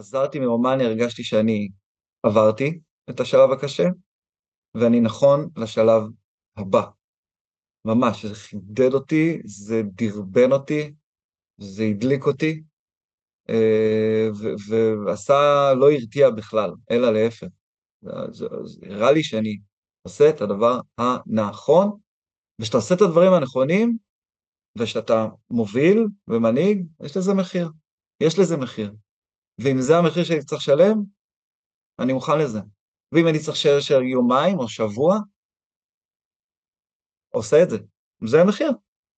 חזרתי 0.00 0.38
מרומניה, 0.38 0.86
הרגשתי 0.86 1.24
שאני 1.24 1.68
עברתי 2.22 2.80
את 3.10 3.20
השלב 3.20 3.50
הקשה, 3.52 3.88
ואני 4.74 5.00
נכון 5.00 5.48
לשלב 5.56 6.02
הבא. 6.56 6.86
ממש, 7.84 8.26
זה 8.26 8.34
חידד 8.34 8.94
אותי, 8.94 9.40
זה 9.44 9.82
דרבן 9.84 10.52
אותי, 10.52 10.94
זה 11.58 11.84
הדליק 11.84 12.26
אותי, 12.26 12.62
אה, 13.50 14.28
ועשה, 15.06 15.72
לא 15.76 15.92
הרתיע 15.92 16.30
בכלל, 16.30 16.70
אלא 16.90 17.12
להפך. 17.12 17.46
זה 18.30 18.46
הראה 18.82 19.12
לי 19.12 19.22
שאני 19.22 19.58
עושה 20.02 20.30
את 20.30 20.40
הדבר 20.40 20.80
הנכון, 20.98 21.98
וכשאתה 22.60 22.76
עושה 22.76 22.94
את 22.94 23.00
הדברים 23.00 23.32
הנכונים, 23.32 23.98
וכשאתה 24.78 25.26
מוביל 25.50 26.06
ומנהיג, 26.28 26.86
יש 27.04 27.16
לזה 27.16 27.34
מחיר. 27.34 27.68
יש 28.20 28.38
לזה 28.38 28.56
מחיר. 28.56 28.92
ואם 29.62 29.80
זה 29.80 29.98
המחיר 29.98 30.24
שאני 30.24 30.44
צריך 30.44 30.62
לשלם, 30.62 31.02
אני 31.98 32.12
מוכן 32.12 32.38
לזה. 32.38 32.60
ואם 33.12 33.28
אני 33.28 33.38
צריך 33.38 33.56
לשלם 33.76 34.06
יומיים 34.06 34.58
או 34.58 34.68
שבוע, 34.68 35.18
עושה 37.34 37.62
את 37.62 37.70
זה. 37.70 37.78
זה 38.24 38.40
המחיר. 38.40 38.70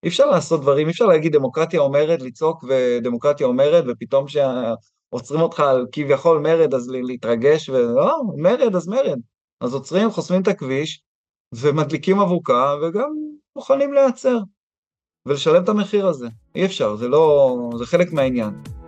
אי 0.03 0.09
אפשר 0.09 0.27
לעשות 0.27 0.61
דברים, 0.61 0.87
אי 0.87 0.93
אפשר 0.93 1.07
להגיד 1.07 1.33
דמוקרטיה 1.33 1.81
אומרת, 1.81 2.23
לצעוק 2.23 2.65
ודמוקרטיה 2.69 3.47
אומרת, 3.47 3.85
ופתאום 3.89 4.27
שעוצרים 4.29 5.41
אותך 5.41 5.61
על 5.61 5.87
כביכול 5.93 6.39
מרד, 6.39 6.75
אז 6.75 6.91
להתרגש, 6.91 7.69
ולא, 7.69 8.21
מרד, 8.37 8.77
אז 8.77 8.89
מרד. 8.89 9.19
אז 9.61 9.75
עוצרים, 9.75 10.11
חוסמים 10.11 10.43
את 10.43 10.49
הכביש, 10.49 11.03
ומדליקים 11.55 12.21
אבוקה, 12.21 12.75
וגם 12.83 13.11
מוכנים 13.57 13.93
להיעצר, 13.93 14.39
ולשלם 15.27 15.65
את 15.65 15.69
המחיר 15.69 16.07
הזה. 16.07 16.29
אי 16.55 16.67
אפשר, 16.67 16.97
זה 16.97 17.09
לא... 17.09 17.57
זה 17.79 17.87
חלק 17.87 18.13
מהעניין. 18.13 18.82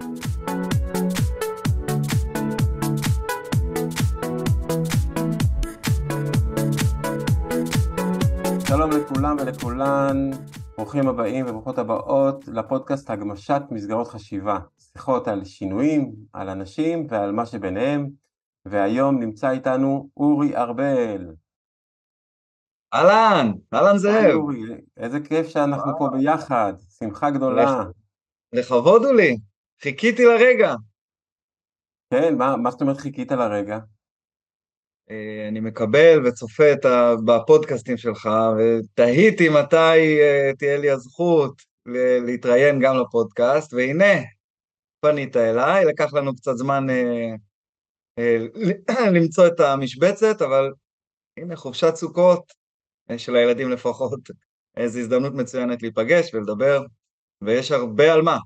שלום 8.76 8.90
לכולם 8.90 9.36
ולכולן, 9.40 10.30
ברוכים 10.76 11.08
הבאים 11.08 11.46
וברוכות 11.46 11.78
הבאות 11.78 12.48
לפודקאסט 12.48 13.10
הגמשת 13.10 13.62
מסגרות 13.70 14.08
חשיבה, 14.08 14.58
שיחות 14.78 15.28
על 15.28 15.44
שינויים, 15.44 16.12
על 16.32 16.48
אנשים 16.48 17.06
ועל 17.10 17.32
מה 17.32 17.46
שביניהם, 17.46 18.10
והיום 18.64 19.20
נמצא 19.20 19.50
איתנו 19.50 20.08
אורי 20.16 20.56
ארבל. 20.56 21.34
אהלן, 22.94 23.52
אהלן 23.74 23.98
זאב. 23.98 24.34
אורי, 24.34 24.60
איזה 24.96 25.20
כיף 25.20 25.48
שאנחנו 25.48 25.92
פה 25.98 26.08
ביחד, 26.08 26.72
שמחה 26.98 27.30
גדולה. 27.30 27.84
לכבוד 28.52 29.04
הוא 29.04 29.14
לי, 29.14 29.38
חיכיתי 29.82 30.24
לרגע. 30.24 30.74
כן, 32.10 32.38
מה, 32.38 32.56
מה 32.56 32.70
זאת 32.70 32.80
אומרת 32.80 32.96
חיכית 32.96 33.32
לרגע? 33.32 33.78
אה, 35.10 35.48
אני 35.48 35.60
מקבל 35.60 36.26
וצופה 36.26 36.72
ה... 36.84 37.14
בפודקאסטים 37.24 37.96
שלך, 37.96 38.28
ותהיתי 38.58 39.48
מתי 39.48 40.18
uh, 40.20 40.56
תהיה 40.58 40.78
לי 40.78 40.90
הזכות 40.90 41.62
להתראיין 42.26 42.80
גם 42.80 42.94
לפודקאסט, 42.96 43.74
והנה, 43.74 44.14
פנית 45.00 45.36
אליי, 45.36 45.84
לקח 45.84 46.14
לנו 46.14 46.36
קצת 46.36 46.56
זמן 46.56 46.86
uh, 46.90 48.22
למצוא 49.16 49.46
את 49.46 49.60
המשבצת, 49.60 50.42
אבל 50.42 50.72
הנה, 51.36 51.56
חופשת 51.56 51.94
סוכות, 51.94 52.52
של 53.16 53.36
הילדים 53.36 53.70
לפחות, 53.70 54.20
איזו 54.76 54.98
הזדמנות 54.98 55.32
מצוינת 55.34 55.82
להיפגש 55.82 56.34
ולדבר, 56.34 56.84
ויש 57.42 57.72
הרבה 57.72 58.12
על 58.12 58.22
מה. 58.22 58.38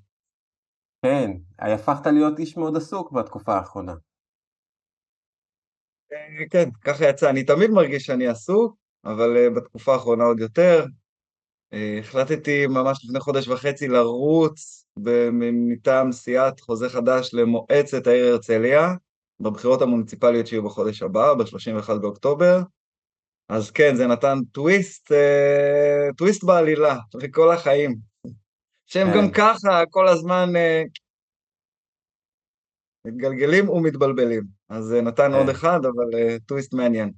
כן, 1.02 1.30
הפכת 1.58 2.06
להיות 2.06 2.38
איש 2.38 2.56
מאוד 2.56 2.76
עסוק 2.76 3.12
בתקופה 3.12 3.54
האחרונה. 3.54 3.94
אה, 6.12 6.48
כן, 6.50 6.68
ככה 6.84 7.08
יצא. 7.08 7.30
אני 7.30 7.44
תמיד 7.44 7.70
מרגיש 7.70 8.04
שאני 8.06 8.26
עסוק, 8.26 8.76
אבל 9.04 9.36
uh, 9.36 9.56
בתקופה 9.56 9.92
האחרונה 9.92 10.24
עוד 10.24 10.40
יותר. 10.40 10.84
Uh, 11.74 11.76
החלטתי 12.00 12.66
ממש 12.66 13.04
לפני 13.04 13.20
חודש 13.20 13.48
וחצי 13.48 13.88
לרוץ 13.88 14.86
מטעם 15.32 16.12
סיעת 16.12 16.60
חוזה 16.60 16.88
חדש 16.88 17.30
למועצת 17.34 18.06
העיר 18.06 18.26
הרצליה, 18.26 18.94
בבחירות 19.40 19.82
המוניציפליות 19.82 20.46
שיהיו 20.46 20.62
בחודש 20.62 21.02
הבא, 21.02 21.34
ב-31 21.34 21.94
באוקטובר. 22.00 22.62
אז 23.48 23.70
כן, 23.70 23.96
זה 23.96 24.06
נתן 24.06 24.38
טוויסט, 24.52 25.12
טוויסט 26.16 26.44
בעלילה 26.44 26.98
לכל 27.14 27.52
החיים. 27.52 27.96
שהם 28.86 29.08
גם 29.14 29.30
כן. 29.30 29.34
ככה 29.34 29.82
כל 29.90 30.08
הזמן 30.08 30.52
מתגלגלים 33.08 33.68
ומתבלבלים. 33.68 34.44
אז 34.68 34.84
זה 34.84 35.02
נתן 35.02 35.32
עוד 35.34 35.46
כן. 35.46 35.50
אחד, 35.50 35.80
אבל 35.84 36.10
uh, 36.12 36.40
טוויסט 36.46 36.74
מעניין. 36.74 37.12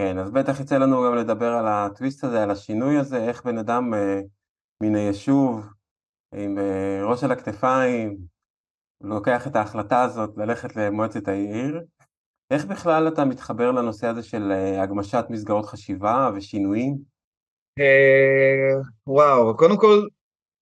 כן, 0.00 0.18
אז 0.18 0.30
בטח 0.30 0.60
יצא 0.60 0.78
לנו 0.78 1.02
גם 1.02 1.16
לדבר 1.16 1.52
על 1.52 1.66
הטוויסט 1.68 2.24
הזה, 2.24 2.42
על 2.42 2.50
השינוי 2.50 2.98
הזה, 2.98 3.28
איך 3.28 3.44
בן 3.44 3.58
אדם 3.58 3.94
uh, 3.94 3.96
מן 4.82 4.94
היישוב, 4.94 5.66
עם 6.34 6.58
ראש 7.02 7.24
על 7.24 7.32
הכתפיים, 7.32 8.16
לוקח 9.00 9.46
את 9.46 9.56
ההחלטה 9.56 10.02
הזאת 10.02 10.30
ללכת 10.36 10.76
למועצת 10.76 11.28
העיר. 11.28 11.80
איך 12.50 12.64
בכלל 12.64 13.08
אתה 13.08 13.24
מתחבר 13.24 13.70
לנושא 13.70 14.06
הזה 14.06 14.22
של 14.22 14.52
הגמשת 14.82 15.24
מסגרות 15.30 15.66
חשיבה 15.66 16.30
ושינויים? 16.34 16.98
וואו, 19.06 19.56
קודם 19.56 19.76
כל, 19.76 20.06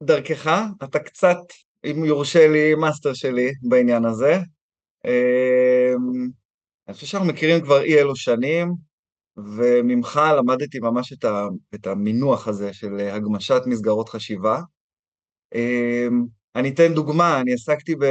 דרכך, 0.03 0.51
אתה 0.85 0.99
קצת, 0.99 1.37
אם 1.85 2.05
יורשה 2.05 2.49
לי, 2.49 2.75
מאסטר 2.75 3.15
שלי 3.15 3.53
בעניין 3.63 4.05
הזה. 4.05 4.39
אמ, 5.05 6.29
אני 6.89 6.95
חושב 6.95 7.07
שאנחנו 7.07 7.29
מכירים 7.29 7.65
כבר 7.65 7.83
אי 7.83 7.99
אלו 7.99 8.17
שנים, 8.17 8.75
וממך 9.37 10.21
למדתי 10.39 10.79
ממש 10.79 11.13
את, 11.13 11.25
ה, 11.25 11.47
את 11.75 11.87
המינוח 11.87 12.49
הזה 12.49 12.73
של 12.73 12.99
הגמשת 13.01 13.63
מסגרות 13.67 14.09
חשיבה. 14.09 14.61
אמ, 15.55 16.25
אני 16.57 16.69
אתן 16.69 16.95
דוגמה, 16.95 17.41
אני 17.41 17.53
עסקתי, 17.53 17.95
ב, 17.97 18.05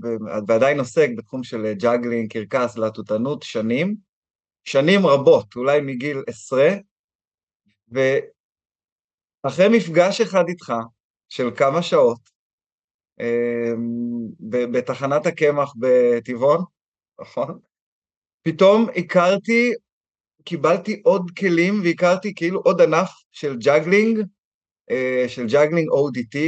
ב, 0.00 0.06
ועדיין 0.48 0.78
עוסק 0.78 1.08
בתחום 1.16 1.44
של 1.44 1.72
ג'אגלינג, 1.72 2.32
קרקס, 2.32 2.78
להטוטנות, 2.78 3.42
שנים, 3.42 3.96
שנים 4.64 5.06
רבות, 5.06 5.56
אולי 5.56 5.80
מגיל 5.80 6.22
עשרה, 6.26 6.68
ואחרי 7.88 9.68
מפגש 9.68 10.20
אחד 10.20 10.44
איתך, 10.48 10.72
של 11.28 11.50
כמה 11.56 11.82
שעות, 11.82 12.35
בתחנת 14.70 15.26
הקמח 15.26 15.72
בטבעון, 15.78 16.64
נכון? 17.20 17.58
פתאום 18.42 18.86
הכרתי, 18.96 19.72
קיבלתי 20.44 21.00
עוד 21.04 21.30
כלים 21.38 21.80
והכרתי 21.84 22.34
כאילו 22.34 22.60
עוד 22.60 22.80
ענף 22.80 23.10
של 23.32 23.56
ג'אגלינג, 23.56 24.22
אה, 24.90 25.24
של 25.28 25.46
ג'אגלינג 25.46 25.88
ODT, 25.90 26.38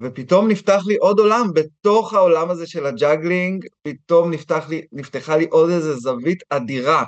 ופתאום 0.00 0.48
נפתח 0.48 0.82
לי 0.86 0.96
עוד 0.96 1.18
עולם, 1.18 1.46
בתוך 1.54 2.14
העולם 2.14 2.50
הזה 2.50 2.66
של 2.66 2.86
הג'אגלינג, 2.86 3.66
פתאום 3.82 4.30
נפתח 4.30 4.66
לי, 4.68 4.86
נפתחה 4.92 5.36
לי 5.36 5.44
עוד 5.44 5.70
איזו 5.70 6.00
זווית 6.00 6.42
אדירה 6.50 7.04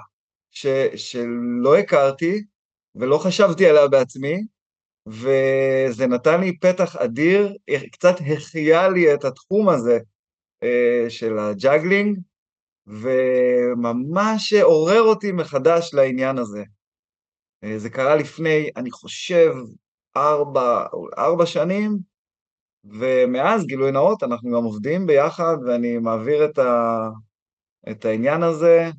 ש, 0.50 0.66
שלא 0.96 1.76
הכרתי 1.78 2.42
ולא 2.94 3.18
חשבתי 3.18 3.66
עליה 3.66 3.88
בעצמי, 3.88 4.42
וזה 5.06 6.06
נתן 6.06 6.40
לי 6.40 6.58
פתח 6.58 6.96
אדיר, 6.96 7.56
קצת 7.92 8.14
החיה 8.26 8.88
לי 8.88 9.14
את 9.14 9.24
התחום 9.24 9.68
הזה 9.68 9.98
אה, 10.62 11.04
של 11.08 11.38
הג'אגלינג, 11.38 12.18
וממש 12.86 14.52
עורר 14.52 15.02
אותי 15.02 15.32
מחדש 15.32 15.94
לעניין 15.94 16.38
הזה. 16.38 16.64
אה, 17.64 17.78
זה 17.78 17.90
קרה 17.90 18.16
לפני, 18.16 18.70
אני 18.76 18.90
חושב, 18.90 19.54
ארבע, 20.16 20.86
ארבע 21.18 21.46
שנים, 21.46 21.98
ומאז, 22.84 23.66
גילוי 23.66 23.92
נאות, 23.92 24.22
אנחנו 24.22 24.50
גם 24.50 24.64
עובדים 24.64 25.06
ביחד, 25.06 25.56
ואני 25.66 25.98
מעביר 25.98 26.44
את, 26.44 26.58
ה, 26.58 27.08
את 27.90 28.04
העניין 28.04 28.42
הזה 28.42 28.90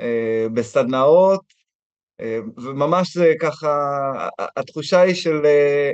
אה, 0.00 0.46
בסדנאות, 0.54 1.55
וממש 2.56 3.16
זה 3.16 3.32
ככה, 3.40 4.28
התחושה 4.56 5.00
היא 5.00 5.14
של 5.14 5.46
אה, 5.46 5.90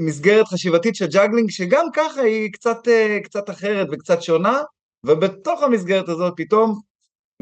מסגרת 0.00 0.46
חשיבתית 0.46 0.94
של 0.94 1.06
ג'אגלינג, 1.06 1.50
שגם 1.50 1.84
ככה 1.94 2.20
היא 2.20 2.52
קצת, 2.52 2.88
אה, 2.88 3.18
קצת 3.24 3.50
אחרת 3.50 3.86
וקצת 3.92 4.22
שונה, 4.22 4.62
ובתוך 5.06 5.62
המסגרת 5.62 6.08
הזאת 6.08 6.34
פתאום 6.36 6.80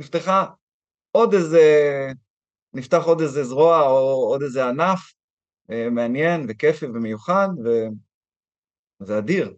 נפתחה 0.00 0.46
עוד 1.12 1.34
איזה, 1.34 1.62
נפתח 2.74 3.02
עוד 3.04 3.20
איזה 3.20 3.44
זרוע 3.44 3.82
או 3.82 4.28
עוד 4.28 4.42
איזה 4.42 4.68
ענף 4.68 5.12
מעניין 5.90 6.46
וכיפי 6.48 6.86
ומיוחד, 6.86 7.48
וזה 9.00 9.18
אדיר. 9.18 9.54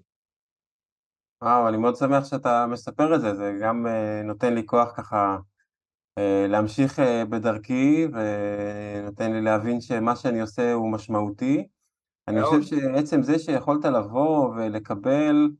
וואו, 1.42 1.68
אני 1.68 1.76
מאוד 1.76 1.96
שמח 1.96 2.24
שאתה 2.24 2.66
מספר 2.66 3.14
את 3.14 3.20
זה, 3.20 3.34
זה 3.34 3.52
גם 3.62 3.86
נותן 4.24 4.54
לי 4.54 4.66
כוח 4.66 4.92
ככה 4.96 5.16
אה, 5.16 5.36
להמשיך 6.48 7.00
אה, 7.00 7.24
בדרכי 7.24 8.06
ונותן 8.12 9.32
לי 9.32 9.40
להבין 9.40 9.80
שמה 9.80 10.16
שאני 10.16 10.40
עושה 10.40 10.72
הוא 10.72 10.92
משמעותי. 10.92 11.66
אני 12.28 12.42
חושב 12.42 12.62
שעצם 12.62 13.22
זה 13.22 13.38
שיכולת 13.38 13.84
לבוא 13.84 14.48
ולקבל 14.48 15.50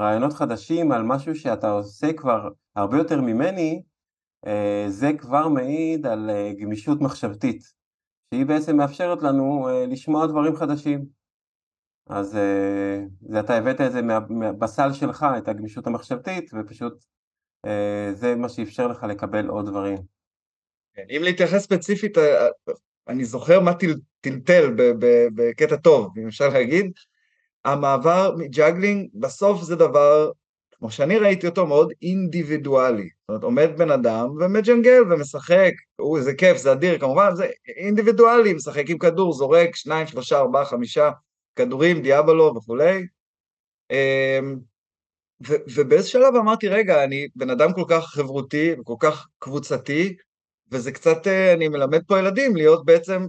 רעיונות 0.00 0.32
חדשים 0.32 0.92
על 0.92 1.02
משהו 1.02 1.34
שאתה 1.34 1.70
עושה 1.70 2.12
כבר 2.12 2.48
הרבה 2.76 2.98
יותר 2.98 3.20
ממני, 3.20 3.82
אה, 4.46 4.84
זה 4.88 5.10
כבר 5.18 5.48
מעיד 5.48 6.06
על 6.06 6.30
אה, 6.30 6.52
גמישות 6.58 7.00
מחשבתית, 7.00 7.62
שהיא 8.34 8.46
בעצם 8.46 8.76
מאפשרת 8.76 9.22
לנו 9.22 9.68
אה, 9.68 9.86
לשמוע 9.86 10.26
דברים 10.26 10.56
חדשים. 10.56 11.06
אז 12.06 12.38
אתה 13.38 13.56
הבאת 13.56 13.80
את 13.80 13.92
זה 13.92 14.00
בסל 14.58 14.92
שלך, 14.92 15.26
את 15.38 15.48
הגמישות 15.48 15.86
המחשבתית, 15.86 16.50
ופשוט 16.54 17.04
זה 18.14 18.34
מה 18.36 18.48
שאפשר 18.48 18.86
לך 18.86 19.02
לקבל 19.08 19.48
עוד 19.48 19.66
דברים. 19.66 19.98
כן, 20.94 21.04
אם 21.16 21.22
להתייחס 21.22 21.62
ספציפית, 21.62 22.18
אני 23.08 23.24
זוכר 23.24 23.60
מה 23.60 23.72
טלטל 24.20 24.74
בקטע 25.34 25.76
טוב, 25.76 26.18
אם 26.18 26.26
אפשר 26.26 26.48
להגיד, 26.48 26.92
המעבר 27.64 28.34
מג'אגלינג, 28.38 29.08
בסוף 29.14 29.62
זה 29.62 29.76
דבר 29.76 30.30
כמו 30.82 30.90
שאני 30.90 31.18
ראיתי 31.18 31.46
אותו, 31.46 31.66
מאוד 31.66 31.92
אינדיבידואלי. 32.02 33.08
זאת 33.08 33.28
אומרת, 33.28 33.42
עומד 33.42 33.78
בן 33.78 33.90
אדם 33.90 34.28
ומג'נגל 34.40 35.12
ומשחק, 35.12 35.72
הוא, 35.96 36.20
זה 36.20 36.34
כיף, 36.34 36.56
זה 36.56 36.72
אדיר, 36.72 36.98
כמובן, 36.98 37.34
זה 37.34 37.46
אינדיבידואלי, 37.76 38.52
משחק 38.52 38.90
עם 38.90 38.98
כדור, 38.98 39.32
זורק 39.32 39.76
שניים, 39.76 40.06
שלושה, 40.06 40.38
ארבעה, 40.38 40.64
חמישה 40.64 41.10
כדורים, 41.56 42.02
דיאבלו 42.02 42.52
וכולי. 42.56 43.06
אמ, 45.50 45.56
ובאיזה 45.74 46.08
שלב 46.08 46.36
אמרתי, 46.36 46.68
רגע, 46.68 47.04
אני 47.04 47.28
בן 47.36 47.50
אדם 47.50 47.72
כל 47.72 47.84
כך 47.88 48.04
חברותי 48.04 48.74
וכל 48.80 48.94
כך 49.00 49.26
קבוצתי, 49.38 50.16
וזה 50.70 50.92
קצת, 50.92 51.26
אה, 51.26 51.52
אני 51.52 51.68
מלמד 51.68 52.02
פה 52.06 52.18
ילדים 52.18 52.56
להיות 52.56 52.84
בעצם, 52.84 53.26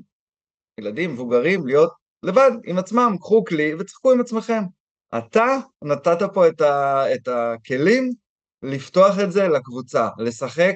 ילדים, 0.80 1.14
מבוגרים, 1.14 1.68
להיות 1.68 1.92
לבד, 2.24 2.52
עם 2.66 2.78
עצמם, 2.78 3.16
קחו 3.20 3.44
כלי 3.46 3.74
וצחקו 3.80 4.12
עם 4.12 4.20
עצמכם. 4.20 4.64
אתה 5.18 5.58
נתת 5.84 6.18
פה 6.34 6.48
את, 6.48 6.62
ה, 6.62 7.06
את 7.14 7.28
הכלים 7.28 8.12
לפתוח 8.64 9.20
את 9.24 9.32
זה 9.32 9.48
לקבוצה, 9.48 10.10
לשחק 10.18 10.76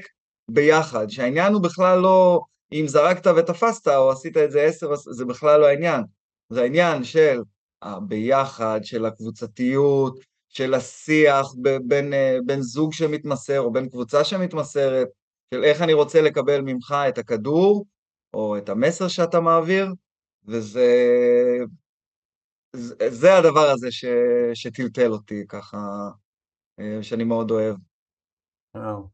ביחד, 0.51 1.09
שהעניין 1.09 1.53
הוא 1.53 1.63
בכלל 1.63 1.99
לא 1.99 2.41
אם 2.71 2.85
זרקת 2.87 3.27
ותפסת 3.27 3.87
או 3.87 4.11
עשית 4.11 4.37
את 4.37 4.51
זה 4.51 4.61
עשר, 4.61 4.95
זה 4.95 5.25
בכלל 5.25 5.59
לא 5.59 5.65
העניין. 5.65 6.03
זה 6.49 6.61
העניין 6.61 7.03
של 7.03 7.41
הביחד, 7.81 8.79
של 8.83 9.05
הקבוצתיות, 9.05 10.19
של 10.57 10.73
השיח 10.73 11.45
בין, 11.87 12.13
בין 12.45 12.61
זוג 12.61 12.93
שמתמסר 12.93 13.59
או 13.59 13.71
בין 13.71 13.89
קבוצה 13.89 14.23
שמתמסרת, 14.23 15.07
של 15.53 15.63
איך 15.63 15.81
אני 15.81 15.93
רוצה 15.93 16.21
לקבל 16.21 16.61
ממך 16.61 16.95
את 17.09 17.17
הכדור 17.17 17.85
או 18.33 18.57
את 18.57 18.69
המסר 18.69 19.07
שאתה 19.07 19.39
מעביר, 19.39 19.87
וזה 20.45 20.87
זה 23.09 23.37
הדבר 23.37 23.69
הזה 23.69 23.91
ש, 23.91 24.05
שטלטל 24.53 25.11
אותי 25.11 25.43
ככה, 25.49 25.77
אה, 26.79 27.03
שאני 27.03 27.23
מאוד 27.23 27.51
אוהב. 27.51 27.75
וואו. 28.75 29.07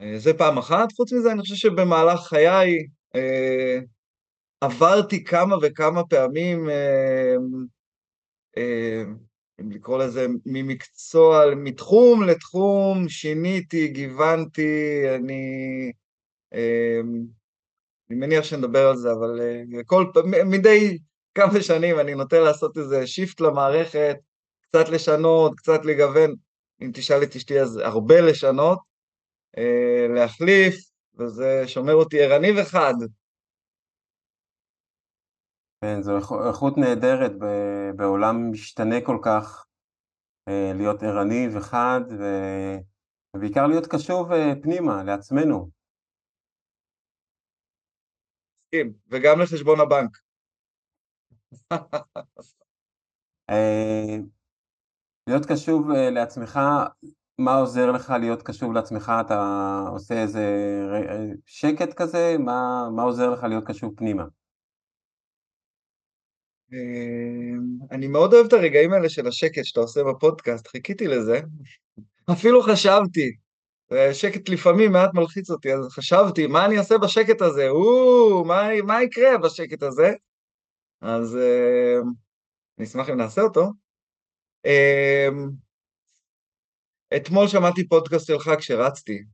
אה, 0.00 0.18
זה 0.18 0.34
פעם 0.38 0.58
אחת, 0.58 0.92
חוץ 0.92 1.12
מזה 1.12 1.32
אני 1.32 1.40
חושב 1.40 1.54
שבמהלך 1.54 2.20
חיי 2.20 2.86
אה, 3.14 3.78
עברתי 4.60 5.24
כמה 5.24 5.56
וכמה 5.62 6.04
פעמים, 6.04 6.70
אה, 6.70 7.34
אה, 8.56 9.02
אם 9.60 9.70
לקרוא 9.70 9.98
לזה, 9.98 10.26
ממקצוע, 10.46 11.54
מתחום 11.56 12.22
לתחום, 12.22 13.08
שיניתי, 13.08 13.88
גיוונתי, 13.88 15.02
אני... 15.14 15.92
אה, 16.54 17.00
אני 18.10 18.18
מניח 18.18 18.44
שנדבר 18.44 18.88
על 18.88 18.96
זה, 18.96 19.12
אבל 19.12 19.40
אה, 19.40 19.84
כל 19.86 20.06
פעם, 20.14 20.50
מדי 20.50 20.98
כמה 21.34 21.62
שנים 21.62 21.98
אני 22.00 22.14
נוטה 22.14 22.40
לעשות 22.40 22.76
איזה 22.76 23.06
שיפט 23.06 23.40
למערכת, 23.40 24.16
קצת 24.60 24.88
לשנות, 24.88 25.52
קצת 25.56 25.84
לגוון, 25.84 26.34
אם 26.82 26.90
תשאל 26.94 27.22
את 27.22 27.36
אשתי 27.36 27.60
אז 27.60 27.76
הרבה 27.76 28.20
לשנות, 28.20 28.78
אה, 29.58 30.06
להחליף, 30.14 30.76
וזה 31.18 31.62
שומר 31.66 31.94
אותי 31.94 32.20
ערני 32.20 32.60
וחד. 32.60 32.94
כן, 35.80 36.02
זו 36.02 36.16
איכות 36.48 36.78
נהדרת 36.78 37.32
בעולם 37.96 38.50
משתנה 38.50 38.96
כל 39.04 39.18
כך, 39.24 39.66
אה, 40.48 40.72
להיות 40.74 41.02
ערני 41.02 41.48
וחד, 41.56 42.00
ובעיקר 43.36 43.66
להיות 43.66 43.86
קשוב 43.86 44.32
אה, 44.32 44.52
פנימה, 44.62 45.04
לעצמנו. 45.04 45.70
מסכים, 48.76 48.92
וגם 49.10 49.40
לחשבון 49.40 49.80
הבנק. 49.80 50.18
אה, 53.50 54.16
להיות 55.28 55.46
קשוב 55.46 55.90
לעצמך, 55.90 56.60
מה 57.38 57.54
עוזר 57.54 57.90
לך 57.92 58.10
להיות 58.20 58.42
קשוב 58.42 58.72
לעצמך? 58.72 59.12
אתה 59.26 59.40
עושה 59.92 60.22
איזה 60.22 60.44
שקט 61.46 61.94
כזה? 61.96 62.36
מה, 62.38 62.88
מה 62.96 63.02
עוזר 63.02 63.30
לך 63.30 63.42
להיות 63.42 63.64
קשוב 63.66 63.94
פנימה? 63.96 64.24
אני 67.90 68.06
מאוד 68.06 68.34
אוהב 68.34 68.46
את 68.46 68.52
הרגעים 68.52 68.92
האלה 68.92 69.08
של 69.08 69.26
השקט 69.26 69.64
שאתה 69.64 69.80
עושה 69.80 70.00
בפודקאסט, 70.04 70.66
חיכיתי 70.66 71.06
לזה. 71.08 71.40
אפילו 72.32 72.62
חשבתי, 72.62 73.36
שקט 74.12 74.48
לפעמים 74.48 74.92
מעט 74.92 75.10
מלחיץ 75.14 75.50
אותי, 75.50 75.74
אז 75.74 75.88
חשבתי, 75.88 76.46
מה 76.46 76.66
אני 76.66 76.78
אעשה 76.78 76.98
בשקט 76.98 77.42
הזה? 77.42 77.68
או, 77.68 78.44
מה, 78.44 78.68
מה 78.84 79.02
יקרה 79.02 79.38
בשקט 79.38 79.82
הזה? 79.82 80.12
אז 81.00 81.36
אה, 81.36 81.98
אני 82.78 82.86
אשמח 82.86 83.10
אם 83.10 83.16
נעשה 83.16 83.40
אותו. 83.40 83.72
אה, 84.66 85.28
אתמול 87.16 87.48
שמעתי 87.48 87.88
פודקאסט 87.88 88.26
שלך 88.26 88.50
כשרצתי, 88.58 89.24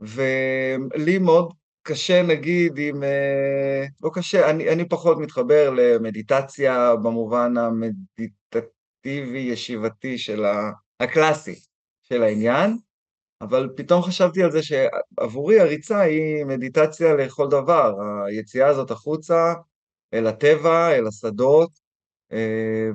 ולי 0.00 1.18
מאוד 1.18 1.52
קשה 1.88 2.22
נגיד 2.22 2.78
אם... 2.78 3.02
אה, 3.02 3.84
לא 4.02 4.10
קשה, 4.14 4.50
אני, 4.50 4.72
אני 4.72 4.88
פחות 4.88 5.18
מתחבר 5.18 5.70
למדיטציה 5.70 6.96
במובן 6.96 7.54
המדיטטיבי-ישיבתי 7.56 10.18
של 10.18 10.44
ה... 10.44 10.70
הקלאסי 11.00 11.60
של 12.02 12.22
העניין, 12.22 12.76
אבל 13.40 13.68
פתאום 13.76 14.02
חשבתי 14.02 14.42
על 14.42 14.52
זה 14.52 14.60
שעבורי 14.62 15.60
הריצה 15.60 16.00
היא 16.00 16.44
מדיטציה 16.44 17.14
לכל 17.14 17.48
דבר, 17.48 17.94
היציאה 18.26 18.68
הזאת 18.68 18.90
החוצה 18.90 19.54
אל 20.14 20.26
הטבע, 20.26 20.90
אל 20.90 21.06
השדות, 21.06 21.70
אה, 22.32 22.88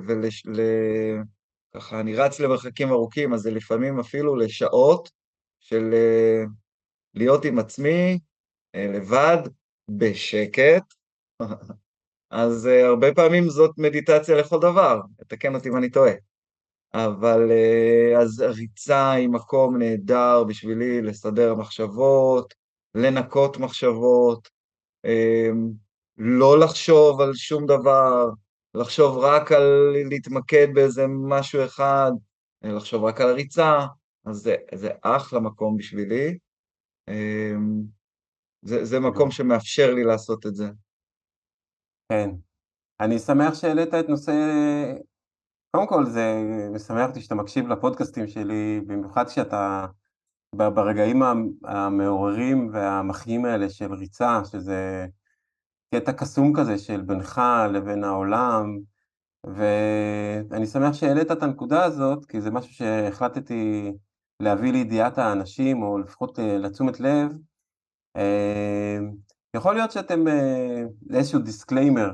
וככה 1.74 2.00
אני 2.00 2.14
רץ 2.14 2.40
למרחקים 2.40 2.88
ארוכים, 2.88 3.34
אז 3.34 3.40
זה 3.40 3.50
לפעמים 3.50 4.00
אפילו 4.00 4.36
לשעות 4.36 5.10
של 5.60 5.94
אה, 5.94 6.44
להיות 7.14 7.44
עם 7.44 7.58
עצמי, 7.58 8.18
לבד, 8.74 9.38
בשקט. 9.88 10.82
אז 12.30 12.66
הרבה 12.66 13.14
פעמים 13.14 13.48
זאת 13.48 13.70
מדיטציה 13.78 14.36
לכל 14.36 14.58
דבר, 14.60 15.00
תקן 15.28 15.54
אותי 15.54 15.68
אם 15.68 15.76
אני 15.76 15.90
טועה. 15.90 16.12
אבל 16.94 17.50
אז 18.20 18.40
ריצה 18.40 19.10
היא 19.10 19.28
מקום 19.28 19.76
נהדר 19.78 20.44
בשבילי 20.44 21.02
לסדר 21.02 21.54
מחשבות, 21.54 22.54
לנקות 22.94 23.56
מחשבות, 23.56 24.48
לא 26.18 26.58
לחשוב 26.58 27.20
על 27.20 27.34
שום 27.34 27.66
דבר, 27.66 28.30
לחשוב 28.74 29.18
רק 29.18 29.52
על 29.52 29.92
להתמקד 30.08 30.68
באיזה 30.74 31.06
משהו 31.08 31.64
אחד, 31.64 32.10
לחשוב 32.62 33.04
רק 33.04 33.20
על 33.20 33.28
הריצה, 33.28 33.78
אז 34.24 34.36
זה, 34.36 34.56
זה 34.74 34.90
אחלה 35.02 35.40
מקום 35.40 35.76
בשבילי. 35.76 36.38
זה, 38.64 38.84
זה 38.84 39.00
מקום 39.00 39.30
שמאפשר 39.30 39.94
לי 39.94 40.04
לעשות 40.04 40.46
את 40.46 40.54
זה. 40.54 40.68
כן. 42.12 42.30
אני 43.00 43.18
שמח 43.18 43.54
שהעלית 43.54 43.94
את 43.94 44.08
נושא... 44.08 44.32
קודם 45.76 45.86
כל, 45.86 46.06
זה 46.06 46.42
משמח 46.74 47.08
אותי 47.08 47.20
שאתה 47.20 47.34
מקשיב 47.34 47.68
לפודקאסטים 47.68 48.26
שלי, 48.26 48.80
במיוחד 48.86 49.28
כשאתה 49.28 49.86
ברגעים 50.54 51.22
המעוררים 51.64 52.70
והמחיים 52.72 53.44
האלה 53.44 53.70
של 53.70 53.92
ריצה, 53.92 54.40
שזה 54.44 55.06
קטע 55.94 56.12
קסום 56.12 56.52
כזה 56.56 56.78
של 56.78 57.00
בינך 57.00 57.40
לבין 57.72 58.04
העולם, 58.04 58.78
ואני 59.46 60.66
שמח 60.66 60.92
שהעלית 60.92 61.30
את 61.30 61.42
הנקודה 61.42 61.84
הזאת, 61.84 62.26
כי 62.26 62.40
זה 62.40 62.50
משהו 62.50 62.72
שהחלטתי 62.74 63.92
להביא 64.40 64.72
לידיעת 64.72 65.18
האנשים, 65.18 65.82
או 65.82 65.98
לפחות 65.98 66.38
אה, 66.38 66.58
לתשומת 66.58 67.00
לב. 67.00 67.32
אה, 68.16 68.98
יכול 69.54 69.74
להיות 69.74 69.92
שאתם, 69.92 70.28
אה, 70.28 71.38
disclaimer, 71.44 72.10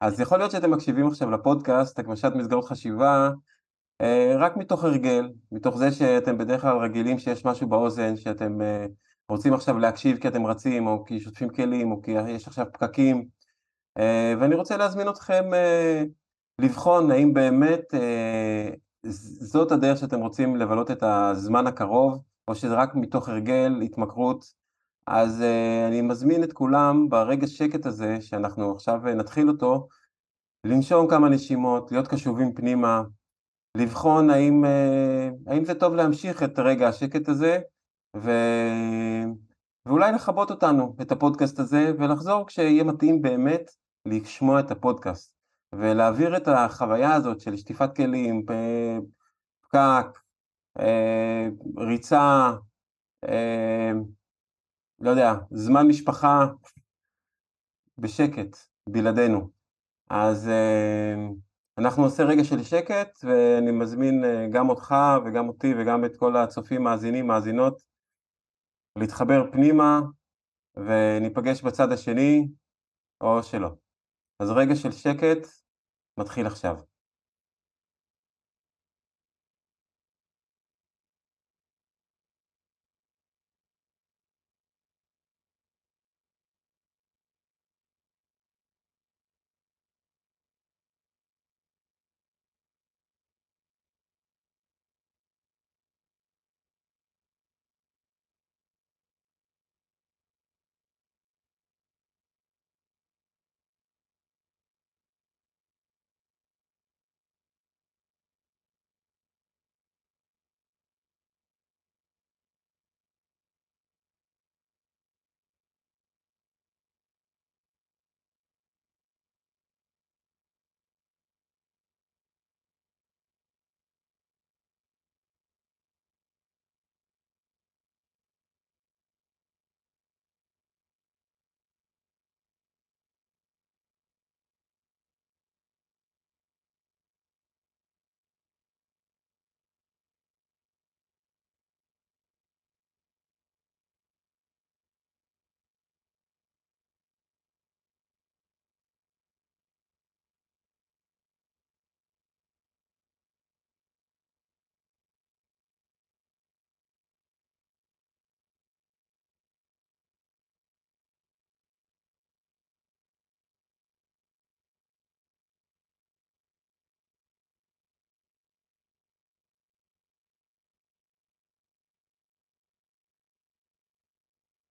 אז 0.00 0.20
יכול 0.20 0.38
להיות 0.38 0.50
שאתם 0.50 0.70
מקשיבים 0.70 1.06
עכשיו 1.06 1.30
לפודקאסט, 1.30 1.98
הגמשת 1.98 2.32
מסגרות 2.34 2.64
חשיבה, 2.64 3.30
רק 4.38 4.56
מתוך 4.56 4.84
הרגל, 4.84 5.32
מתוך 5.52 5.76
זה 5.76 5.92
שאתם 5.92 6.38
בדרך 6.38 6.60
כלל 6.60 6.76
רגילים 6.76 7.18
שיש 7.18 7.44
משהו 7.44 7.68
באוזן, 7.68 8.16
שאתם 8.16 8.58
רוצים 9.28 9.54
עכשיו 9.54 9.78
להקשיב 9.78 10.18
כי 10.18 10.28
אתם 10.28 10.46
רצים, 10.46 10.86
או 10.86 11.04
כי 11.04 11.20
שוטפים 11.20 11.48
כלים, 11.48 11.92
או 11.92 12.02
כי 12.02 12.10
יש 12.10 12.48
עכשיו 12.48 12.66
פקקים, 12.72 13.28
אה, 13.98 14.34
ואני 14.40 14.54
רוצה 14.54 14.76
להזמין 14.76 15.08
אתכם 15.08 15.54
אה, 15.54 16.02
לבחון 16.60 17.10
האם 17.10 17.34
באמת 17.34 17.94
אה, 17.94 18.70
זאת 19.40 19.72
הדרך 19.72 19.98
שאתם 19.98 20.20
רוצים 20.20 20.56
לבלות 20.56 20.90
את 20.90 21.02
הזמן 21.02 21.66
הקרוב, 21.66 22.18
או 22.48 22.54
שזה 22.54 22.74
רק 22.74 22.94
מתוך 22.94 23.28
הרגל, 23.28 23.80
התמכרות, 23.82 24.61
אז 25.06 25.40
uh, 25.40 25.88
אני 25.88 26.02
מזמין 26.02 26.44
את 26.44 26.52
כולם 26.52 27.08
ברגע 27.08 27.46
שקט 27.46 27.86
הזה, 27.86 28.20
שאנחנו 28.20 28.72
עכשיו 28.72 29.00
נתחיל 29.16 29.48
אותו, 29.48 29.88
לנשום 30.66 31.08
כמה 31.08 31.28
נשימות, 31.28 31.92
להיות 31.92 32.08
קשובים 32.08 32.54
פנימה, 32.54 33.02
לבחון 33.76 34.30
האם, 34.30 34.64
uh, 34.64 35.50
האם 35.50 35.64
זה 35.64 35.74
טוב 35.74 35.94
להמשיך 35.94 36.42
את 36.42 36.58
רגע 36.58 36.88
השקט 36.88 37.28
הזה, 37.28 37.58
ו... 38.16 38.30
ואולי 39.86 40.12
לכבות 40.12 40.50
אותנו, 40.50 40.96
את 41.02 41.12
הפודקאסט 41.12 41.58
הזה, 41.58 41.92
ולחזור 41.98 42.46
כשיהיה 42.46 42.84
מתאים 42.84 43.22
באמת 43.22 43.70
לשמוע 44.06 44.60
את 44.60 44.70
הפודקאסט, 44.70 45.34
ולהעביר 45.74 46.36
את 46.36 46.48
החוויה 46.48 47.14
הזאת 47.14 47.40
של 47.40 47.56
שטיפת 47.56 47.96
כלים, 47.96 48.46
פקק, 49.62 50.18
אה, 50.78 51.48
ריצה, 51.76 52.50
אה, 53.24 53.92
לא 55.02 55.10
יודע, 55.10 55.32
זמן 55.50 55.86
משפחה, 55.88 56.46
בשקט, 57.98 58.56
בלעדינו. 58.88 59.50
אז 60.10 60.48
אה, 60.48 61.14
אנחנו 61.78 62.02
נעשה 62.02 62.22
רגע 62.22 62.44
של 62.44 62.62
שקט, 62.62 63.24
ואני 63.24 63.70
מזמין 63.70 64.24
גם 64.52 64.68
אותך 64.68 64.94
וגם 65.24 65.48
אותי 65.48 65.74
וגם 65.78 66.04
את 66.04 66.16
כל 66.16 66.36
הצופים, 66.36 66.82
מאזינים, 66.82 67.26
מאזינות, 67.26 67.82
להתחבר 68.98 69.50
פנימה 69.52 70.00
וניפגש 70.76 71.62
בצד 71.62 71.92
השני, 71.92 72.48
או 73.20 73.42
שלא. 73.42 73.70
אז 74.40 74.50
רגע 74.50 74.76
של 74.76 74.92
שקט 74.92 75.48
מתחיל 76.18 76.46
עכשיו. 76.46 76.76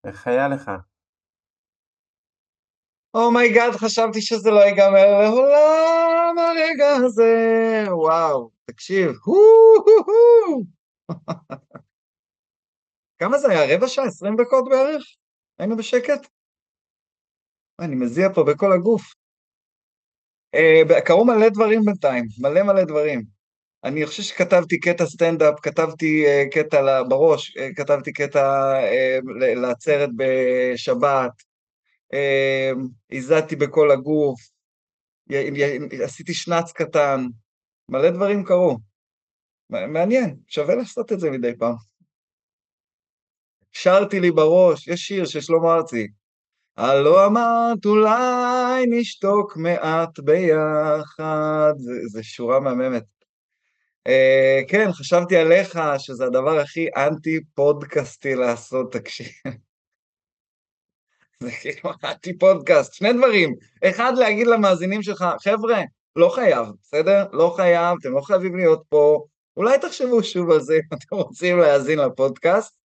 איך 0.04 0.28
היה 0.28 0.48
לך? 0.48 0.72
oh 3.14 3.29
my 3.29 3.44
god, 3.44 3.74
oh 3.74 3.78
חשבתי 3.78 4.22
שזה 4.22 4.50
לא 4.52 4.60
ייגמר 4.60 5.06
לעולם 5.22 6.36
הרגע 6.38 6.90
הזה. 7.06 7.34
וואו, 7.88 8.50
תקשיב. 8.66 9.12
כמה 13.20 13.38
זה 13.38 13.48
היה? 13.52 13.76
רבע 13.76 13.88
שעה? 13.88 14.06
עשרים 14.06 14.36
דקות 14.36 14.66
בערך? 14.70 15.04
היינו 15.60 15.78
בשקט? 15.78 16.28
אני 17.82 17.96
מזיע 17.96 18.34
פה 18.36 18.44
בכל 18.44 18.72
הגוף. 18.74 19.02
אה, 20.56 21.02
קרו 21.06 21.26
מלא 21.26 21.50
דברים 21.50 21.82
בינתיים, 21.86 22.26
מלא 22.42 22.64
מלא 22.64 22.84
דברים. 22.84 23.41
אני 23.84 24.06
חושב 24.06 24.24
שכתבתי 24.24 24.80
קטע 24.80 25.06
סטנדאפ, 25.06 25.60
כתבתי 25.62 26.26
אה, 26.26 26.50
קטע 26.54 27.04
בראש, 27.04 27.58
אה, 27.58 27.76
כתבתי 27.76 28.14
קטע 28.14 28.74
אה, 28.82 29.56
לעצרת 29.56 30.10
בשבת, 30.16 31.32
הזעתי 33.12 33.56
בכל 33.56 33.92
הגוף, 33.92 34.42
עשיתי 36.04 36.34
שנץ 36.34 36.72
קטן, 36.72 37.26
מלא 37.90 38.10
דברים 38.10 38.44
קרו. 38.44 38.78
מעניין, 39.70 40.36
שווה 40.48 40.76
לעשות 40.76 41.12
את 41.12 41.20
זה 41.20 41.30
מדי 41.30 41.58
פעם. 41.58 41.76
שרתי 43.72 44.20
לי 44.20 44.32
בראש, 44.32 44.88
יש 44.88 45.02
שיר 45.02 45.26
של 45.26 45.42
שלמה 45.42 45.76
ארצי. 45.76 46.08
הלא 46.78 47.26
אמרת 47.26 47.86
אולי 47.86 48.86
נשתוק 48.90 49.58
מעט 49.58 50.20
ביחד, 50.20 51.74
זו 52.08 52.24
שורה 52.24 52.60
מהממת. 52.60 53.21
Uh, 54.08 54.70
כן, 54.70 54.92
חשבתי 54.92 55.38
עליך 55.38 55.80
שזה 55.98 56.26
הדבר 56.26 56.60
הכי 56.60 56.88
אנטי 56.98 57.40
פודקאסטי 57.56 58.36
לעשות, 58.36 58.94
תקשיב. 58.94 59.28
זה 61.44 61.52
כאילו 61.62 61.92
אנטי 62.04 62.38
פודקאסט, 62.38 62.94
שני 62.94 63.14
דברים. 63.14 63.56
אחד, 63.84 64.14
להגיד 64.18 64.48
למאזינים 64.48 65.04
שלך, 65.04 65.26
חבר'ה, 65.44 65.82
לא 66.16 66.30
חייב, 66.30 66.68
בסדר? 66.82 67.26
לא 67.32 67.54
חייב, 67.56 67.98
אתם 68.02 68.12
לא 68.12 68.22
חייבים 68.22 68.58
להיות 68.58 68.84
פה. 68.90 69.26
אולי 69.58 69.80
תחשבו 69.80 70.24
שוב 70.24 70.52
על 70.52 70.60
זה 70.60 70.74
אם 70.84 70.98
אתם 70.98 71.16
רוצים 71.16 71.60
להאזין 71.60 72.00
לפודקאסט. 72.00 72.76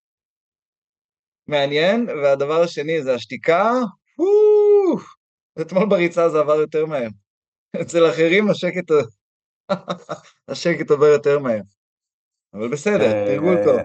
מעניין. 1.47 2.09
והדבר 2.09 2.63
השני 2.63 3.03
זה 3.03 3.15
השתיקה. 3.15 3.73
אתמול 5.61 5.89
בריצה 5.89 6.29
זה 6.29 6.39
עבר 6.39 6.55
יותר 6.55 6.87
מהר. 6.87 7.09
אצל 7.83 8.11
אחרים 8.11 8.51
השקט 8.51 8.91
השקט 10.49 10.91
עובר 10.91 11.07
יותר 11.07 11.39
מהר. 11.39 11.61
אבל 12.55 12.69
בסדר, 12.73 13.13
אה, 13.13 13.25
תרגול 13.27 13.57
טוב. 13.65 13.77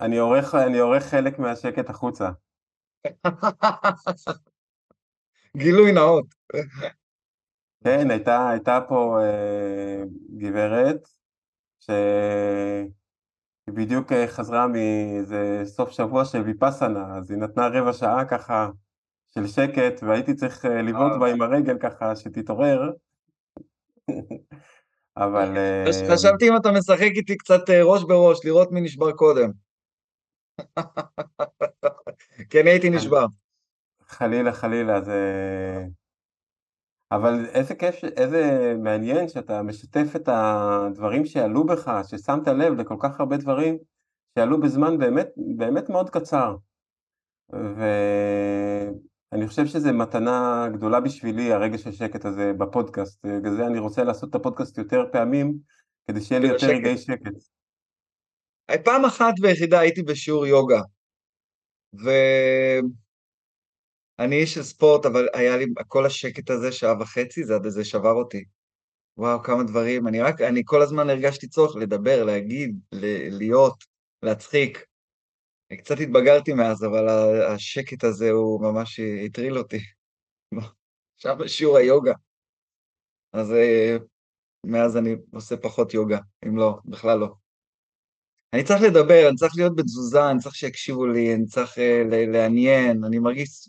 אני 0.00 0.78
עורך 0.78 1.04
חלק 1.04 1.38
מהשקט 1.38 1.90
החוצה. 1.90 2.30
גילוי 5.56 5.92
נאות. 5.92 6.26
כן, 7.84 8.10
הייתה, 8.10 8.50
הייתה 8.50 8.80
פה 8.88 9.18
אה, 9.22 10.02
גברת 10.38 11.08
שהיא 11.80 12.90
בדיוק 13.68 14.12
אה, 14.12 14.26
חזרה 14.26 14.66
מאיזה 14.66 15.62
סוף 15.64 15.90
שבוע 15.90 16.24
של 16.24 16.38
ויפאסנה, 16.38 17.16
אז 17.16 17.30
היא 17.30 17.38
נתנה 17.38 17.68
רבע 17.68 17.92
שעה 17.92 18.24
ככה 18.24 18.70
של 19.28 19.46
שקט, 19.46 20.02
והייתי 20.02 20.34
צריך 20.34 20.64
אה, 20.64 20.82
לבעוט 20.82 21.12
בה 21.20 21.32
עם 21.32 21.42
הרגל 21.42 21.78
ככה 21.78 22.16
שתתעורר. 22.16 22.90
אבל... 25.18 25.56
אה, 25.56 25.84
חשבתי 26.12 26.48
אם 26.48 26.56
אתה 26.56 26.72
משחק 26.72 27.00
איתי 27.00 27.36
קצת 27.36 27.70
אה, 27.70 27.82
ראש 27.82 28.04
בראש, 28.04 28.44
לראות 28.44 28.72
מי 28.72 28.80
נשבר 28.80 29.12
קודם. 29.12 29.50
אני 32.60 32.70
הייתי 32.70 32.90
נשבר. 32.90 33.26
חלילה, 34.08 34.52
חלילה, 34.52 35.00
זה... 35.00 35.22
אבל 37.12 37.46
איזה 37.46 37.74
כיף, 37.74 38.04
איזה 38.04 38.74
מעניין 38.82 39.28
שאתה 39.28 39.62
משתף 39.62 40.16
את 40.16 40.28
הדברים 40.32 41.24
שעלו 41.24 41.66
בך, 41.66 42.00
ששמת 42.06 42.48
לב 42.48 42.80
לכל 42.80 42.96
כך 43.00 43.20
הרבה 43.20 43.36
דברים 43.36 43.78
שעלו 44.38 44.60
בזמן 44.60 44.98
באמת, 44.98 45.28
באמת 45.56 45.88
מאוד 45.88 46.10
קצר. 46.10 46.56
ואני 49.32 49.48
חושב 49.48 49.66
שזו 49.66 49.92
מתנה 49.92 50.66
גדולה 50.72 51.00
בשבילי, 51.00 51.52
הרגע 51.52 51.78
של 51.78 51.92
שקט 51.92 52.24
הזה 52.24 52.52
בפודקאסט. 52.52 53.26
בגלל 53.26 53.56
זה 53.56 53.66
אני 53.66 53.78
רוצה 53.78 54.04
לעשות 54.04 54.30
את 54.30 54.34
הפודקאסט 54.34 54.78
יותר 54.78 55.04
פעמים, 55.12 55.54
כדי 56.08 56.20
שיהיה 56.20 56.40
לי 56.40 56.48
יותר 56.48 56.66
רגעי 56.66 56.98
שקט. 56.98 57.32
פעם 58.84 59.04
אחת 59.04 59.34
ויחידה 59.42 59.80
הייתי 59.80 60.02
בשיעור 60.02 60.46
יוגה, 60.46 60.80
ואני 64.18 64.36
איש 64.36 64.54
של 64.54 64.62
ספורט, 64.62 65.06
אבל 65.06 65.28
היה 65.34 65.56
לי, 65.56 65.66
כל 65.88 66.06
השקט 66.06 66.50
הזה, 66.50 66.72
שעה 66.72 66.94
וחצי, 67.00 67.44
זה, 67.44 67.54
זה 67.68 67.84
שבר 67.84 68.12
אותי. 68.12 68.44
וואו, 69.16 69.42
כמה 69.42 69.62
דברים. 69.62 70.08
אני 70.08 70.20
רק, 70.20 70.40
אני 70.40 70.62
כל 70.64 70.82
הזמן 70.82 71.10
הרגשתי 71.10 71.48
צורך 71.48 71.76
לדבר, 71.76 72.24
להגיד, 72.24 72.78
להיות, 73.30 73.84
להצחיק. 74.22 74.87
קצת 75.76 75.96
התבגרתי 76.00 76.52
מאז, 76.52 76.84
אבל 76.84 77.08
השקט 77.54 78.04
הזה 78.04 78.30
הוא 78.30 78.62
ממש 78.62 79.00
הטריל 79.24 79.58
אותי. 79.58 79.78
עכשיו 81.16 81.36
בשיעור 81.38 81.76
היוגה. 81.76 82.12
אז 83.32 83.52
אה, 83.52 83.96
מאז 84.66 84.96
אני 84.96 85.16
עושה 85.32 85.56
פחות 85.56 85.94
יוגה, 85.94 86.18
אם 86.46 86.56
לא, 86.56 86.78
בכלל 86.84 87.18
לא. 87.18 87.34
אני 88.52 88.64
צריך 88.64 88.82
לדבר, 88.82 89.28
אני 89.28 89.36
צריך 89.36 89.52
להיות 89.56 89.76
בתזוזה, 89.76 90.30
אני 90.30 90.40
צריך 90.40 90.54
שיקשיבו 90.54 91.06
לי, 91.06 91.34
אני 91.34 91.46
צריך 91.46 91.78
uh, 91.78 91.80
לעניין, 92.32 93.04
אני 93.04 93.18
מרגיש 93.18 93.68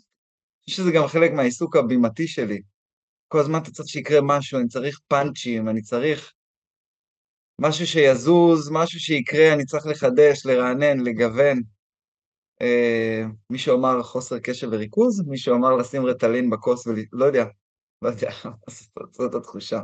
שזה 0.66 0.90
גם 0.94 1.06
חלק 1.06 1.30
מהעיסוק 1.32 1.76
הבימתי 1.76 2.28
שלי. 2.28 2.62
כל 3.28 3.38
הזמן 3.38 3.58
אתה 3.62 3.70
צריך 3.70 3.88
שיקרה 3.88 4.18
משהו, 4.22 4.58
אני 4.58 4.68
צריך 4.68 5.00
פאנצ'ים, 5.08 5.68
אני 5.68 5.82
צריך 5.82 6.32
משהו 7.60 7.86
שיזוז, 7.86 8.70
משהו 8.72 9.00
שיקרה, 9.00 9.52
אני 9.54 9.64
צריך 9.64 9.86
לחדש, 9.86 10.46
לרענן, 10.46 11.00
לגוון. 11.00 11.62
Uh, 12.62 13.26
מישהו 13.50 13.78
אמר 13.78 14.02
חוסר 14.02 14.38
קשב 14.38 14.68
וריכוז, 14.72 15.28
מישהו 15.28 15.56
אמר 15.56 15.76
לשים 15.76 16.06
רטלין 16.06 16.50
בכוס 16.50 16.86
ול... 16.86 16.98
לא 17.12 17.24
יודע, 17.24 17.44
לא 18.02 18.08
יודע, 18.08 18.30
זאת 19.16 19.34
התחושה. 19.34 19.80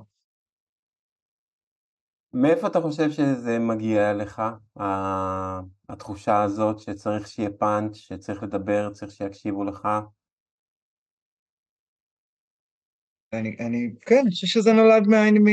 מאיפה 2.32 2.66
אתה 2.66 2.80
חושב 2.80 3.10
שזה 3.10 3.58
מגיע 3.58 4.12
לך, 4.12 4.42
התחושה 5.88 6.42
הזאת 6.42 6.78
שצריך 6.78 7.28
שיהיה 7.28 7.50
פאנץ', 7.50 7.96
שצריך 7.96 8.42
לדבר, 8.42 8.90
צריך 8.92 9.12
שיקשיבו 9.12 9.64
לך? 9.64 9.88
אני, 13.32 13.56
אני, 13.60 13.90
כן, 14.00 14.18
אני 14.22 14.30
חושב 14.30 14.46
שזה 14.46 14.72
נולד 14.72 15.06
מעין 15.06 15.34
מ... 15.34 15.46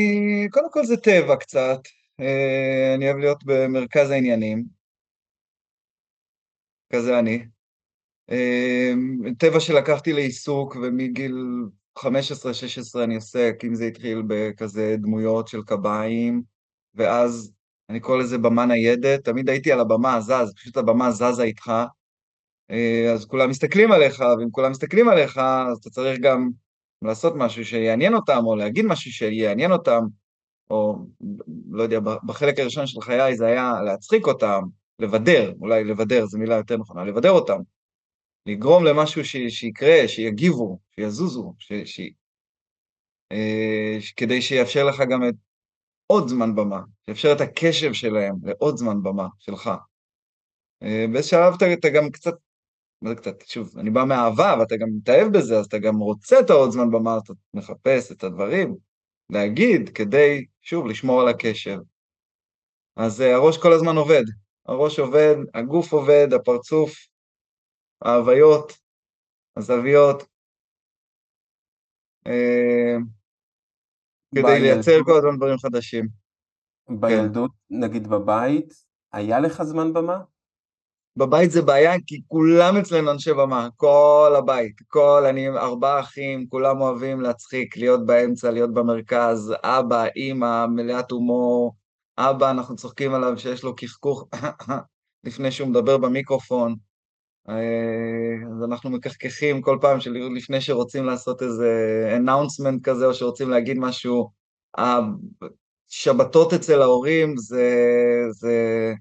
קודם 0.49 0.71
כל 0.71 0.85
זה 0.85 0.97
טבע 0.97 1.35
קצת. 1.35 1.79
אה, 2.19 2.93
אני 2.95 3.05
אוהב 3.05 3.17
להיות 3.17 3.43
במרכז 3.45 4.09
העניינים. 4.09 4.82
כזה 6.93 7.19
אני. 7.19 7.45
אה, 8.31 8.93
טבע 9.37 9.59
שלקחתי 9.59 10.13
לעיסוק, 10.13 10.75
ומגיל 10.75 11.35
15-16 11.99 12.03
אני 13.03 13.15
עוסק, 13.15 13.55
אם 13.63 13.75
זה 13.75 13.85
התחיל 13.85 14.23
בכזה 14.27 14.95
דמויות 14.99 15.47
של 15.47 15.61
קביים, 15.63 16.43
ואז 16.95 17.51
אני 17.89 17.99
קורא 17.99 18.17
לזה 18.17 18.37
במה 18.37 18.65
ניידת, 18.65 19.23
תמיד 19.23 19.49
הייתי 19.49 19.71
על 19.71 19.79
הבמה 19.79 20.21
זז, 20.21 20.53
פשוט 20.55 20.77
הבמה 20.77 21.11
זזה 21.11 21.43
איתך, 21.43 21.71
אה, 22.71 23.11
אז 23.13 23.25
כולם 23.25 23.49
מסתכלים 23.49 23.91
עליך, 23.91 24.23
ואם 24.39 24.51
כולם 24.51 24.71
מסתכלים 24.71 25.09
עליך, 25.09 25.37
אז 25.37 25.77
אתה 25.77 25.89
צריך 25.89 26.19
גם 26.19 26.49
לעשות 27.01 27.33
משהו 27.35 27.65
שיעניין 27.65 28.13
אותם, 28.13 28.41
או 28.45 28.55
להגיד 28.55 28.85
משהו 28.85 29.11
שיעניין 29.11 29.71
אותם, 29.71 30.01
או 30.69 30.95
לא 31.71 31.83
יודע, 31.83 31.99
בחלק 31.99 32.59
הראשון 32.59 32.87
של 32.87 33.01
חיי 33.01 33.35
זה 33.35 33.45
היה 33.45 33.73
להצחיק 33.85 34.27
אותם, 34.27 34.61
לבדר, 35.03 35.53
אולי 35.61 35.83
לבדר 35.83 36.25
זו 36.25 36.37
מילה 36.37 36.55
יותר 36.55 36.77
נכונה, 36.77 37.03
לבדר 37.03 37.31
אותם, 37.31 37.59
לגרום 38.45 38.83
למשהו 38.85 39.25
ש, 39.25 39.37
שיקרה, 39.37 40.07
שיגיבו, 40.07 40.79
שיזוזו, 40.95 41.53
ש, 41.57 41.73
ש, 41.73 42.01
אה, 43.31 43.97
כדי 44.15 44.41
שיאפשר 44.41 44.85
לך 44.85 45.01
גם 45.09 45.29
את 45.29 45.35
עוד 46.07 46.27
זמן 46.27 46.55
במה, 46.55 46.81
שיאפשר 47.05 47.33
את 47.35 47.41
הקשב 47.41 47.93
שלהם 47.93 48.35
לעוד 48.43 48.77
זמן 48.77 49.03
במה 49.03 49.27
שלך. 49.39 49.69
אה, 50.83 51.23
שלב 51.23 51.53
אתה, 51.53 51.73
אתה 51.73 51.89
גם 51.89 52.11
קצת, 52.11 52.33
מה 53.01 53.09
זה 53.09 53.15
קצת, 53.15 53.41
שוב, 53.47 53.77
אני 53.77 53.89
בא 53.89 54.03
מאהבה 54.03 54.55
ואתה 54.59 54.75
גם 54.77 54.87
מתאהב 54.97 55.37
בזה, 55.37 55.57
אז 55.59 55.65
אתה 55.65 55.77
גם 55.77 55.97
רוצה 55.97 56.39
את 56.39 56.49
העוד 56.49 56.71
זמן 56.71 56.91
במה, 56.91 57.17
אתה 57.23 57.33
מחפש 57.53 58.11
את 58.11 58.23
הדברים, 58.23 58.75
להגיד, 59.29 59.89
כדי, 59.89 60.45
שוב, 60.61 60.87
לשמור 60.87 61.21
על 61.21 61.27
הקשב. 61.27 61.77
אז 62.95 63.21
uh, 63.21 63.23
הראש 63.23 63.57
כל 63.57 63.73
הזמן 63.73 63.95
עובד, 63.95 64.23
הראש 64.65 64.99
עובד, 64.99 65.35
הגוף 65.53 65.93
עובד, 65.93 66.27
הפרצוף, 66.35 66.93
ההוויות, 68.01 68.77
הזוויות, 69.57 70.23
uh, 72.27 73.01
כדי 74.35 74.59
לייצר 74.61 75.03
כל 75.05 75.17
הזמן 75.17 75.37
דברים 75.37 75.57
חדשים. 75.57 76.07
בילדות, 76.89 77.51
כן. 77.69 77.79
נגיד 77.79 78.07
בבית, 78.07 78.73
היה 79.13 79.39
לך 79.39 79.63
זמן 79.63 79.93
במה? 79.93 80.19
בבית 81.17 81.51
זה 81.51 81.61
בעיה, 81.61 81.91
כי 82.07 82.21
כולם 82.27 82.77
אצלנו 82.77 83.11
אנשי 83.11 83.33
במה, 83.33 83.69
כל 83.75 84.33
הבית, 84.37 84.75
כל, 84.87 85.23
אני 85.29 85.49
ארבעה 85.49 85.99
אחים, 85.99 86.47
כולם 86.49 86.81
אוהבים 86.81 87.21
להצחיק, 87.21 87.77
להיות 87.77 88.05
באמצע, 88.05 88.51
להיות 88.51 88.73
במרכז, 88.73 89.53
אבא, 89.63 90.05
אימא, 90.15 90.65
מלאת 90.67 91.11
הומור, 91.11 91.75
אבא, 92.17 92.51
אנחנו 92.51 92.75
צוחקים 92.75 93.13
עליו 93.13 93.37
שיש 93.37 93.63
לו 93.63 93.75
קחקוך 93.75 94.27
לפני 95.23 95.51
שהוא 95.51 95.69
מדבר 95.69 95.97
במיקרופון, 95.97 96.75
אה, 97.49 98.47
אז 98.55 98.63
אנחנו 98.63 98.89
מקחקחים 98.89 99.61
כל 99.61 99.77
פעם 99.81 99.97
לפני 100.35 100.61
שרוצים 100.61 101.05
לעשות 101.05 101.41
איזה 101.41 101.69
announcement 102.17 102.81
כזה, 102.83 103.05
או 103.05 103.13
שרוצים 103.13 103.49
להגיד 103.49 103.77
משהו, 103.79 104.31
השבתות 104.77 106.53
אצל 106.53 106.81
ההורים 106.81 107.37
זה, 107.37 107.75
זה 108.31 108.93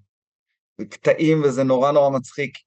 קטעים 0.90 1.42
וזה 1.44 1.64
נורא 1.64 1.92
נורא 1.92 2.10
מצחיק. 2.10 2.58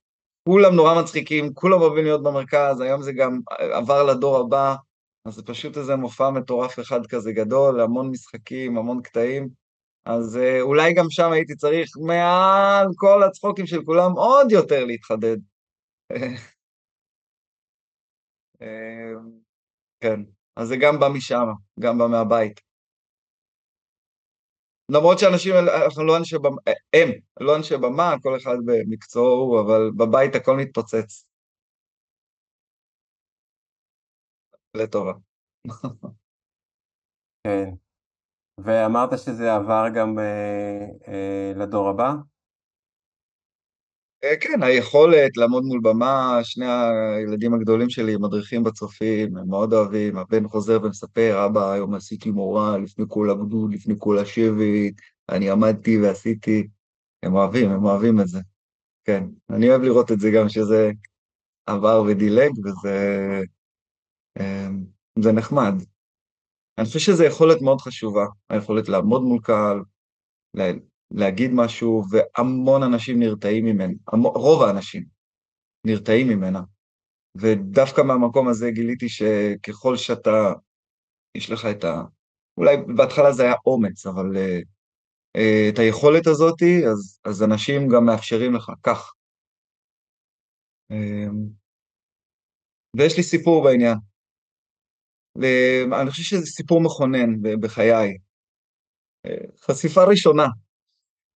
כולם 0.50 0.76
נורא 0.76 1.02
מצחיקים, 1.02 1.54
כולם 1.54 1.82
אוהבים 1.82 2.04
להיות 2.04 2.24
במרכז, 2.24 2.82
היום 2.82 3.02
זה 3.02 3.14
גם 3.14 3.40
עבר 3.50 4.04
לדור 4.04 4.38
הבא, 4.38 4.76
אז 5.26 5.34
זה 5.34 5.44
פשוט 5.44 5.78
איזה 5.78 5.96
מופע 5.96 6.30
מטורף 6.30 6.80
אחד 6.80 7.06
כזה 7.06 7.32
גדול, 7.32 7.82
המון 7.82 8.10
משחקים, 8.10 8.78
המון 8.78 9.02
קטעים. 9.02 9.65
אז 10.06 10.38
אה, 10.38 10.62
אולי 10.62 10.94
גם 10.94 11.06
שם 11.10 11.32
הייתי 11.32 11.56
צריך 11.56 11.90
מעל 12.08 12.88
כל 12.96 13.24
הצחוקים 13.24 13.68
של 13.68 13.84
כולם 13.86 14.12
עוד 14.12 14.52
יותר 14.52 14.86
להתחדד. 14.86 15.38
אה, 18.62 19.14
כן, 20.00 20.20
אז 20.56 20.68
זה 20.68 20.76
גם 20.82 21.00
בא 21.00 21.08
משם, 21.10 21.46
גם 21.80 21.98
בא 21.98 22.08
מהבית. 22.08 22.62
למרות 24.90 25.20
שאנשים, 25.20 25.54
אנחנו 25.86 26.04
לא 26.04 26.18
אנשי 26.18 26.38
במה, 26.38 26.62
הם 26.94 27.10
לא 27.40 27.56
אנשי 27.58 27.78
במה, 27.78 28.16
כל 28.22 28.38
אחד 28.38 28.58
במקצועו, 28.66 29.62
אבל 29.62 29.92
בבית 29.98 30.36
הכל 30.36 30.58
מתפוצץ. 30.58 31.26
לטובה. 34.76 35.14
כן. 37.44 37.85
ואמרת 38.58 39.20
שזה 39.20 39.56
עבר 39.56 39.86
גם 39.96 40.20
אה, 40.20 40.86
אה, 41.08 41.52
לדור 41.56 41.90
הבא? 41.90 42.14
אה, 44.24 44.38
כן, 44.42 44.64
היכולת 44.64 45.38
לעמוד 45.38 45.64
מול 45.64 45.80
במה, 45.84 46.40
שני 46.44 46.66
הילדים 46.66 47.54
הגדולים 47.54 47.90
שלי 47.90 48.18
מדריכים 48.18 48.64
בצופים, 48.64 49.38
הם 49.38 49.50
מאוד 49.50 49.74
אוהבים, 49.74 50.18
הבן 50.18 50.48
חוזר 50.48 50.80
ומספר, 50.84 51.46
אבא, 51.46 51.72
היום 51.72 51.94
עשיתי 51.94 52.32
מורה 52.32 52.78
לפני 52.78 53.06
כל 53.08 53.30
הגדוד, 53.30 53.74
לפני 53.74 53.96
כל 53.98 54.18
השבט, 54.18 54.94
אני 55.30 55.50
עמדתי 55.50 56.02
ועשיתי, 56.02 56.68
הם 57.24 57.34
אוהבים, 57.36 57.72
הם 57.72 57.86
אוהבים 57.86 58.22
את 58.22 58.28
זה. 58.28 58.40
כן, 59.04 59.24
אני 59.50 59.70
אוהב 59.70 59.82
לראות 59.82 60.12
את 60.12 60.20
זה 60.20 60.32
גם 60.32 60.50
שזה 60.50 60.92
עבר 61.66 62.04
ודילג, 62.08 62.52
וזה 62.66 63.42
אה, 64.40 64.68
זה 65.20 65.32
נחמד. 65.32 65.74
אני 66.78 66.86
חושב 66.86 67.00
שזו 67.00 67.24
יכולת 67.24 67.62
מאוד 67.62 67.82
חשובה, 67.82 68.26
היכולת 68.50 68.90
לעמוד 68.90 69.22
מול 69.22 69.40
קהל, 69.44 69.82
להגיד 71.12 71.52
משהו, 71.54 72.04
והמון 72.12 72.84
אנשים 72.84 73.20
נרתעים 73.20 73.66
ממנה, 73.66 73.94
רוב 74.36 74.64
האנשים 74.64 75.04
נרתעים 75.86 76.28
ממנה. 76.28 76.62
ודווקא 77.36 78.02
מהמקום 78.02 78.48
הזה 78.48 78.72
גיליתי 78.72 79.10
שככל 79.10 79.98
שאתה, 79.98 80.54
יש 81.36 81.52
לך 81.52 81.66
את 81.66 81.84
ה... 81.84 82.04
אולי 82.58 82.78
בהתחלה 82.98 83.32
זה 83.32 83.44
היה 83.44 83.54
אומץ, 83.66 84.06
אבל 84.06 84.36
uh, 84.36 84.64
uh, 85.38 85.74
את 85.74 85.80
היכולת 85.80 86.28
הזאת, 86.28 86.64
אז, 86.92 87.20
אז 87.26 87.44
אנשים 87.44 87.90
גם 87.90 88.06
מאפשרים 88.06 88.56
לך, 88.56 88.72
כך. 88.84 89.14
Uh, 90.92 90.96
ויש 92.98 93.18
לי 93.18 93.24
סיפור 93.24 93.64
בעניין. 93.64 93.98
אני 96.02 96.12
חושב 96.12 96.24
שזה 96.24 96.46
סיפור 96.46 96.82
מכונן 96.82 97.42
בחיי. 97.60 98.18
חשיפה 99.66 100.04
ראשונה, 100.04 100.46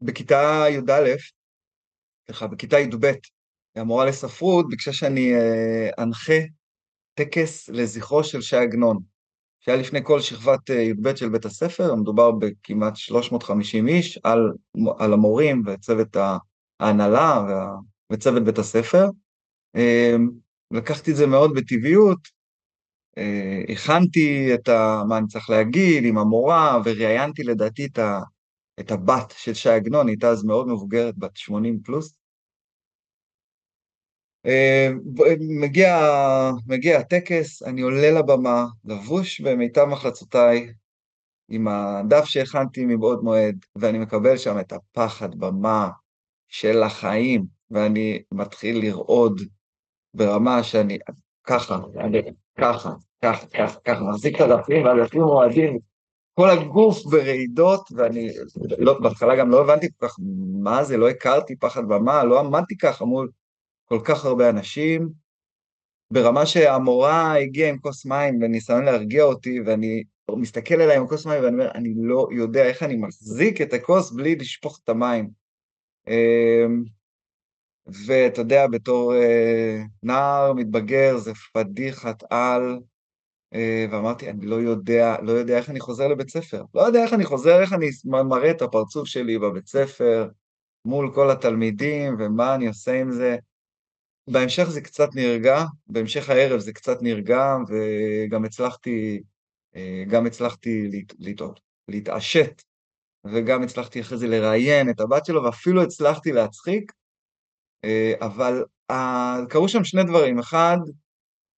בכיתה 0.01 0.65
י"א, 0.69 1.15
סליחה, 2.25 2.47
בכיתה 2.47 2.79
י"ב, 2.79 3.11
המורה 3.75 4.05
לספרות 4.05 4.69
ביקשה 4.69 4.93
שאני 4.93 5.33
אה, 5.35 5.89
אנחה 6.03 6.39
טקס 7.13 7.69
לזכרו 7.69 8.23
של 8.23 8.41
ש"י 8.41 8.55
עגנון. 8.55 8.97
שהיה 9.59 9.77
לפני 9.77 9.99
כל 10.03 10.21
שכבת 10.21 10.69
י"ב 10.69 11.15
של 11.15 11.29
בית 11.29 11.45
הספר, 11.45 11.95
מדובר 11.95 12.31
בכמעט 12.31 12.95
350 12.95 13.87
איש, 13.87 14.19
על, 14.23 14.51
על 14.99 15.13
המורים 15.13 15.63
וצוות 15.65 16.17
ההנהלה 16.79 17.43
וצוות 18.11 18.43
בית 18.43 18.57
הספר. 18.57 19.05
לקחתי 20.71 21.11
את 21.11 21.15
זה 21.15 21.27
מאוד 21.27 21.51
בטבעיות, 21.55 22.38
הכנתי 23.69 24.53
את 24.53 24.69
ה, 24.69 25.03
מה 25.09 25.17
אני 25.17 25.27
צריך 25.27 25.49
להגיד 25.49 26.03
עם 26.05 26.17
המורה, 26.17 26.81
וראיינתי 26.85 27.43
לדעתי 27.43 27.85
את, 27.85 27.99
ה, 27.99 28.19
את 28.79 28.91
הבת 28.91 29.33
של 29.37 29.53
שי 29.53 29.69
עגנון, 29.69 30.07
היא 30.07 30.13
הייתה 30.13 30.29
אז 30.29 30.43
מאוד 30.43 30.67
מבוגרת, 30.67 31.17
בת 31.17 31.37
80 31.37 31.79
פלוס. 31.83 32.13
מגיע, 35.39 35.97
מגיע 36.67 36.99
הטקס, 36.99 37.63
אני 37.63 37.81
עולה 37.81 38.11
לבמה, 38.11 38.65
לבוש 38.85 39.41
במיטב 39.41 39.85
מחלצותיי, 39.85 40.73
עם 41.49 41.67
הדף 41.67 42.23
שהכנתי 42.25 42.85
מבעוד 42.85 43.23
מועד, 43.23 43.65
ואני 43.75 43.99
מקבל 43.99 44.37
שם 44.37 44.59
את 44.59 44.73
הפחד 44.73 45.35
במה 45.35 45.89
של 46.47 46.83
החיים, 46.83 47.45
ואני 47.71 48.21
מתחיל 48.31 48.81
לרעוד 48.81 49.41
ברמה 50.13 50.63
שאני 50.63 50.97
ככה, 51.49 51.79
ככה, 52.57 52.89
ככה, 53.21 53.45
ככה, 53.53 53.79
ככה, 53.85 54.03
מחזיק 54.03 54.35
את 54.35 54.41
הדפים, 54.41 54.85
והדפים 54.85 55.21
רועדים, 55.21 55.79
כל 56.33 56.49
הגוף 56.49 57.05
ברעידות, 57.05 57.89
ואני 57.95 58.29
לא, 58.77 58.99
בהתחלה 58.99 59.35
גם 59.35 59.49
לא 59.49 59.61
הבנתי 59.61 59.87
כל 59.97 60.07
כך 60.07 60.15
מה 60.61 60.83
זה, 60.83 60.97
לא 60.97 61.09
הכרתי 61.09 61.55
פחד 61.55 61.87
במה, 61.87 62.23
לא 62.23 62.39
עמדתי 62.39 62.77
ככה 62.77 63.05
מול 63.05 63.29
כל 63.85 63.99
כך 64.03 64.25
הרבה 64.25 64.49
אנשים, 64.49 65.09
ברמה 66.13 66.45
שהמורה 66.45 67.37
הגיעה 67.37 67.69
עם 67.69 67.79
כוס 67.79 68.05
מים 68.05 68.39
בניסיון 68.39 68.85
להרגיע 68.85 69.23
אותי, 69.23 69.59
ואני 69.65 70.03
מסתכל 70.31 70.75
עליי 70.75 70.97
עם 70.97 71.07
כוס 71.07 71.25
מים 71.25 71.43
ואני 71.43 71.53
אומר, 71.53 71.71
אני 71.75 71.93
לא 71.97 72.27
יודע 72.31 72.65
איך 72.65 72.83
אני 72.83 72.95
מחזיק 72.95 73.61
את 73.61 73.73
הכוס 73.73 74.11
בלי 74.11 74.35
לשפוך 74.35 74.79
את 74.83 74.89
המים. 74.89 75.29
ואתה 78.05 78.41
יודע, 78.41 78.67
בתור 78.67 79.15
אה, 79.15 79.81
נער 80.03 80.53
מתבגר 80.53 81.17
זה 81.17 81.31
פדיחת 81.53 82.23
על, 82.29 82.79
אה, 83.53 83.85
ואמרתי, 83.91 84.29
אני 84.29 84.45
לא 84.45 84.55
יודע, 84.55 85.15
לא 85.21 85.31
יודע 85.31 85.57
איך 85.57 85.69
אני 85.69 85.79
חוזר 85.79 86.07
לבית 86.07 86.29
ספר. 86.29 86.63
לא 86.73 86.81
יודע 86.81 87.03
איך 87.03 87.13
אני 87.13 87.25
חוזר, 87.25 87.61
איך 87.61 87.73
אני 87.73 87.89
מראה 88.05 88.51
את 88.51 88.61
הפרצוף 88.61 89.07
שלי 89.07 89.39
בבית 89.39 89.67
ספר, 89.67 90.29
מול 90.85 91.11
כל 91.13 91.31
התלמידים, 91.31 92.15
ומה 92.19 92.55
אני 92.55 92.67
עושה 92.67 93.01
עם 93.01 93.11
זה. 93.11 93.37
בהמשך 94.29 94.63
זה 94.63 94.81
קצת 94.81 95.09
נרגע, 95.15 95.63
בהמשך 95.87 96.29
הערב 96.29 96.59
זה 96.59 96.73
קצת 96.73 97.01
נרגע, 97.01 97.55
וגם 97.69 98.45
הצלחתי, 98.45 99.21
אה, 99.75 100.03
גם 100.07 100.25
הצלחתי 100.25 100.89
לטעות, 101.19 101.59
להתעשת, 101.87 102.61
וגם 103.25 103.63
הצלחתי 103.63 104.01
אחרי 104.01 104.17
זה 104.17 104.27
לראיין 104.27 104.89
את 104.89 104.99
הבת 104.99 105.25
שלו, 105.25 105.43
ואפילו 105.43 105.83
הצלחתי 105.83 106.31
להצחיק, 106.31 106.91
אבל 108.21 108.63
קרו 109.49 109.69
שם 109.69 109.83
שני 109.83 110.03
דברים. 110.03 110.39
אחד, 110.39 110.77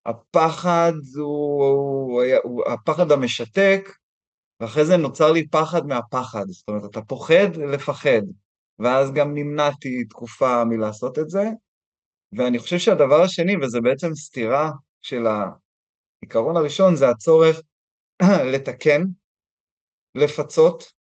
הפחד 0.06 0.94
הוא, 1.16 1.64
הוא, 1.64 2.24
הוא 2.44 2.64
הפחד 2.68 3.12
המשתק, 3.12 3.90
ואחרי 4.60 4.86
זה 4.86 4.98
נוצר 4.98 5.32
לי 5.32 5.48
פחד 5.48 5.86
מהפחד. 5.86 6.46
זאת 6.48 6.70
אומרת, 6.70 6.86
אתה 6.86 7.02
פוחד 7.02 7.56
לפחד, 7.74 8.22
ואז 8.80 9.12
גם 9.12 9.34
נמנעתי 9.34 10.04
תקופה 10.04 10.64
מלעשות 10.66 11.20
את 11.20 11.30
זה. 11.30 11.44
ואני 12.34 12.60
חושב 12.60 12.78
שהדבר 12.78 13.22
השני, 13.22 13.56
וזה 13.58 13.82
בעצם 13.82 14.16
סתירה 14.16 14.72
של 15.02 15.26
העיקרון 16.24 16.58
הראשון, 16.58 16.96
זה 16.96 17.10
הצורך 17.10 17.62
לתקן, 18.54 19.02
לפצות, 20.16 20.92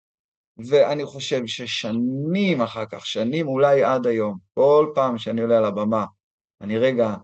ואני 0.68 1.04
חושב 1.04 1.46
ששנים 1.46 2.60
אחר 2.60 2.84
כך, 2.86 3.06
שנים 3.06 3.48
אולי 3.48 3.84
עד 3.84 4.06
היום, 4.06 4.38
כל 4.54 4.92
פעם 4.94 5.18
שאני 5.18 5.40
עולה 5.40 5.58
על 5.58 5.64
הבמה, 5.64 6.04
אני 6.60 6.78
רגע 6.78 7.14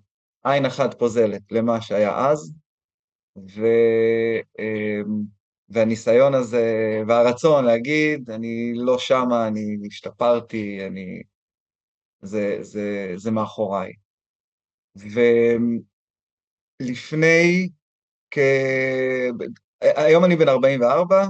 עין 0.44 0.66
אחת 0.66 0.98
פוזלת 0.98 1.42
למה 1.50 1.80
שהיה 1.80 2.28
אז, 2.28 2.52
ו, 3.36 3.66
אמ, 4.58 5.22
והניסיון 5.68 6.34
הזה, 6.34 6.64
והרצון 7.08 7.64
להגיד, 7.64 8.30
אני 8.30 8.72
לא 8.74 8.98
שמה, 8.98 9.48
אני 9.48 9.76
השתפרתי, 9.86 10.86
אני... 10.86 11.22
זה, 12.22 12.58
זה, 12.60 13.12
זה 13.16 13.30
מאחוריי. 13.30 13.92
ולפני 16.80 17.68
כ... 18.30 18.38
היום 19.80 20.24
אני 20.24 20.36
בן 20.36 20.48
44, 20.48 21.26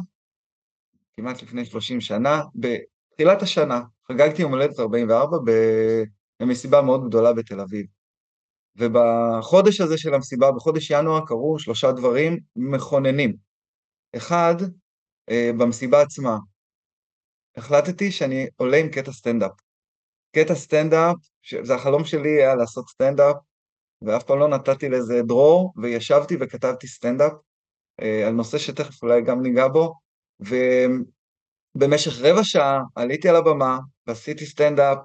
כמעט 1.16 1.42
לפני 1.42 1.64
30 1.64 2.00
שנה, 2.00 2.42
בתחילת 2.54 3.42
השנה, 3.42 3.80
חגגתי 4.08 4.42
יום 4.42 4.52
הולדת 4.52 4.80
44 4.80 5.36
במסיבה 6.40 6.82
מאוד 6.82 7.08
גדולה 7.08 7.32
בתל 7.32 7.60
אביב. 7.60 7.86
ובחודש 8.76 9.80
הזה 9.80 9.98
של 9.98 10.14
המסיבה, 10.14 10.52
בחודש 10.52 10.90
ינואר, 10.90 11.26
קרו 11.26 11.58
שלושה 11.58 11.92
דברים 11.92 12.38
מכוננים. 12.56 13.36
אחד, 14.16 14.54
אה, 15.30 15.50
במסיבה 15.58 16.02
עצמה, 16.02 16.38
החלטתי 17.56 18.12
שאני 18.12 18.46
עולה 18.56 18.76
עם 18.76 18.88
קטע 18.88 19.12
סטנדאפ. 19.12 19.52
קטע 20.36 20.54
סטנדאפ, 20.54 21.16
זה 21.62 21.74
החלום 21.74 22.04
שלי 22.04 22.28
היה 22.28 22.54
לעשות 22.54 22.88
סטנדאפ, 22.88 23.36
ואף 24.02 24.22
פעם 24.22 24.38
לא 24.38 24.48
נתתי 24.48 24.88
לזה 24.88 25.22
דרור, 25.22 25.72
וישבתי 25.82 26.36
וכתבתי 26.40 26.86
סטנדאפ 26.86 27.32
אה, 28.00 28.26
על 28.26 28.32
נושא 28.32 28.58
שתכף 28.58 29.02
אולי 29.02 29.22
גם 29.22 29.42
ניגע 29.42 29.68
בו, 29.68 30.05
ובמשך 30.40 32.20
רבע 32.20 32.44
שעה 32.44 32.80
עליתי 32.94 33.28
על 33.28 33.36
הבמה 33.36 33.78
ועשיתי 34.06 34.46
סטנדאפ, 34.46 34.98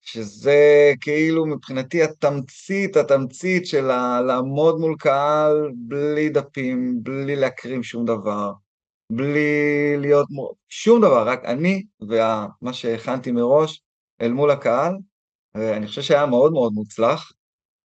שזה 0.00 0.92
כאילו 1.00 1.46
מבחינתי 1.46 2.02
התמצית, 2.02 2.96
התמצית 2.96 3.66
של 3.66 3.86
לעמוד 4.26 4.78
מול 4.78 4.96
קהל 4.98 5.70
בלי 5.74 6.28
דפים, 6.28 6.98
בלי 7.02 7.36
להקריא 7.36 7.82
שום 7.82 8.04
דבר, 8.04 8.52
בלי 9.10 9.96
להיות, 9.96 10.28
שום 10.68 11.00
דבר, 11.00 11.28
רק 11.28 11.44
אני 11.44 11.82
ומה 12.00 12.72
שהכנתי 12.72 13.32
מראש 13.32 13.82
אל 14.20 14.32
מול 14.32 14.50
הקהל, 14.50 14.94
ואני 15.54 15.86
חושב 15.86 16.02
שהיה 16.02 16.26
מאוד 16.26 16.52
מאוד 16.52 16.72
מוצלח. 16.72 17.32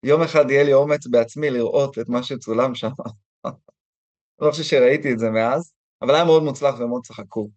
יום 0.04 0.22
אחד 0.22 0.52
יהיה 0.52 0.64
לי 0.64 0.74
אומץ 0.74 1.08
בעצמי 1.08 1.50
לראות 1.50 2.00
את 2.00 2.10
מה 2.10 2.24
שצולם 2.24 2.76
שם. 2.76 2.90
לא 4.42 4.52
חושב 4.52 4.64
שראיתי 4.64 5.14
את 5.14 5.20
זה 5.20 5.30
מאז, 5.30 5.74
אבל 6.02 6.16
היה 6.16 6.26
מאוד 6.26 6.44
מוצלח 6.44 6.76
ומאוד 6.80 7.06
צחקו. 7.06 7.50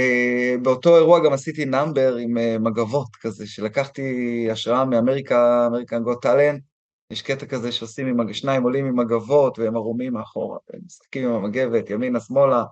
אה, 0.00 0.58
באותו 0.62 0.96
אירוע 0.96 1.24
גם 1.24 1.32
עשיתי 1.32 1.64
number 1.64 2.16
עם 2.16 2.36
אה, 2.36 2.58
מגבות 2.58 3.16
כזה, 3.20 3.46
שלקחתי 3.46 4.48
השראה 4.52 4.84
מאמריקה, 4.84 5.66
American 5.66 6.02
Got 6.02 6.22
Talent, 6.22 6.62
יש 7.10 7.22
קטע 7.22 7.46
כזה 7.46 7.72
שעושים 7.72 8.06
עם, 8.06 8.32
שניים 8.32 8.62
עולים 8.62 8.86
עם 8.86 8.98
מגבות 8.98 9.58
והם 9.58 9.76
ערומים 9.76 10.12
מאחורה, 10.12 10.58
הם 10.72 10.80
משחקים 10.86 11.28
עם 11.28 11.34
המגבת, 11.34 11.90
ימינה, 11.90 12.20
שמאלה, 12.20 12.64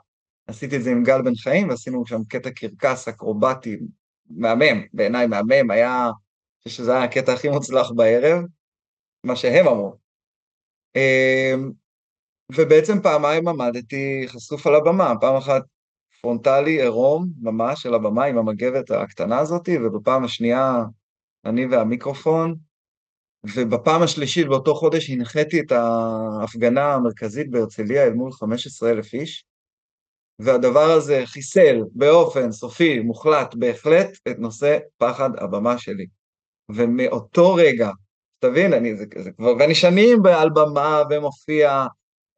עשיתי 0.46 0.76
את 0.76 0.82
זה 0.82 0.90
עם 0.90 1.02
גל 1.02 1.22
בן 1.22 1.34
חיים 1.34 1.68
ועשינו 1.68 2.06
שם 2.06 2.24
קטע 2.28 2.50
קרקס 2.50 3.08
אקרובטי, 3.08 3.78
מהמם, 4.30 4.82
בעיניי 4.92 5.26
מהמם, 5.26 5.70
היה, 5.70 6.04
אני 6.04 6.12
חושב 6.68 6.76
שזה 6.76 6.92
היה 6.92 7.04
הקטע 7.04 7.32
הכי 7.32 7.48
מוצלח 7.48 7.90
בערב, 7.90 8.44
מה 9.24 9.36
שהם 9.36 9.68
אמרו. 9.68 9.96
ובעצם 12.52 13.00
פעמיים 13.02 13.48
עמדתי 13.48 14.24
חשוף 14.26 14.66
על 14.66 14.74
הבמה, 14.74 15.12
פעם 15.20 15.36
אחת 15.36 15.62
פרונטלי 16.20 16.82
עירום 16.82 17.28
ממש 17.40 17.86
על 17.86 17.94
הבמה 17.94 18.24
עם 18.24 18.38
המגבת 18.38 18.90
הקטנה 18.90 19.38
הזאת, 19.38 19.68
ובפעם 19.68 20.24
השנייה 20.24 20.82
אני 21.44 21.66
והמיקרופון, 21.66 22.54
ובפעם 23.54 24.02
השלישית 24.02 24.46
באותו 24.46 24.74
חודש 24.74 25.10
הנחיתי 25.10 25.60
את 25.60 25.72
ההפגנה 25.72 26.94
המרכזית 26.94 27.50
בהרצליה 27.50 28.04
אל 28.04 28.12
מול 28.12 28.32
15,000 28.32 29.14
איש, 29.14 29.44
והדבר 30.38 30.90
הזה 30.90 31.22
חיסל 31.24 31.76
באופן 31.92 32.52
סופי, 32.52 33.00
מוחלט, 33.00 33.54
בהחלט, 33.54 34.08
את 34.28 34.38
נושא 34.38 34.78
פחד 34.98 35.30
הבמה 35.38 35.78
שלי. 35.78 36.06
ומאותו 36.68 37.54
רגע, 37.54 37.90
תבין, 38.38 38.72
אני, 38.72 38.96
זה, 38.96 39.04
זה 39.18 39.32
כבר, 39.32 39.54
ואני 39.58 39.74
שנים 39.74 40.26
על 40.26 40.50
במה 40.50 41.02
ומופיע, 41.10 41.86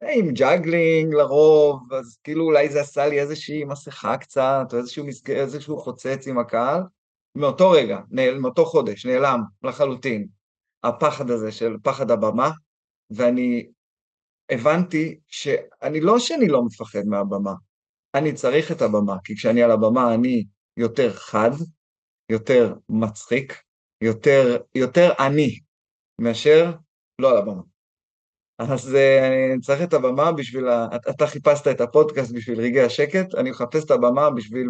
עם 0.01 0.33
ג'אגלינג 0.33 1.13
לרוב, 1.13 1.93
אז 1.93 2.17
כאילו 2.23 2.45
אולי 2.45 2.69
זה 2.69 2.81
עשה 2.81 3.07
לי 3.07 3.19
איזושהי 3.19 3.63
מסכה 3.63 4.17
קצת, 4.17 4.65
או 4.73 4.77
איזשהו, 4.77 5.05
מסג... 5.05 5.31
איזשהו 5.31 5.77
חוצץ 5.77 6.27
עם 6.27 6.39
הקהל. 6.39 6.81
מאותו 7.35 7.71
רגע, 7.71 7.99
נעל, 8.09 8.39
מאותו 8.39 8.65
חודש, 8.65 9.05
נעלם 9.05 9.39
לחלוטין 9.63 10.27
הפחד 10.83 11.29
הזה 11.29 11.51
של 11.51 11.75
פחד 11.83 12.11
הבמה, 12.11 12.51
ואני 13.09 13.67
הבנתי 14.49 15.19
שאני 15.27 16.01
לא 16.01 16.19
שאני 16.19 16.47
לא 16.47 16.65
מפחד 16.65 17.03
מהבמה, 17.05 17.53
אני 18.15 18.33
צריך 18.33 18.71
את 18.71 18.81
הבמה, 18.81 19.15
כי 19.23 19.35
כשאני 19.35 19.63
על 19.63 19.71
הבמה 19.71 20.13
אני 20.13 20.45
יותר 20.77 21.13
חד, 21.13 21.51
יותר 22.29 22.73
מצחיק, 22.89 23.61
יותר, 24.01 24.57
יותר 24.75 25.11
אני, 25.19 25.59
מאשר 26.21 26.71
לא 27.19 27.31
על 27.31 27.37
הבמה. 27.37 27.61
אז 28.57 28.95
אה, 28.95 29.27
אני 29.53 29.61
צריך 29.61 29.81
את 29.81 29.93
הבמה 29.93 30.31
בשביל. 30.31 30.65
אתה 31.09 31.27
חיפשת 31.27 31.67
את 31.67 31.81
הפודקאסט 31.81 32.31
בשביל 32.31 32.61
רגעי 32.61 32.83
השקט, 32.83 33.35
אני 33.35 33.51
מחפש 33.51 33.85
את 33.85 33.91
הבמה 33.91 34.29
בשביל 34.29 34.69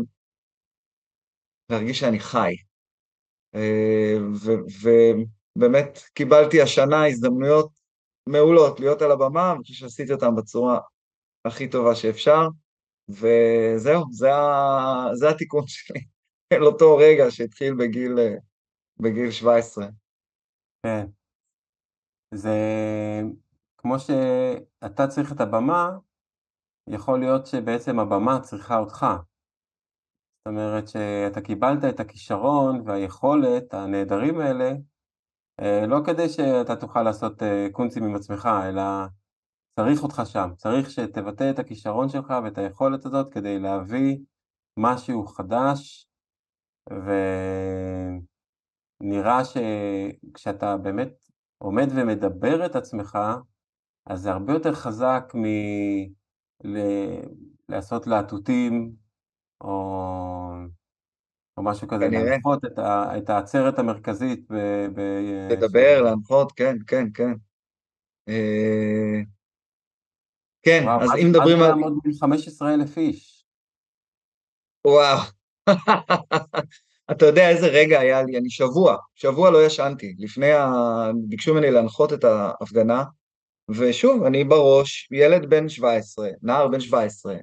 להרגיש 1.70 2.00
שאני 2.00 2.20
חי. 2.20 2.56
אה, 3.56 4.18
ובאמת 5.56 6.00
קיבלתי 6.14 6.62
השנה 6.62 7.08
הזדמנויות 7.08 7.70
מעולות 8.30 8.80
להיות 8.80 9.02
על 9.02 9.12
הבמה, 9.12 9.52
אני 9.52 9.62
חושב 9.62 9.74
שעשיתי 9.74 10.14
אותן 10.14 10.36
בצורה 10.36 10.80
הכי 11.46 11.70
טובה 11.70 11.96
שאפשר, 11.96 12.48
וזהו, 13.10 14.04
זה. 14.12 14.30
זה 15.14 15.30
התיקון 15.30 15.68
שלי, 15.74 16.00
אל 16.54 16.64
אותו 16.64 16.98
רגע 16.98 17.32
שהתחיל 17.32 17.74
בגיל, 17.74 18.16
בגיל 19.00 19.32
17. 19.32 19.88
כן. 20.84 21.06
זה 22.34 22.52
כמו 23.78 24.00
שאתה 24.00 25.08
צריך 25.08 25.32
את 25.32 25.42
הבמה, 25.42 25.98
יכול 26.88 27.20
להיות 27.20 27.46
שבעצם 27.46 28.00
הבמה 28.00 28.40
צריכה 28.40 28.80
אותך. 28.80 29.06
זאת 30.38 30.48
אומרת 30.48 30.88
שאתה 30.88 31.42
קיבלת 31.42 31.84
את 31.90 32.00
הכישרון 32.00 32.82
והיכולת 32.86 33.74
הנהדרים 33.74 34.40
האלה, 34.40 34.72
אה, 35.62 35.88
לא 35.88 35.98
כדי 36.06 36.30
שאתה 36.30 36.76
תוכל 36.76 37.04
לעשות 37.04 37.44
אה, 37.44 37.68
קונצים 37.72 38.04
עם 38.04 38.16
עצמך, 38.16 38.50
אלא 38.70 38.82
צריך 39.80 40.04
אותך 40.04 40.22
שם, 40.26 40.50
צריך 40.58 40.90
שתבטא 40.90 41.50
את 41.50 41.60
הכישרון 41.60 42.10
שלך 42.10 42.34
ואת 42.44 42.58
היכולת 42.58 43.06
הזאת 43.06 43.34
כדי 43.34 43.60
להביא 43.60 44.18
משהו 44.80 45.26
חדש, 45.26 46.08
ונראה 49.02 49.42
שכשאתה 49.46 50.78
באמת 50.78 51.14
עומד 51.58 51.88
ומדבר 51.96 52.66
את 52.66 52.76
עצמך, 52.76 53.18
אז 54.10 54.22
זה 54.22 54.32
הרבה 54.32 54.54
יותר 54.54 54.74
חזק 54.74 55.34
מלעשות 56.64 58.08
להטוטים, 58.08 58.92
או, 59.62 59.72
או 61.58 61.64
משהו 61.64 61.88
כזה, 61.88 62.06
כנראה. 62.08 62.24
להנחות 62.24 62.66
את, 62.66 62.80
ה, 62.80 63.18
את 63.18 63.30
העצרת 63.30 63.80
המרכזית. 63.80 64.46
ב, 64.50 64.56
ב, 64.96 65.00
לדבר, 65.52 66.02
להנחות, 66.02 66.52
כן, 66.52 66.76
כן, 66.88 67.08
כן. 67.14 67.34
אה, 68.30 69.22
כן, 70.62 70.82
וואו, 70.84 71.02
אז 71.04 71.10
אם 71.22 71.30
מדברים 71.30 71.58
על... 71.58 71.68
לעמוד 71.68 71.94
מול 72.06 72.14
15,000 72.20 72.98
איש? 72.98 73.46
וואו. 74.88 75.18
אתה 77.12 77.26
יודע 77.26 77.50
איזה 77.50 77.68
רגע 77.68 78.00
היה 78.00 78.24
לי, 78.24 78.38
אני 78.38 78.50
שבוע, 78.50 78.98
שבוע 79.16 79.52
לא 79.52 79.66
ישנתי, 79.66 80.16
לפני 80.20 80.52
ה... 80.52 80.68
ביקשו 81.28 81.54
ממני 81.54 81.72
להנחות 81.72 82.14
את 82.14 82.24
ההפגנה, 82.24 83.04
ושוב, 83.70 84.24
אני 84.24 84.44
בראש, 84.44 85.08
ילד 85.12 85.50
בן 85.50 85.70
17, 85.70 86.30
נער 86.42 86.68
בן 86.68 86.80
17, 86.80 87.36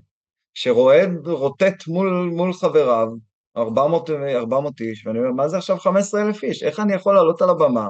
שרועד, 0.54 1.26
רוטט 1.26 1.86
מול, 1.86 2.30
מול 2.32 2.52
חבריו, 2.52 3.08
400, 3.56 4.10
400 4.10 4.80
איש, 4.80 5.06
ואני 5.06 5.18
אומר, 5.18 5.32
מה 5.32 5.48
זה 5.48 5.56
עכשיו 5.56 5.78
15,000 5.78 6.42
איש? 6.42 6.62
איך 6.62 6.80
אני 6.80 6.94
יכול 6.94 7.14
לעלות 7.14 7.42
על 7.42 7.50
הבמה? 7.50 7.88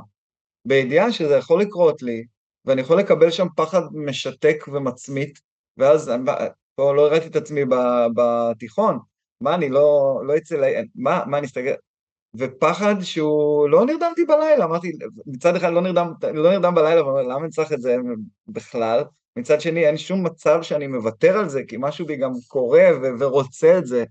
בידיעה 0.64 1.12
שזה 1.12 1.34
יכול 1.34 1.60
לקרות 1.60 2.02
לי, 2.02 2.24
ואני 2.64 2.80
יכול 2.80 2.98
לקבל 2.98 3.30
שם 3.30 3.46
פחד 3.56 3.80
משתק 3.92 4.64
ומצמית, 4.72 5.40
ואז 5.76 6.10
פה 6.74 6.94
לא 6.94 7.06
הראיתי 7.06 7.26
את 7.26 7.36
עצמי 7.36 7.60
בתיכון, 8.16 8.98
מה, 9.40 9.54
אני 9.54 9.70
לא, 9.70 10.20
לא 10.26 10.36
אצא, 10.36 10.56
מה, 10.94 11.24
מה, 11.26 11.38
אני 11.38 11.46
אסתכל, 11.46 11.70
ופחד 12.38 12.94
שהוא, 13.00 13.68
לא 13.68 13.86
נרדמתי 13.86 14.24
בלילה, 14.24 14.64
אמרתי, 14.64 14.92
מצד 15.26 15.56
אחד 15.56 15.72
לא 15.72 15.80
נרדם, 15.80 16.12
לא 16.34 16.52
נרדם 16.52 16.74
בלילה, 16.74 17.00
אבל 17.00 17.22
למה 17.22 17.40
אני 17.40 17.50
צריך 17.50 17.72
את 17.72 17.80
זה 17.80 17.96
בכלל? 18.48 19.04
מצד 19.36 19.60
שני, 19.60 19.86
אין 19.86 19.96
שום 19.96 20.26
מצב 20.26 20.62
שאני 20.62 20.86
מוותר 20.86 21.38
על 21.38 21.48
זה, 21.48 21.62
כי 21.68 21.76
משהו 21.78 22.06
בי 22.06 22.16
גם 22.16 22.32
קורה 22.48 22.84
ו- 23.02 23.18
ורוצה 23.18 23.78
את 23.78 23.86
זה. 23.86 24.04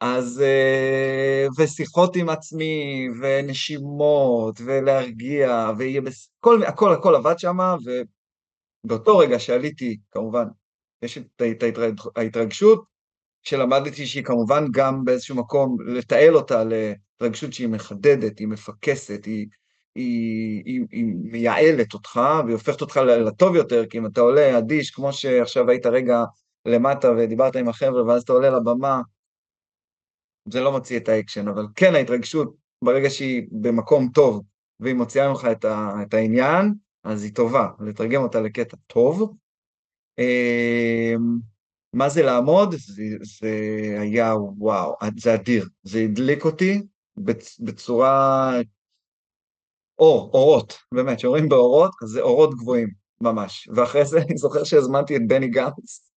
אז, 0.00 0.42
אה, 0.42 1.46
ושיחות 1.58 2.16
עם 2.16 2.28
עצמי, 2.28 3.08
ונשימות, 3.20 4.60
ולהרגיע, 4.64 5.70
ויהיה 5.78 6.00
בס... 6.00 6.30
כל, 6.40 6.62
הכל, 6.62 6.92
הכל 6.92 7.14
עבד 7.14 7.38
שם, 7.38 7.58
ובאותו 8.84 9.18
רגע 9.18 9.38
שעליתי, 9.38 9.98
כמובן, 10.10 10.44
יש 11.02 11.18
את 11.18 11.42
ההתרגשות, 12.16 12.84
שלמדתי 13.42 14.06
שהיא 14.06 14.24
כמובן 14.24 14.64
גם 14.72 15.04
באיזשהו 15.04 15.36
מקום 15.36 15.76
לתעל 15.86 16.36
אותה 16.36 16.62
להתרגשות 17.22 17.52
שהיא 17.52 17.68
מחדדת, 17.68 18.38
היא 18.38 18.48
מפקסת, 18.48 19.24
היא, 19.24 19.46
היא, 19.94 20.62
היא, 20.64 20.80
היא 20.90 21.04
מייעלת 21.22 21.94
אותך 21.94 22.20
והיא 22.44 22.54
הופכת 22.54 22.80
אותך 22.80 22.96
לטוב 22.96 23.56
יותר, 23.56 23.86
כי 23.86 23.98
אם 23.98 24.06
אתה 24.06 24.20
עולה 24.20 24.58
אדיש, 24.58 24.90
כמו 24.90 25.12
שעכשיו 25.12 25.70
היית 25.70 25.86
רגע 25.86 26.24
למטה 26.66 27.10
ודיברת 27.10 27.56
עם 27.56 27.68
החבר'ה 27.68 28.04
ואז 28.04 28.22
אתה 28.22 28.32
עולה 28.32 28.50
לבמה, 28.50 29.00
זה 30.48 30.60
לא 30.60 30.72
מוציא 30.72 30.96
את 30.96 31.08
האקשן, 31.08 31.48
אבל 31.48 31.66
כן 31.74 31.94
ההתרגשות, 31.94 32.54
ברגע 32.84 33.10
שהיא 33.10 33.42
במקום 33.50 34.08
טוב 34.14 34.42
והיא 34.80 34.94
מוציאה 34.94 35.28
ממך 35.28 35.48
את, 35.52 35.64
ה, 35.64 35.90
את 36.02 36.14
העניין, 36.14 36.74
אז 37.04 37.24
היא 37.24 37.34
טובה, 37.34 37.68
לתרגם 37.80 38.22
אותה 38.22 38.40
לקטע 38.40 38.76
טוב. 38.86 39.34
אמ, 40.18 41.38
מה 41.92 42.08
זה 42.08 42.22
לעמוד? 42.22 42.74
זה, 42.78 43.02
זה 43.22 43.50
היה 44.00 44.34
וואו, 44.36 44.94
זה 45.16 45.34
אדיר, 45.34 45.68
זה 45.82 46.00
הדליק 46.00 46.44
אותי 46.44 46.82
בצורה... 47.60 48.52
אור, 49.98 50.30
אורות, 50.34 50.78
באמת, 50.94 51.18
כשאומרים 51.18 51.48
באורות, 51.48 51.90
אז 52.02 52.08
זה 52.08 52.20
אורות 52.20 52.54
גבוהים, 52.54 52.88
ממש. 53.20 53.68
ואחרי 53.74 54.04
זה 54.04 54.18
אני 54.28 54.36
זוכר 54.36 54.64
שהזמנתי 54.64 55.16
את 55.16 55.22
בני 55.28 55.48
גנץ. 55.48 56.12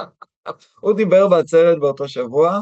הוא 0.82 0.96
דיבר 0.96 1.28
בעצרת 1.28 1.78
באותו 1.78 2.08
שבוע, 2.08 2.58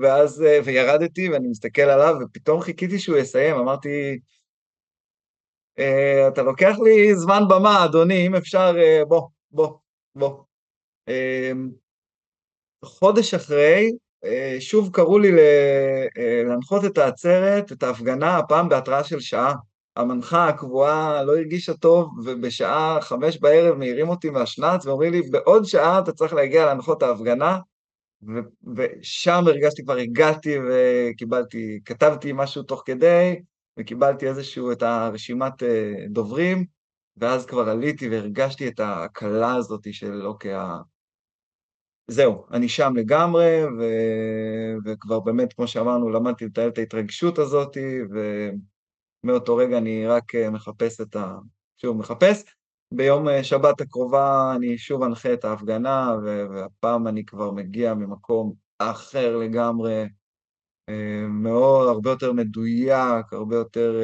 ואז, 0.00 0.42
אה, 0.42 0.58
וירדתי 0.64 1.28
ואני 1.28 1.48
מסתכל 1.48 1.82
עליו, 1.82 2.14
ופתאום 2.20 2.60
חיכיתי 2.60 2.98
שהוא 2.98 3.16
יסיים, 3.16 3.56
אמרתי, 3.56 4.18
אה, 5.78 6.28
אתה 6.28 6.42
לוקח 6.42 6.76
לי 6.84 7.14
זמן 7.14 7.42
במה, 7.48 7.84
אדוני, 7.84 8.26
אם 8.26 8.34
אפשר, 8.34 8.72
אה, 8.78 9.04
בוא, 9.04 9.28
בוא, 9.50 9.78
בוא. 10.14 10.44
חודש 12.84 13.34
אחרי, 13.34 13.90
שוב 14.60 14.90
קראו 14.92 15.18
לי 15.18 15.30
להנחות 16.46 16.84
את 16.84 16.98
העצרת, 16.98 17.72
את 17.72 17.82
ההפגנה, 17.82 18.38
הפעם 18.38 18.68
בהתראה 18.68 19.04
של 19.04 19.20
שעה. 19.20 19.54
המנחה 19.96 20.48
הקבועה 20.48 21.22
לא 21.24 21.36
הרגישה 21.36 21.74
טוב, 21.74 22.10
ובשעה 22.24 22.98
חמש 23.00 23.38
בערב 23.40 23.76
מעירים 23.78 24.08
אותי 24.08 24.30
מהשנץ 24.30 24.86
ואומרים 24.86 25.12
לי, 25.12 25.22
בעוד 25.22 25.64
שעה 25.64 25.98
אתה 25.98 26.12
צריך 26.12 26.32
להגיע 26.32 26.66
להנחות 26.66 27.02
ההפגנה, 27.02 27.58
ו- 28.28 28.72
ושם 28.76 29.44
הרגשתי, 29.46 29.84
כבר 29.84 29.96
הגעתי 29.96 30.56
וקיבלתי, 30.68 31.80
כתבתי 31.84 32.32
משהו 32.34 32.62
תוך 32.62 32.82
כדי, 32.86 33.40
וקיבלתי 33.78 34.28
איזשהו, 34.28 34.72
את 34.72 34.82
הרשימת 34.82 35.62
אה, 35.62 35.94
דוברים, 36.08 36.64
ואז 37.16 37.46
כבר 37.46 37.68
עליתי 37.68 38.08
והרגשתי 38.08 38.68
את 38.68 38.80
ההקלה 38.80 39.54
הזאת 39.54 39.86
של, 39.92 40.26
אוקיי. 40.26 40.54
זהו, 42.10 42.44
אני 42.50 42.68
שם 42.68 42.92
לגמרי, 42.96 43.64
ו... 43.78 43.84
וכבר 44.84 45.20
באמת, 45.20 45.52
כמו 45.52 45.68
שאמרנו, 45.68 46.10
למדתי 46.10 46.44
לתאר 46.44 46.68
את 46.68 46.78
ההתרגשות 46.78 47.38
הזאת, 47.38 47.76
ומאותו 49.24 49.56
רגע 49.56 49.78
אני 49.78 50.06
רק 50.06 50.34
אה, 50.34 50.50
מחפש 50.50 51.00
את 51.00 51.16
ה... 51.16 51.34
שוב, 51.76 51.96
מחפש. 51.96 52.44
ביום 52.92 53.28
אה, 53.28 53.44
שבת 53.44 53.80
הקרובה 53.80 54.52
אני 54.56 54.78
שוב 54.78 55.02
אנחה 55.02 55.32
את 55.32 55.44
ההפגנה, 55.44 56.14
והפעם 56.24 57.06
אני 57.06 57.24
כבר 57.24 57.50
מגיע 57.50 57.94
ממקום 57.94 58.52
אחר 58.78 59.36
לגמרי, 59.36 60.04
אה, 60.88 61.26
מאוד, 61.28 61.88
הרבה 61.88 62.10
יותר 62.10 62.32
מדויק, 62.32 63.32
הרבה 63.32 63.56
יותר 63.56 64.00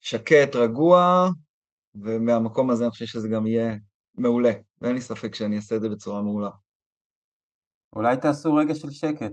שקט, 0.00 0.56
רגוע, 0.56 1.28
ומהמקום 1.94 2.70
הזה 2.70 2.84
אני 2.84 2.90
חושב 2.90 3.06
שזה 3.06 3.28
גם 3.28 3.46
יהיה 3.46 3.76
מעולה, 4.20 4.52
ואין 4.80 4.94
לי 4.94 5.00
ספק 5.00 5.34
שאני 5.34 5.56
אעשה 5.56 5.76
את 5.76 5.80
זה 5.80 5.88
בצורה 5.88 6.22
מעולה. 6.22 6.50
אולי 7.96 8.16
תעשו 8.16 8.54
רגע 8.54 8.74
של 8.74 8.90
שקט. 8.90 9.32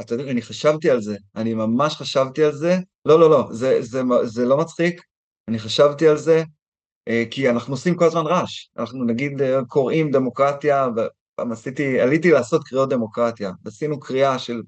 אתה 0.00 0.14
יודע, 0.14 0.30
אני 0.30 0.42
חשבתי 0.42 0.90
על 0.90 1.00
זה, 1.00 1.16
אני 1.36 1.54
ממש 1.54 1.96
חשבתי 1.96 2.44
על 2.44 2.52
זה. 2.52 2.76
לא, 3.04 3.20
לא, 3.20 3.30
לא, 3.30 3.48
זה, 3.52 3.82
זה, 3.82 4.02
זה 4.24 4.44
לא 4.44 4.56
מצחיק, 4.56 5.02
אני 5.48 5.58
חשבתי 5.58 6.08
על 6.08 6.16
זה, 6.16 6.42
אה, 7.08 7.24
כי 7.30 7.50
אנחנו 7.50 7.74
עושים 7.74 7.96
כל 7.96 8.04
הזמן 8.04 8.26
רעש. 8.26 8.68
אנחנו 8.78 9.04
נגיד 9.04 9.42
אה, 9.42 9.64
קוראים 9.64 10.10
דמוקרטיה, 10.10 10.86
ופעם 10.92 11.52
עשיתי, 11.52 12.00
עליתי 12.00 12.30
לעשות 12.30 12.64
קריאות 12.64 12.88
דמוקרטיה, 12.88 13.52
ועשינו 13.64 14.00
קריאה 14.00 14.38
של, 14.38 14.62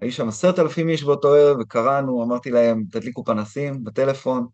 היו 0.00 0.12
שם 0.12 0.28
עשרת 0.28 0.58
אלפים 0.58 0.88
איש 0.88 1.04
באותו 1.04 1.34
ערב, 1.34 1.56
וקראנו, 1.60 2.24
אמרתי 2.24 2.50
להם, 2.50 2.84
תדליקו 2.90 3.24
פנסים 3.24 3.84
בטלפון, 3.84 4.46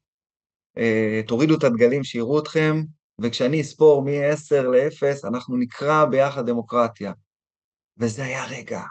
אה, 0.79 1.21
תורידו 1.27 1.55
את 1.59 1.65
הדגלים 1.65 2.05
שיראו 2.05 2.39
אתכם, 2.39 2.83
וכשאני 3.23 3.61
אספור 3.61 4.03
מ-10 4.03 4.63
ל-0, 4.63 5.29
אנחנו 5.29 5.57
נקרא 5.57 6.05
ביחד 6.05 6.47
דמוקרטיה. 6.47 7.13
וזה 7.99 8.25
היה 8.25 8.47
רגע 8.47 8.83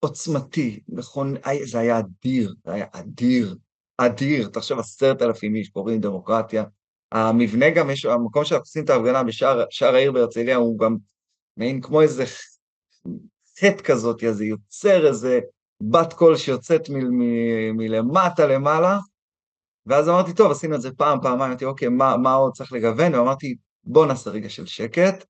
עוצמתי, 0.00 0.80
נכון, 0.88 1.34
זה 1.64 1.78
היה 1.78 1.98
אדיר, 1.98 2.54
זה 2.64 2.72
היה 2.72 2.86
אדיר, 2.92 3.56
אדיר. 3.96 4.48
תחשוב, 4.48 4.78
עשרת 4.78 5.22
אלפים 5.22 5.54
איש 5.54 5.68
קוראים 5.68 6.00
דמוקרטיה, 6.00 6.64
המבנה 7.12 7.70
גם 7.70 7.90
יש, 7.90 8.04
המקום 8.04 8.44
שאנחנו 8.44 8.62
עושים 8.62 8.84
את 8.84 8.90
ההפגנה 8.90 9.22
בשער 9.24 9.94
העיר 9.94 10.12
בהרצליה 10.12 10.56
הוא 10.56 10.78
גם 10.78 10.96
מעין 11.56 11.80
כמו 11.80 12.02
איזה 12.02 12.24
חטא 13.60 13.82
כזאת, 13.84 14.22
זה 14.32 14.44
יוצר 14.44 15.06
איזה 15.06 15.40
בת 15.80 16.12
קול 16.12 16.36
שיוצאת 16.36 16.82
מלמטה 17.74 18.46
למעלה, 18.46 18.98
ואז 19.86 20.08
אמרתי, 20.08 20.34
טוב, 20.34 20.50
עשינו 20.50 20.74
את 20.74 20.80
זה 20.80 20.92
פעם, 20.92 21.18
פעמיים, 21.22 21.40
אמרתי, 21.42 21.64
אוקיי, 21.64 21.88
מה, 21.88 22.16
מה 22.16 22.34
עוד 22.34 22.52
צריך 22.52 22.72
לגוון? 22.72 23.14
ואמרתי, 23.14 23.56
בוא 23.84 24.06
נעשה 24.06 24.30
רגע 24.30 24.48
של 24.48 24.66
שקט. 24.66 25.24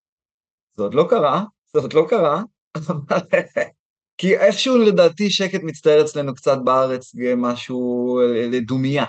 זה 0.76 0.82
עוד 0.82 0.94
לא 0.94 1.06
קרה, 1.10 1.44
זה 1.72 1.80
עוד 1.80 1.92
לא 1.92 2.06
קרה, 2.08 2.42
כי 4.18 4.36
איכשהו 4.36 4.78
לדעתי 4.78 5.30
שקט 5.30 5.60
מצטער 5.62 6.02
אצלנו 6.04 6.34
קצת 6.34 6.58
בארץ 6.64 7.12
משהו 7.36 8.18
לדומייה. 8.52 9.04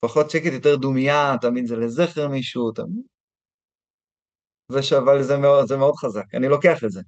פחות 0.00 0.30
שקט, 0.30 0.52
יותר 0.52 0.76
דומייה, 0.76 1.36
תמיד 1.40 1.66
זה 1.66 1.76
לזכר 1.76 2.28
מישהו, 2.28 2.72
תמיד. 2.72 3.02
זה 5.20 5.36
מאוד, 5.36 5.66
זה 5.66 5.76
מאוד 5.76 5.94
חזק, 5.94 6.34
אני 6.34 6.48
לוקח 6.48 6.84
את 6.84 6.90
זה. 6.90 7.00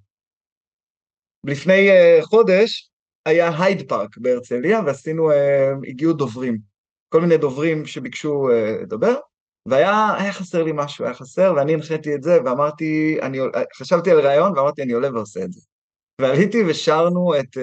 לפני 1.45 1.89
uh, 1.91 2.25
חודש 2.27 2.91
היה 3.27 3.63
הייד 3.63 3.89
פארק 3.89 4.19
בהרצליה, 4.19 4.81
ועשינו, 4.87 5.31
uh, 5.31 5.35
הגיעו 5.89 6.13
דוברים, 6.13 6.59
כל 7.17 7.21
מיני 7.21 7.37
דוברים 7.37 7.87
שביקשו 7.87 8.49
uh, 8.49 8.83
לדבר, 8.83 9.15
והיה 9.69 10.33
חסר 10.33 10.63
לי 10.63 10.73
משהו, 10.75 11.05
היה 11.05 11.15
חסר, 11.15 11.55
ואני 11.57 11.75
הנחיתי 11.75 12.15
את 12.15 12.23
זה, 12.23 12.39
ואמרתי, 12.45 13.19
אני, 13.23 13.39
חשבתי 13.77 14.11
על 14.11 14.21
רעיון, 14.21 14.59
ואמרתי, 14.59 14.83
אני 14.83 14.93
עולה 14.93 15.15
ועושה 15.15 15.45
את 15.45 15.53
זה. 15.53 15.61
ועליתי 16.21 16.63
ושרנו 16.69 17.35
את, 17.41 17.57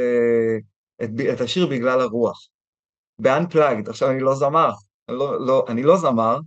את, 1.03 1.09
את 1.33 1.41
השיר 1.41 1.67
בגלל 1.67 2.01
הרוח, 2.01 2.47
ב-unplugged, 3.19 3.89
עכשיו 3.89 4.09
אני 4.09 4.19
לא 4.19 4.35
זמר, 4.35 4.71
לא, 5.09 5.45
לא, 5.45 5.65
אני 5.69 5.83
לא 5.83 5.97
זמר, 5.97 6.39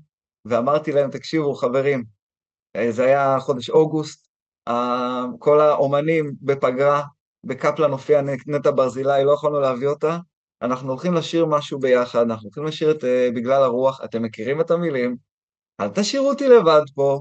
ואמרתי 0.44 0.92
להם, 0.92 1.10
תקשיבו, 1.10 1.54
חברים, 1.54 2.04
זה 2.90 3.04
היה 3.04 3.40
חודש 3.40 3.70
אוגוסט, 3.70 4.28
כל 5.38 5.60
האומנים 5.60 6.32
בפגרה, 6.42 7.02
בקפלן 7.44 7.90
הופיעה 7.90 8.22
נטע 8.46 8.70
ברזילי, 8.70 9.24
לא 9.24 9.32
יכולנו 9.32 9.60
להביא 9.60 9.88
אותה, 9.88 10.18
אנחנו 10.62 10.90
הולכים 10.90 11.14
לשיר 11.14 11.46
משהו 11.46 11.78
ביחד, 11.78 12.20
אנחנו 12.20 12.44
הולכים 12.44 12.64
לשיר 12.64 12.90
את 12.90 13.04
uh, 13.04 13.06
בגלל 13.34 13.62
הרוח, 13.62 14.00
אתם 14.04 14.22
מכירים 14.22 14.60
את 14.60 14.70
המילים, 14.70 15.16
אל 15.80 15.88
תשאירו 15.88 16.28
אותי 16.28 16.48
לבד 16.48 16.82
פה, 16.94 17.20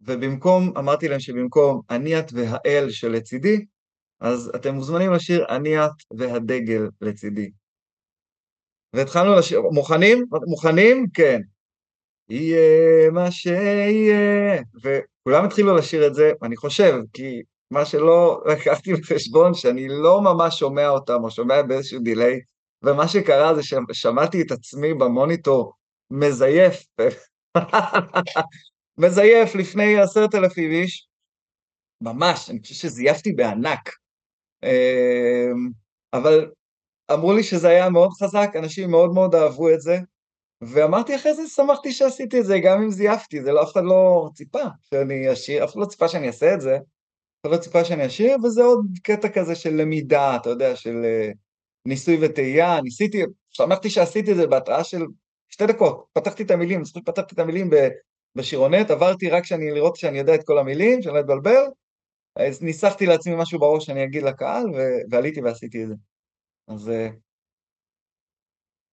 ובמקום, 0.00 0.72
אמרתי 0.78 1.08
להם 1.08 1.20
שבמקום 1.20 1.80
אני 1.90 2.18
את 2.18 2.32
והאל 2.32 2.90
שלצידי, 2.90 3.64
אז 4.20 4.52
אתם 4.56 4.74
מוזמנים 4.74 5.12
לשיר 5.12 5.46
אני 5.48 5.84
את 5.84 6.18
והדגל 6.18 6.88
לצידי. 7.00 7.50
והתחלנו 8.92 9.34
לשיר, 9.34 9.62
מוכנים? 9.62 10.26
מוכנים? 10.46 11.06
כן. 11.14 11.40
יהיה 12.28 13.10
מה 13.10 13.30
שיהיה, 13.30 14.62
וכולם 14.82 15.44
התחילו 15.44 15.76
לשיר 15.76 16.06
את 16.06 16.14
זה, 16.14 16.32
ואני 16.42 16.56
חושב, 16.56 16.94
כי 17.12 17.42
מה 17.70 17.84
שלא 17.84 18.42
לקחתי 18.46 18.94
בחשבון, 18.94 19.54
שאני 19.54 19.88
לא 19.88 20.20
ממש 20.20 20.58
שומע 20.58 20.88
אותם, 20.88 21.24
או 21.24 21.30
שומע 21.30 21.62
באיזשהו 21.62 22.00
דיליי, 22.00 22.40
ומה 22.82 23.08
שקרה 23.08 23.54
זה 23.54 23.62
ששמעתי 23.62 24.42
את 24.42 24.50
עצמי 24.50 24.94
במוניטור 24.94 25.72
מזייף, 26.10 26.86
מזייף 28.98 29.54
לפני 29.54 29.98
עשרת 29.98 30.34
אלפים 30.34 30.70
איש, 30.70 31.08
ממש, 32.00 32.50
אני 32.50 32.60
חושב 32.60 32.74
שזייפתי 32.74 33.32
בענק. 33.32 33.90
אמ, 34.62 35.70
אבל 36.12 36.50
אמרו 37.12 37.32
לי 37.32 37.42
שזה 37.42 37.68
היה 37.68 37.90
מאוד 37.90 38.10
חזק, 38.22 38.50
אנשים 38.58 38.90
מאוד 38.90 39.14
מאוד 39.14 39.34
אהבו 39.34 39.70
את 39.70 39.80
זה, 39.80 39.98
ואמרתי 40.60 41.16
אחרי 41.16 41.34
זה, 41.34 41.48
שמחתי 41.48 41.92
שעשיתי 41.92 42.40
את 42.40 42.44
זה, 42.44 42.58
גם 42.64 42.82
אם 42.82 42.90
זייפתי, 42.90 43.42
זה 43.42 43.52
לא, 43.52 43.62
אף 43.62 43.72
אחד 43.72 43.84
לא 43.84 44.28
ציפה 44.34 44.62
שאני 44.82 45.32
אשיר, 45.32 45.64
אף 45.64 45.72
אחד 45.72 45.80
לא 45.80 45.86
ציפה 45.86 46.08
שאני 46.08 46.26
אעשה 46.26 46.54
את 46.54 46.60
זה, 46.60 46.76
אף 46.76 47.46
אחד 47.46 47.52
לא 47.52 47.58
ציפה 47.58 47.84
שאני 47.84 48.06
אשיר, 48.06 48.36
וזה 48.44 48.62
עוד 48.62 48.86
קטע 49.02 49.28
כזה 49.28 49.54
של 49.54 49.70
למידה, 49.70 50.36
אתה 50.36 50.50
יודע, 50.50 50.76
של 50.76 51.02
uh, 51.04 51.45
ניסוי 51.86 52.18
וטעייה, 52.22 52.80
ניסיתי, 52.80 53.22
שמחתי 53.50 53.90
שעשיתי 53.90 54.30
את 54.30 54.36
זה 54.36 54.46
בהתראה 54.46 54.84
של 54.84 55.02
שתי 55.48 55.66
דקות, 55.66 56.06
פתחתי 56.12 56.42
את 56.42 56.50
המילים, 56.50 56.82
אני 56.96 57.04
פתחתי 57.04 57.34
את 57.34 57.38
המילים 57.38 57.70
בשירונט, 58.34 58.90
עברתי 58.90 59.30
רק 59.30 59.44
שאני, 59.44 59.70
לראות 59.70 59.96
שאני 59.96 60.18
יודע 60.18 60.34
את 60.34 60.46
כל 60.46 60.58
המילים, 60.58 61.02
שאני 61.02 61.14
לא 61.14 61.20
אתבלבל, 61.20 61.62
אז 62.36 62.62
ניסחתי 62.62 63.06
לעצמי 63.06 63.34
משהו 63.38 63.58
בראש 63.58 63.86
שאני 63.86 64.04
אגיד 64.04 64.22
לקהל, 64.22 64.64
ועליתי 65.10 65.40
ועשיתי 65.40 65.82
את 65.82 65.88
זה. 65.88 65.94
אז 66.68 66.90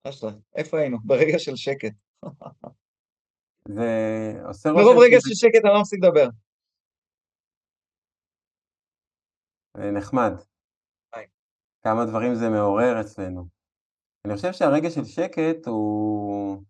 אשרה, 0.08 0.32
איפה 0.56 0.80
היינו? 0.80 0.98
ברגע 1.04 1.40
של 1.40 1.56
שקט. 1.56 1.94
ועושה 3.70 4.70
רושם... 4.70 4.84
ברוב 4.84 5.04
רגע 5.04 5.18
של 5.20 5.36
שקט 5.36 5.66
אני 5.66 5.74
לא 5.74 5.82
מפסיק 5.82 6.00
לדבר. 6.04 6.28
נחמד. 9.78 10.53
כמה 11.84 12.06
דברים 12.06 12.36
זה 12.36 12.50
מעורר 12.50 13.02
אצלנו. 13.02 13.48
אני 14.26 14.36
חושב 14.36 14.54
שהרגע 14.54 14.90
של 14.90 15.06
שקט 15.06 15.68
הוא... 15.68 16.64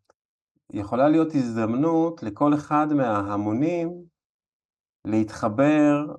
יכולה 0.74 1.10
להיות 1.10 1.36
הזדמנות 1.36 2.24
לכל 2.24 2.54
אחד 2.54 2.88
מההמונים 2.98 4.04
להתחבר 5.08 6.16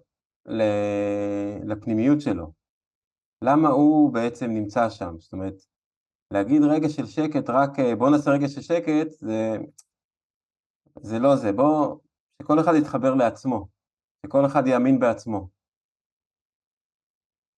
לפנימיות 1.65 2.21
שלו. 2.21 2.53
למה 3.45 3.69
הוא 3.69 4.13
בעצם 4.13 4.51
נמצא 4.51 4.91
שם? 4.91 5.15
זאת 5.19 5.33
אומרת, 5.33 5.55
להגיד 6.31 6.63
רגע 6.63 6.89
של 6.89 7.07
שקט, 7.07 7.51
רק 7.51 7.79
אה, 7.79 7.97
בוא 7.97 8.11
נעשה 8.11 8.31
רגע 8.31 8.49
של 8.49 8.61
שקט, 8.61 9.11
זה, 9.11 9.57
זה 11.01 11.19
לא 11.19 11.37
זה, 11.37 11.53
בוא, 11.53 11.99
שכל 12.43 12.61
אחד 12.61 12.73
יתחבר 12.75 13.15
לעצמו, 13.15 13.69
שכל 14.27 14.47
אחד 14.47 14.67
יאמין 14.67 14.99
בעצמו. 14.99 15.49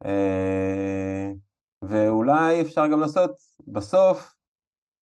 אה, 0.07 1.33
ואולי 1.83 2.61
אפשר 2.61 2.87
גם 2.93 3.01
לעשות, 3.01 3.31
בסוף, 3.69 4.37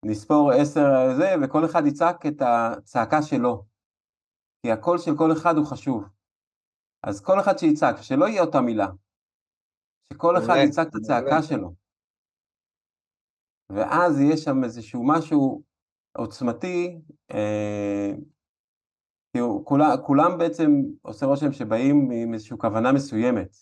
נספור 0.04 0.52
עשר 0.52 1.16
זה, 1.16 1.34
וכל 1.42 1.64
אחד 1.64 1.86
יצעק 1.86 2.26
את 2.26 2.42
הצעקה 2.42 3.22
שלו. 3.22 3.64
כי 4.62 4.72
הקול 4.72 4.98
של 4.98 5.16
כל 5.18 5.32
אחד 5.32 5.56
הוא 5.56 5.66
חשוב. 5.66 6.04
אז 7.02 7.20
כל 7.20 7.40
אחד 7.40 7.58
שיצעק, 7.58 8.02
שלא 8.02 8.28
יהיה 8.28 8.42
אותה 8.42 8.60
מילה. 8.60 8.86
שכל 10.12 10.38
אחד 10.38 10.54
יצעק 10.68 10.88
את 10.88 10.94
הצעקה 10.94 11.42
שלו. 11.42 11.74
ואז 13.72 14.20
יש 14.20 14.40
שם 14.44 14.64
איזשהו 14.64 15.06
משהו 15.06 15.62
עוצמתי, 16.16 17.00
אה, 17.34 18.10
כאילו 19.32 19.62
כולם, 19.64 19.88
כולם 20.06 20.38
בעצם 20.38 20.70
עושה 21.02 21.26
רושם 21.26 21.52
שבאים 21.52 22.10
עם 22.10 22.34
איזושהי 22.34 22.56
כוונה 22.58 22.92
מסוימת, 22.92 23.56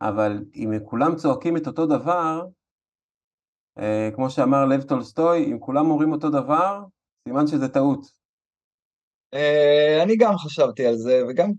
אבל 0.00 0.44
אם 0.54 0.72
כולם 0.84 1.16
צועקים 1.16 1.56
את 1.56 1.66
אותו 1.66 1.86
דבר, 1.86 2.42
אה, 3.78 4.10
כמו 4.14 4.30
שאמר 4.30 4.64
לב 4.64 4.82
טולסטוי, 4.82 5.52
אם 5.52 5.58
כולם 5.58 5.90
אומרים 5.90 6.12
אותו 6.12 6.30
דבר, 6.30 6.80
סימן 7.28 7.46
שזה 7.46 7.68
טעות. 7.68 8.00
אה, 9.34 10.02
אני 10.02 10.16
גם 10.16 10.36
חשבתי 10.36 10.86
על 10.86 10.96
זה, 10.96 11.22
וגם 11.28 11.50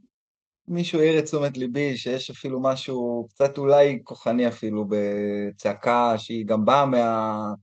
מישהו 0.67 0.99
העיר 0.99 1.19
את 1.19 1.23
תשומת 1.23 1.58
ליבי 1.58 1.97
שיש 1.97 2.30
אפילו 2.30 2.62
משהו 2.62 3.28
קצת 3.30 3.58
אולי 3.58 3.99
כוחני 4.04 4.47
אפילו 4.47 4.86
בצעקה 4.89 6.17
שהיא 6.17 6.45
גם 6.45 6.65
באה 6.65 6.86
מה, 6.86 7.54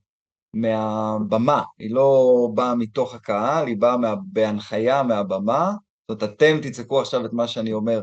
מהבמה, 0.55 1.63
היא 1.79 1.95
לא 1.95 2.49
באה 2.55 2.75
מתוך 2.75 3.15
הקהל, 3.15 3.67
היא 3.67 3.77
באה 3.77 3.97
מה, 3.97 4.15
בהנחיה 4.33 5.03
מהבמה, 5.03 5.73
זאת 6.11 6.23
אומרת 6.23 6.35
אתם 6.35 6.57
תצעקו 6.63 7.01
עכשיו 7.01 7.27
את 7.27 7.33
מה 7.33 7.49
שאני 7.49 7.73
אומר. 7.73 8.01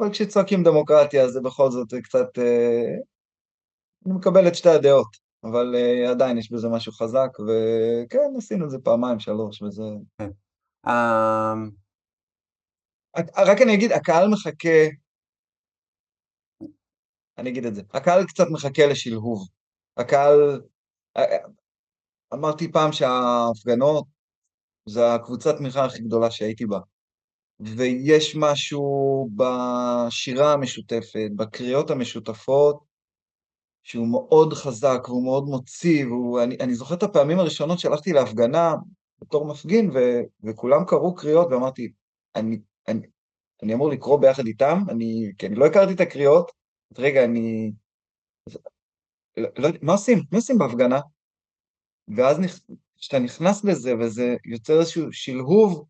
אבל 0.00 0.10
כשצועקים 0.12 0.62
דמוקרטיה 0.62 1.28
זה 1.28 1.40
בכל 1.40 1.70
זאת 1.70 1.94
קצת, 2.02 2.38
אה, 2.38 2.94
אני 4.06 4.14
מקבל 4.14 4.48
את 4.48 4.54
שתי 4.54 4.68
הדעות, 4.68 5.16
אבל 5.44 5.74
אה, 5.74 6.10
עדיין 6.10 6.38
יש 6.38 6.52
בזה 6.52 6.68
משהו 6.68 6.92
חזק, 6.92 7.30
וכן, 7.40 8.32
עשינו 8.38 8.64
את 8.64 8.70
זה 8.70 8.78
פעמיים, 8.84 9.20
שלוש, 9.20 9.62
וזה... 9.62 9.82
כן. 10.18 10.30
אמ, 10.86 11.70
רק 13.36 13.62
אני 13.62 13.74
אגיד, 13.74 13.92
הקהל 13.92 14.28
מחכה, 14.28 14.78
אני 17.38 17.50
אגיד 17.50 17.64
את 17.64 17.74
זה, 17.74 17.82
הקהל 17.94 18.26
קצת 18.26 18.44
מחכה 18.52 18.86
לשלהוב. 18.90 19.48
הקהל, 19.96 20.60
אמרתי 22.34 22.72
פעם 22.72 22.92
שההפגנות 22.92 24.04
זה 24.88 25.14
הקבוצת 25.14 25.56
תמיכה 25.58 25.84
הכי 25.84 26.02
גדולה 26.02 26.30
שהייתי 26.30 26.66
בה. 26.66 26.78
ויש 27.60 28.36
משהו 28.36 29.28
בשירה 29.36 30.52
המשותפת, 30.52 31.30
בקריאות 31.36 31.90
המשותפות, 31.90 32.84
שהוא 33.82 34.08
מאוד 34.08 34.52
חזק 34.52 34.98
והוא 35.04 35.24
מאוד 35.24 35.44
מוציא, 35.44 36.06
ואני 36.06 36.56
אני 36.60 36.74
זוכר 36.74 36.94
את 36.94 37.02
הפעמים 37.02 37.38
הראשונות 37.38 37.78
שהלכתי 37.78 38.12
להפגנה 38.12 38.74
בתור 39.20 39.46
מפגין, 39.46 39.90
ו, 39.90 39.98
וכולם 40.44 40.84
קראו 40.86 41.14
קריאות, 41.14 41.48
ואמרתי, 41.50 41.92
אני, 42.36 42.58
אני, 42.88 43.06
אני 43.62 43.74
אמור 43.74 43.90
לקרוא 43.90 44.20
ביחד 44.20 44.46
איתם, 44.46 44.78
אני, 44.88 45.32
כי 45.38 45.46
אני 45.46 45.54
לא 45.54 45.66
הכרתי 45.66 45.92
את 45.92 46.00
הקריאות, 46.00 46.50
אז 46.90 47.00
רגע, 47.00 47.24
אני... 47.24 47.72
לא, 49.36 49.48
לא, 49.58 49.68
מה 49.82 49.92
עושים? 49.92 50.18
מה 50.32 50.38
עושים 50.38 50.58
בהפגנה? 50.58 51.00
ואז 52.16 52.38
נכ... 52.38 52.58
שאתה 52.96 53.18
נכנס 53.18 53.64
לזה, 53.64 53.92
וזה 54.00 54.36
יוצר 54.44 54.80
איזשהו 54.80 55.12
שלהוב 55.12 55.86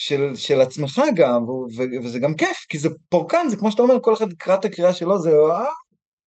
של, 0.00 0.34
של 0.34 0.60
עצמך 0.60 1.02
גם, 1.14 1.48
ו, 1.48 1.82
וזה 2.04 2.18
גם 2.18 2.34
כיף, 2.34 2.66
כי 2.68 2.78
זה 2.78 2.88
פורקן, 3.08 3.48
זה 3.48 3.56
כמו 3.56 3.70
שאתה 3.70 3.82
אומר, 3.82 4.00
כל 4.02 4.14
אחד 4.14 4.32
יקרא 4.32 4.54
את 4.54 4.64
הקריאה 4.64 4.92
שלו, 4.92 5.18
זה, 5.18 5.30
אה, 5.30 5.66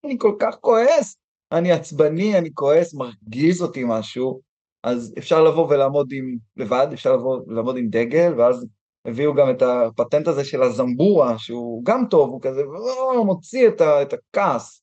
אני 0.05 0.15
כל 0.19 0.35
כך 0.39 0.55
כועס, 0.61 1.17
אני 1.51 1.71
עצבני, 1.71 2.37
אני 2.37 2.49
כועס, 2.53 2.93
מרגיז 2.93 3.61
אותי 3.61 3.83
משהו, 3.87 4.41
אז 4.83 5.13
אפשר 5.17 5.43
לבוא 5.43 5.67
ולעמוד 5.69 6.11
עם, 6.11 6.37
לבד, 6.57 6.87
אפשר 6.93 7.13
לבוא 7.13 7.41
ולעמוד 7.47 7.77
עם 7.77 7.87
דגל, 7.89 8.33
ואז 8.37 8.65
הביאו 9.05 9.33
גם 9.33 9.49
את 9.49 9.61
הפטנט 9.61 10.27
הזה 10.27 10.45
של 10.45 10.63
הזמבורה, 10.63 11.39
שהוא 11.39 11.85
גם 11.85 12.05
טוב, 12.09 12.29
הוא 12.29 12.41
כזה, 12.41 12.61
מוציא 13.25 13.67
את, 13.67 13.81
ה, 13.81 14.01
את 14.01 14.13
הכעס. 14.13 14.81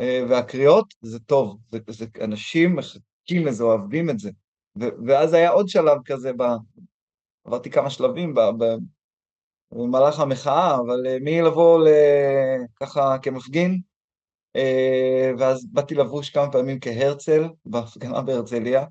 אה, 0.00 0.24
והקריאות, 0.28 0.94
זה 1.00 1.18
טוב, 1.18 1.58
זה, 1.72 1.78
זה, 1.88 2.06
אנשים 2.20 2.76
מחכים 2.76 3.46
לזה, 3.46 3.64
אוהבים 3.64 4.10
את 4.10 4.18
זה. 4.18 4.30
ו- 4.80 5.06
ואז 5.06 5.32
היה 5.32 5.50
עוד 5.50 5.68
שלב 5.68 5.98
כזה, 6.04 6.32
עברתי 7.46 7.70
כמה 7.70 7.90
שלבים 7.90 8.34
במהלך 9.72 10.20
המחאה, 10.20 10.74
אבל 10.74 11.06
אה, 11.06 11.18
מי 11.20 11.42
לבוא 11.42 11.88
ככה 12.80 13.16
כמפגין, 13.22 13.80
אה, 14.56 15.32
ואז 15.38 15.66
באתי 15.72 15.94
לבוש 15.94 16.30
כמה 16.30 16.52
פעמים 16.52 16.80
כהרצל 16.80 17.44
בהפגנה 17.64 18.22
בהרצליה. 18.22 18.84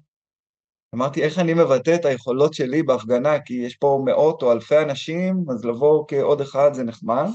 אמרתי, 0.96 1.24
איך 1.24 1.40
אני 1.40 1.54
מבטא 1.54 1.96
את 1.96 2.06
היכולות 2.06 2.54
שלי 2.54 2.84
בהפגנה, 2.84 3.40
כי 3.40 3.54
יש 3.54 3.76
פה 3.76 4.02
מאות 4.06 4.44
או 4.44 4.52
אלפי 4.52 4.78
אנשים, 4.78 5.46
אז 5.50 5.66
לבוא 5.66 6.06
כעוד 6.08 6.42
אחד 6.42 6.74
זה 6.74 6.84
נחמד, 6.84 7.28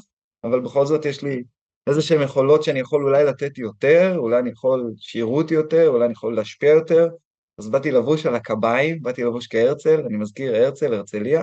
אבל 0.44 0.60
בכל 0.60 0.86
זאת 0.86 1.04
יש 1.04 1.22
לי 1.22 1.42
איזה 1.86 2.02
שהן 2.02 2.22
יכולות 2.22 2.62
שאני 2.62 2.80
יכול 2.80 3.04
אולי 3.04 3.24
לתת 3.24 3.58
יותר, 3.58 4.14
אולי 4.16 4.38
אני 4.38 4.50
יכול 4.50 4.92
שיראו 4.96 5.36
אותי 5.36 5.54
יותר, 5.54 5.88
אולי 5.88 6.04
אני 6.04 6.12
יכול 6.12 6.36
להשפיע 6.36 6.70
יותר. 6.70 7.08
אז 7.61 7.70
באתי 7.70 7.90
לבוש 7.90 8.26
על 8.26 8.34
הקביים, 8.34 9.02
באתי 9.02 9.22
לבוש 9.22 9.46
כהרצל, 9.46 10.00
אני 10.06 10.16
מזכיר 10.16 10.54
הרצל, 10.54 10.94
הרצליה, 10.94 11.42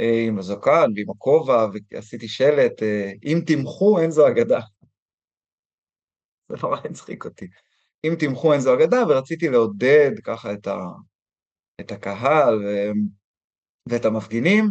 אה, 0.00 0.24
עם 0.26 0.38
הזקן 0.38 0.90
ועם 0.96 1.10
הכובע, 1.10 1.66
ועשיתי 1.92 2.28
שלט, 2.28 2.82
אה, 2.82 3.12
אם 3.24 3.40
תמחו 3.46 3.98
אין 3.98 4.10
זו 4.10 4.28
אגדה. 4.28 4.60
זה 6.48 6.56
נורא 6.62 6.76
הצחיק 6.84 7.24
אותי. 7.24 7.46
אם 8.04 8.14
תמחו 8.18 8.52
אין 8.52 8.60
זו 8.60 8.74
אגדה, 8.74 9.02
ורציתי 9.08 9.48
לעודד 9.48 10.10
ככה 10.24 10.52
את, 10.52 10.66
ה, 10.66 10.78
את 11.80 11.92
הקהל 11.92 12.64
ו, 12.64 12.90
ואת 13.86 14.04
המפגינים. 14.04 14.64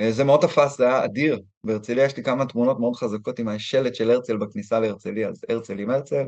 אה, 0.00 0.12
זה 0.12 0.24
מאוד 0.24 0.40
תפס, 0.40 0.78
זה 0.78 0.84
היה 0.84 1.04
אדיר. 1.04 1.40
בהרצליה 1.64 2.04
יש 2.04 2.16
לי 2.16 2.22
כמה 2.22 2.46
תמונות 2.46 2.80
מאוד 2.80 2.96
חזקות 2.96 3.38
עם 3.38 3.48
השלט 3.48 3.94
של 3.94 4.10
הרצל 4.10 4.36
בכניסה 4.36 4.80
להרצליה, 4.80 5.28
אז 5.28 5.44
הרצל 5.48 5.78
עם 5.78 5.90
הרצל. 5.90 6.24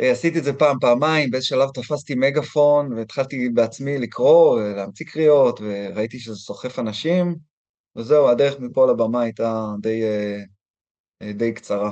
אה, 0.00 0.10
עשיתי 0.10 0.38
את 0.38 0.44
זה 0.44 0.52
פעם, 0.52 0.78
פעמיים, 0.80 1.30
באיזה 1.30 1.46
שלב 1.46 1.70
תפסתי 1.70 2.14
מגפון 2.14 2.92
והתחלתי 2.92 3.48
בעצמי 3.48 3.98
לקרוא, 3.98 4.60
להמציא 4.60 5.06
קריאות, 5.06 5.60
וראיתי 5.60 6.18
שזה 6.18 6.36
סוחף 6.36 6.78
אנשים, 6.78 7.36
וזהו, 7.96 8.28
הדרך 8.28 8.60
מפה 8.60 8.86
לבמה 8.86 9.22
הייתה 9.22 9.66
די, 9.80 10.02
אה, 11.22 11.32
די 11.32 11.54
קצרה. 11.54 11.90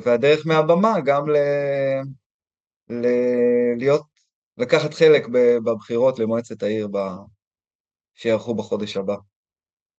והדרך 0.00 0.46
מהבמה 0.46 0.94
גם 1.04 1.28
ל... 1.28 1.36
ל... 2.88 3.06
להיות, 3.76 4.06
לקחת 4.56 4.94
חלק 4.94 5.26
בבחירות 5.64 6.18
למועצת 6.18 6.62
העיר 6.62 6.88
ב... 6.92 6.98
שיערכו 8.14 8.54
בחודש 8.54 8.96
הבא. 8.96 9.16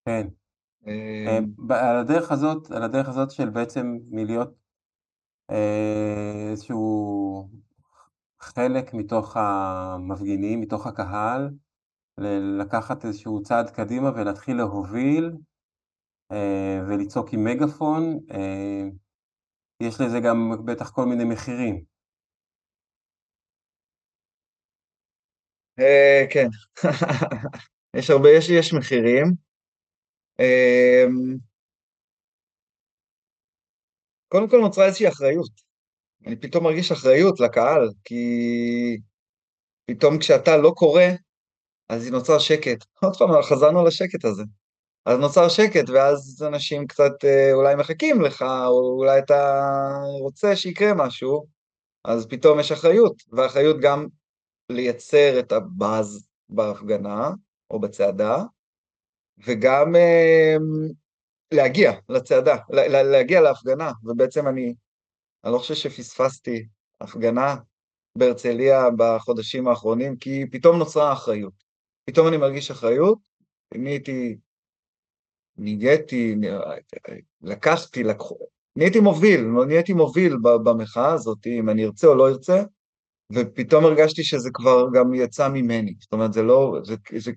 כן. 0.06 0.28
על 1.70 1.97
הדרך 1.97 2.32
הזאת, 2.32 2.72
על 2.72 2.84
הדרך 2.84 3.10
הזאת 3.10 3.32
של 3.32 3.50
בעצם 3.50 3.97
מלהיות 4.12 4.50
איזשהו 5.50 7.50
חלק 8.39 8.93
מתוך 8.93 9.38
המפגינים, 9.38 10.62
מתוך 10.62 10.88
הקהל, 10.88 11.50
לקחת 12.60 13.06
איזשהו 13.06 13.43
צעד 13.43 13.70
קדימה 13.70 14.10
ולהתחיל 14.16 14.58
להוביל 14.58 15.32
ולצעוק 16.89 17.34
עם 17.34 17.43
מגפון, 17.43 18.20
יש 19.84 20.02
לזה 20.02 20.20
גם 20.20 20.52
בטח 20.66 20.91
כל 20.91 21.06
מיני 21.06 21.24
מחירים. 21.24 21.84
כן, 26.30 26.47
יש 27.97 28.10
הרבה, 28.10 28.30
יש 28.30 28.74
מחירים. 28.74 29.50
קודם 34.30 34.50
כל 34.50 34.58
נוצרה 34.58 34.86
איזושהי 34.86 35.08
אחריות. 35.08 35.52
אני 36.28 36.36
פתאום 36.36 36.64
מרגיש 36.64 36.92
אחריות 36.92 37.40
לקהל, 37.40 37.90
כי 38.04 38.24
פתאום 39.86 40.20
כשאתה 40.20 40.58
לא 40.58 40.72
קורא, 40.76 41.04
אז 41.90 42.12
נוצר 42.12 42.40
שקט. 42.40 42.86
עוד 43.04 43.18
פעם, 43.18 43.42
חזרנו 43.42 43.86
לשקט 43.86 44.26
הזה. 44.26 44.44
אז 45.06 45.20
נוצר 45.20 45.50
שקט, 45.50 45.90
ואז 45.90 46.44
אנשים 46.48 46.88
קצת 46.88 47.12
אה, 47.24 47.54
אולי 47.54 47.76
מחכים 47.76 48.22
לך, 48.22 48.42
או 48.42 48.98
אולי 48.98 49.20
אתה 49.20 49.64
רוצה 50.22 50.56
שיקרה 50.56 50.94
משהו, 50.94 51.46
אז 52.06 52.28
פתאום 52.30 52.60
יש 52.60 52.72
אחריות, 52.72 53.14
ואחריות 53.32 53.78
גם 53.82 54.08
לייצר 54.70 55.40
את 55.40 55.52
הבאז 55.52 56.28
בהפגנה 56.50 57.30
או 57.72 57.80
בצעדה, 57.80 58.44
וגם 59.46 59.96
אה, 59.96 60.56
להגיע 61.54 61.91
לצעדה, 62.10 62.56
להגיע 63.12 63.41
להפגנה, 63.41 63.91
ובעצם 64.04 64.47
אני, 64.47 64.74
אני 65.43 65.54
לא 65.54 65.58
חושב 65.58 65.76
שפספסתי 65.76 66.68
הפגנה 67.02 67.56
בהרצליה 68.18 68.86
בחודשים 68.97 69.68
האחרונים, 69.68 70.18
כי 70.18 70.45
פתאום 70.52 70.78
נוצרה 70.78 71.14
אחריות. 71.14 71.54
פתאום 72.06 72.28
אני 72.28 72.38
מרגיש 72.38 72.72
אחריות, 72.72 73.18
נהייתי, 73.76 74.38
ניגדתי, 75.58 76.36
לקחתי, 77.41 78.04
לקחו, 78.04 78.38
נהייתי 78.76 79.00
מוביל, 79.00 79.41
נהייתי 79.68 79.93
מוביל 79.93 80.36
במחאה 80.64 81.14
הזאת, 81.14 81.47
אם 81.47 81.70
אני 81.70 81.86
ארצה 81.86 82.08
או 82.08 82.16
לא 82.16 82.30
ארצה, 82.30 82.64
ופתאום 83.34 83.86
הרגשתי 83.86 84.24
שזה 84.24 84.50
כבר 84.54 84.86
גם 84.93 85.14
יצא 85.14 85.50
ממני. 85.50 85.95
זאת 86.00 86.14
אומרת, 86.14 86.34
זה 86.34 86.41
לא, 86.41 86.80
זה, 86.84 86.95
זה, 87.18 87.32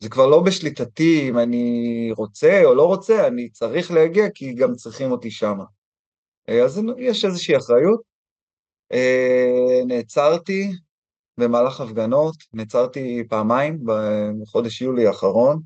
זה 0.00 0.08
כבר 0.08 0.26
לא 0.26 0.42
בשליטתי 0.42 1.28
אם 1.28 1.38
אני 1.38 2.08
רוצה 2.16 2.64
או 2.64 2.74
לא 2.74 2.86
רוצה, 2.86 3.26
אני 3.26 3.48
צריך 3.50 3.90
להגיע 3.90 4.30
כי 4.34 4.54
גם 4.54 4.74
צריכים 4.74 5.10
אותי 5.10 5.30
שמה. 5.30 5.64
אז 6.64 6.80
יש 6.98 7.24
איזושהי 7.24 7.56
אחריות. 7.56 8.00
אה, 8.92 9.80
נעצרתי 9.86 10.70
במהלך 11.38 11.80
הפגנות, 11.80 12.36
נעצרתי 12.52 13.22
פעמיים 13.28 13.84
בחודש 14.42 14.82
יולי 14.82 15.06
האחרון, 15.06 15.62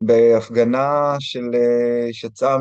בהפגנה 0.00 1.16
של, 1.20 1.50
אה, 1.54 2.12
שיצאה 2.12 2.56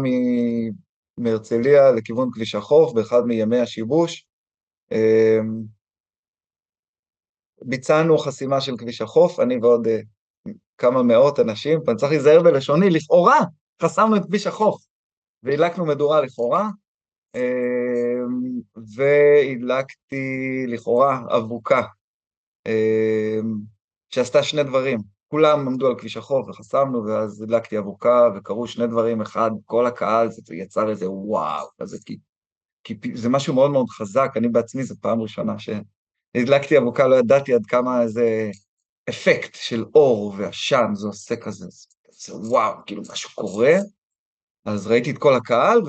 מהרצליה 1.17 1.91
לכיוון 1.91 2.29
כביש 2.33 2.55
החוף 2.55 2.93
באחד 2.93 3.21
מימי 3.25 3.59
השיבוש. 3.59 4.25
אה, 4.91 5.39
ביצענו 7.61 8.17
חסימה 8.17 8.61
של 8.61 8.77
כביש 8.77 9.01
החוף, 9.01 9.39
אני 9.39 9.57
ועוד 9.61 9.87
כמה 10.77 11.03
מאות 11.03 11.39
אנשים, 11.39 11.79
ואני 11.85 11.97
צריך 11.97 12.11
להיזהר 12.11 12.43
בלשוני, 12.43 12.89
לכאורה 12.89 13.39
חסמנו 13.81 14.15
את 14.15 14.25
כביש 14.25 14.47
החוף, 14.47 14.81
והדלקנו 15.43 15.85
מדורה 15.85 16.21
לכאורה, 16.21 16.69
אמ, 17.35 18.61
והדלקתי 18.95 20.65
לכאורה 20.67 21.21
אבוקה, 21.37 21.81
אמ, 22.67 23.55
שעשתה 24.09 24.43
שני 24.43 24.63
דברים, 24.63 24.99
כולם 25.27 25.67
עמדו 25.67 25.87
על 25.87 25.99
כביש 25.99 26.17
החוף 26.17 26.49
וחסמנו, 26.49 27.05
ואז 27.05 27.41
הדלקתי 27.41 27.77
אבוקה, 27.77 28.29
וקרו 28.35 28.67
שני 28.67 28.87
דברים, 28.87 29.21
אחד, 29.21 29.51
כל 29.65 29.85
הקהל, 29.85 30.31
זה 30.31 30.55
יצר 30.55 30.89
איזה 30.89 31.09
וואו, 31.09 31.67
כזה, 31.81 31.97
כי, 32.05 32.17
כי 32.83 32.97
זה 33.13 33.29
משהו 33.29 33.53
מאוד 33.53 33.71
מאוד 33.71 33.89
חזק, 33.89 34.31
אני 34.35 34.49
בעצמי, 34.49 34.83
זו 34.83 34.95
פעם 35.01 35.21
ראשונה 35.21 35.55
שהדלקתי 35.59 36.77
אבוקה, 36.77 37.07
לא 37.07 37.15
ידעתי 37.15 37.53
עד 37.53 37.65
כמה 37.65 38.01
איזה 38.01 38.49
אפקט 39.09 39.55
של 39.55 39.85
אור 39.95 40.33
ועשן, 40.37 40.85
זה 40.93 41.07
עושה 41.07 41.35
כזה, 41.35 41.65
זה 42.11 42.35
וואו, 42.35 42.73
כאילו 42.85 43.01
משהו 43.11 43.29
קורה, 43.35 43.73
אז 44.65 44.87
ראיתי 44.87 45.11
את 45.11 45.17
כל 45.17 45.33
הקהל, 45.33 45.81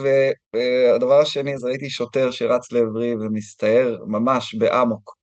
והדבר 0.53 1.21
השני, 1.21 1.55
אז 1.55 1.65
ראיתי 1.65 1.91
שוטר 1.91 2.31
שרץ 2.31 2.73
לעברי 2.73 3.15
ומסתער 3.15 4.05
ממש 4.07 4.55
באמוק. 4.55 5.17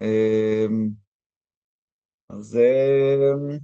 אמ, 0.00 0.88
אז... 2.30 2.56
אמ, 2.56 3.58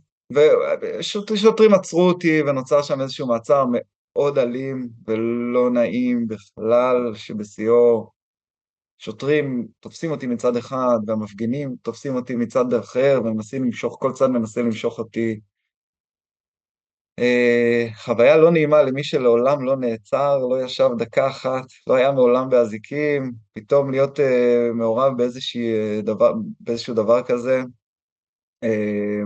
ושוטרים 0.98 1.74
עצרו 1.74 2.08
אותי 2.08 2.42
ונוצר 2.42 2.82
שם 2.82 3.00
איזשהו 3.00 3.26
מעצר 3.26 3.64
מאוד 3.70 4.38
אלים 4.38 4.88
ולא 5.06 5.70
נעים 5.70 6.28
בכלל, 6.28 7.14
שבשיאו 7.14 8.10
שוטרים 9.04 9.66
תופסים 9.80 10.10
אותי 10.10 10.26
מצד 10.26 10.56
אחד, 10.56 10.98
והמפגינים 11.06 11.76
תופסים 11.82 12.14
אותי 12.14 12.34
מצד 12.34 12.74
אחר, 12.74 13.20
ומנסים 13.24 13.64
למשוך, 13.64 13.96
כל 14.00 14.12
צד 14.12 14.26
מנסה 14.26 14.62
למשוך 14.62 14.98
אותי 14.98 15.40
אה, 17.18 17.86
חוויה 17.94 18.36
לא 18.36 18.50
נעימה 18.50 18.82
למי 18.82 19.04
שלעולם 19.04 19.64
לא 19.64 19.76
נעצר, 19.76 20.38
לא 20.38 20.62
ישב 20.64 20.88
דקה 20.98 21.28
אחת, 21.28 21.64
לא 21.86 21.94
היה 21.94 22.12
מעולם 22.12 22.48
באזיקים, 22.48 23.32
פתאום 23.52 23.90
להיות 23.90 24.20
אה, 24.20 24.68
מעורב 24.74 25.16
באיזשהו 25.16 26.02
דבר, 26.02 26.32
באיזשהו 26.60 26.94
דבר 26.94 27.22
כזה. 27.22 27.62
אה, 28.62 29.22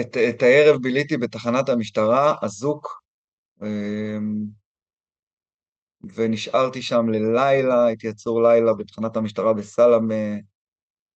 את, 0.00 0.16
את 0.16 0.42
הערב 0.42 0.82
ביליתי 0.82 1.16
בתחנת 1.16 1.68
המשטרה, 1.68 2.34
אזוק, 2.42 3.02
אה, 3.62 4.18
ונשארתי 6.14 6.82
שם 6.82 7.08
ללילה, 7.08 7.86
הייתי 7.86 8.08
עצור 8.08 8.42
לילה 8.42 8.74
בתחנת 8.74 9.16
המשטרה 9.16 9.52
בסלמה, 9.52 10.14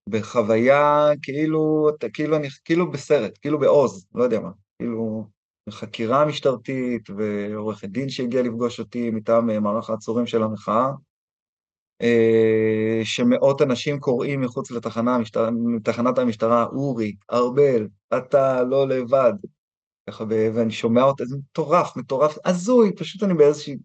בחוויה 0.09 1.11
כאילו, 1.23 1.91
כאילו, 2.15 2.37
אני, 2.37 2.49
כאילו 2.65 2.91
בסרט, 2.91 3.39
כאילו 3.41 3.59
בעוז, 3.59 4.07
לא 4.15 4.25
יודע 4.25 4.41
מה, 4.41 4.51
כאילו 4.79 5.27
בחקירה 5.69 6.25
משטרתית 6.27 7.11
ועורכת 7.11 7.89
דין 7.89 8.09
שהגיע 8.09 8.43
לפגוש 8.43 8.81
אותי 8.81 9.11
מטעם 9.11 9.51
אה, 9.51 9.61
מערך 9.61 9.91
העצורים 9.91 10.27
של 10.27 10.43
המחאה, 10.43 10.89
אה, 12.03 13.01
שמאות 13.05 13.63
אנשים 13.63 14.01
קוראים 14.01 14.41
מחוץ 14.41 14.71
לתחנה, 14.71 15.15
המשטר, 15.15 15.49
לתחנת 15.77 16.19
המשטרה, 16.19 16.65
אורי, 16.65 17.17
ארבל, 17.33 17.89
אתה 18.17 18.63
לא 18.63 18.89
לבד, 18.89 19.33
ככה, 20.09 20.25
ואני 20.29 20.73
שומע 20.73 21.03
אותה, 21.03 21.25
זה 21.25 21.37
מטורף, 21.37 21.97
מטורף, 21.97 22.39
הזוי, 22.45 22.93
פשוט 22.97 23.23
אני 23.23 23.35
באיזושהי 23.35 23.77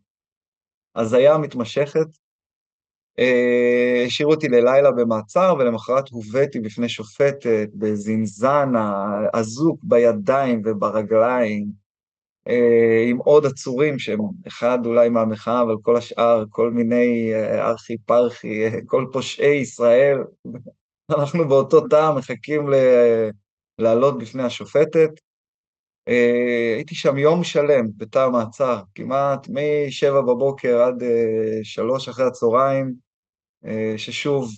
הזיה 0.98 1.38
מתמשכת, 1.38 2.08
אה, 3.20 4.04
השאירו 4.08 4.32
אותי 4.32 4.48
ללילה 4.48 4.92
במעצר, 4.92 5.56
ולמחרת 5.60 6.10
הובאתי 6.10 6.60
בפני 6.60 6.90
שופטת 6.90 7.70
בזינזנה, 7.74 9.06
אזוק 9.34 9.80
בידיים 9.84 10.62
וברגליים, 10.66 11.68
אה, 12.48 13.06
עם 13.10 13.18
עוד 13.18 13.46
עצורים 13.46 14.00
שהם 14.00 14.20
אחד 14.48 14.86
אולי 14.86 15.10
מהמחאה, 15.10 15.62
אבל 15.62 15.76
כל 15.82 15.98
השאר, 15.98 16.44
כל 16.50 16.72
מיני 16.72 17.34
אה, 17.34 17.68
ארכי 17.70 17.98
פרחי, 17.98 18.64
כל 18.86 19.06
פושעי 19.14 19.56
ישראל. 19.56 20.18
אנחנו 21.18 21.48
באותו 21.48 21.88
תא 21.88 22.14
מחכים 22.18 22.70
לעלות 23.80 24.18
בפני 24.18 24.44
השופטת. 24.44 25.10
הייתי 26.76 26.96
שם 26.96 27.18
יום 27.18 27.44
שלם 27.44 27.86
בתא 27.98 28.20
המעצר, 28.20 28.82
כמעט 28.96 29.48
משבע 29.50 30.22
בבוקר 30.22 30.82
עד 30.82 31.04
שלוש 31.64 32.10
אחרי 32.10 32.26
הצהריים. 32.26 33.08
אה, 33.66 33.94
ששוב, 33.98 34.52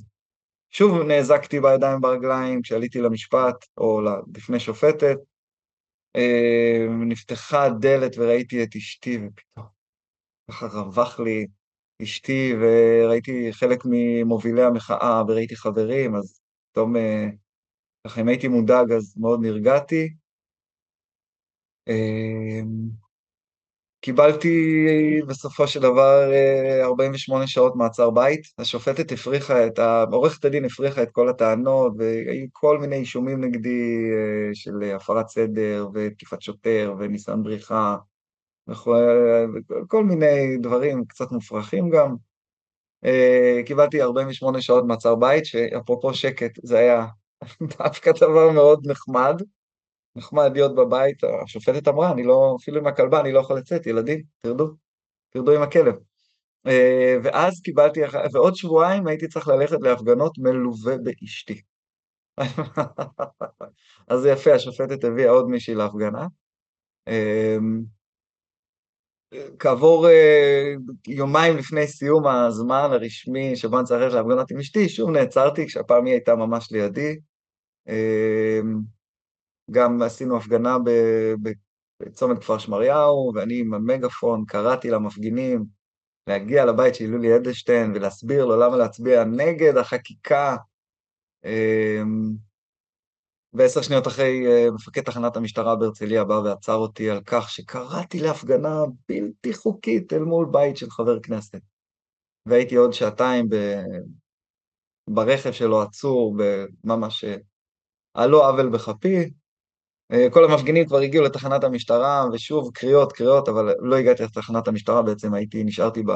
שוב 0.71 1.01
נאזקתי 1.01 1.59
בידיים 1.59 1.97
וברגליים 1.97 2.61
כשעליתי 2.61 3.01
למשפט 3.01 3.65
או 3.77 4.01
לפני 4.35 4.59
שופטת. 4.59 5.17
אה, 6.15 6.85
נפתחה 7.05 7.63
הדלת 7.63 8.17
וראיתי 8.17 8.63
את 8.63 8.75
אשתי, 8.75 9.17
ופתאום 9.17 9.65
ככה 10.51 10.67
רווח 10.67 11.19
לי 11.19 11.47
אשתי, 12.01 12.53
וראיתי 12.61 13.53
חלק 13.53 13.79
ממובילי 13.85 14.63
המחאה, 14.63 15.23
וראיתי 15.27 15.55
חברים, 15.55 16.15
אז 16.15 16.41
פתאום, 16.71 16.95
אה, 16.95 17.27
ככה 18.07 18.21
אם 18.21 18.27
הייתי 18.27 18.47
מודאג 18.47 18.91
אז 18.91 19.17
מאוד 19.17 19.41
נרגעתי. 19.41 20.09
קיבלתי 24.01 24.85
בסופו 25.27 25.67
של 25.67 25.79
דבר 25.79 26.31
48 26.81 27.47
שעות 27.47 27.75
מעצר 27.75 28.09
בית. 28.09 28.41
השופטת 28.57 29.11
הפריחה 29.11 29.67
את. 29.67 29.79
עורכת 30.11 30.45
הדין 30.45 30.65
הפריחה 30.65 31.03
את 31.03 31.11
כל 31.11 31.29
הטענות, 31.29 31.93
והיו 31.97 32.47
כל 32.51 32.77
מיני 32.79 32.95
אישומים 32.95 33.43
נגדי 33.43 34.09
של 34.53 34.83
הפרת 34.95 35.27
סדר, 35.27 35.87
ותקיפת 35.93 36.41
שוטר, 36.41 36.93
וניסיון 36.99 37.43
בריחה, 37.43 37.97
וכל 38.67 40.03
מיני 40.03 40.57
דברים 40.57 41.05
קצת 41.05 41.31
מופרכים 41.31 41.89
גם. 41.89 42.15
קיבלתי 43.65 44.01
48 44.01 44.61
שעות 44.61 44.83
מעצר 44.85 45.15
בית, 45.15 45.45
שאפרופו 45.45 46.13
שקט, 46.13 46.51
זה 46.63 46.77
היה 46.77 47.05
דווקא 47.79 48.11
דבר 48.11 48.51
מאוד 48.51 48.87
נחמד. 48.87 49.41
נחמד 50.15 50.51
להיות 50.53 50.75
בבית, 50.75 51.17
השופטת 51.43 51.87
אמרה, 51.87 52.11
אני 52.11 52.23
לא, 52.23 52.55
אפילו 52.61 52.79
עם 52.79 52.87
הכלבה 52.87 53.21
אני 53.21 53.31
לא 53.31 53.39
יכול 53.39 53.57
לצאת, 53.57 53.87
ילדים, 53.87 54.21
תרדו, 54.41 54.67
תרדו 55.29 55.51
עם 55.51 55.61
הכלב. 55.61 55.95
אה, 56.67 57.17
ואז 57.23 57.61
קיבלתי, 57.61 57.99
ועוד 58.33 58.55
שבועיים 58.55 59.07
הייתי 59.07 59.27
צריך 59.27 59.47
ללכת 59.47 59.77
להפגנות 59.81 60.37
מלווה 60.37 60.97
באשתי. 60.97 61.61
אז 64.09 64.19
זה 64.21 64.29
יפה, 64.29 64.53
השופטת 64.53 65.03
הביאה 65.03 65.29
עוד 65.29 65.47
מישהי 65.49 65.75
להפגנה. 65.75 66.27
אה, 67.07 67.57
כעבור 69.59 70.09
אה, 70.09 70.73
יומיים 71.07 71.57
לפני 71.57 71.87
סיום 71.87 72.27
הזמן 72.27 72.89
הרשמי 72.91 73.55
שבו 73.55 73.77
אני 73.77 73.85
צריך 73.85 74.01
ללכת 74.01 74.15
להפגנות 74.15 74.51
עם 74.51 74.57
אשתי, 74.57 74.89
שוב 74.89 75.09
נעצרתי, 75.09 75.67
כשהפעם 75.67 76.05
היא 76.05 76.13
הייתה 76.13 76.35
ממש 76.35 76.71
לידי. 76.71 77.19
גם 79.71 80.01
עשינו 80.01 80.37
הפגנה 80.37 80.77
בצומת 82.01 82.39
כפר 82.39 82.57
שמריהו, 82.57 83.31
ואני 83.35 83.59
עם 83.59 83.73
המגפון 83.73 84.45
קראתי 84.47 84.89
למפגינים 84.89 85.65
להגיע 86.27 86.65
לבית 86.65 86.95
של 86.95 87.05
יולי 87.05 87.35
אדלשטיין 87.35 87.91
ולהסביר 87.95 88.45
לו 88.45 88.59
למה 88.59 88.77
להצביע 88.77 89.23
נגד 89.23 89.77
החקיקה. 89.77 90.55
אמ, 91.45 92.31
ועשר 93.53 93.81
שניות 93.81 94.07
אחרי, 94.07 94.47
אה, 94.47 94.71
מפקד 94.71 95.01
תחנת 95.01 95.37
המשטרה 95.37 95.75
בהרצליה 95.75 96.23
בא 96.23 96.33
ועצר 96.33 96.75
אותי 96.75 97.09
על 97.09 97.21
כך 97.25 97.49
שקראתי 97.49 98.19
להפגנה 98.19 98.83
בלתי 99.09 99.53
חוקית 99.53 100.13
אל 100.13 100.23
מול 100.23 100.47
בית 100.51 100.77
של 100.77 100.89
חבר 100.89 101.19
כנסת. 101.19 101.61
והייתי 102.45 102.75
עוד 102.75 102.93
שעתיים 102.93 103.49
ב... 103.49 103.55
ברכב 105.09 105.51
שלו 105.51 105.81
עצור, 105.81 106.35
ממש 106.83 107.25
על 108.13 108.29
לא 108.29 108.49
עוול 108.49 108.69
בכפי, 108.69 109.17
אה, 109.17 109.23
כל 110.31 110.51
המפגינים 110.51 110.85
כבר 110.85 110.97
הגיעו 110.97 111.23
לתחנת 111.23 111.63
המשטרה, 111.63 112.25
ושוב, 112.33 112.71
קריאות, 112.73 113.13
קריאות, 113.13 113.49
אבל 113.49 113.73
לא 113.79 113.95
הגעתי 113.95 114.23
לתחנת 114.23 114.67
המשטרה, 114.67 115.01
בעצם 115.01 115.33
הייתי, 115.33 115.63
נשארתי 115.63 116.03
ב... 116.03 116.09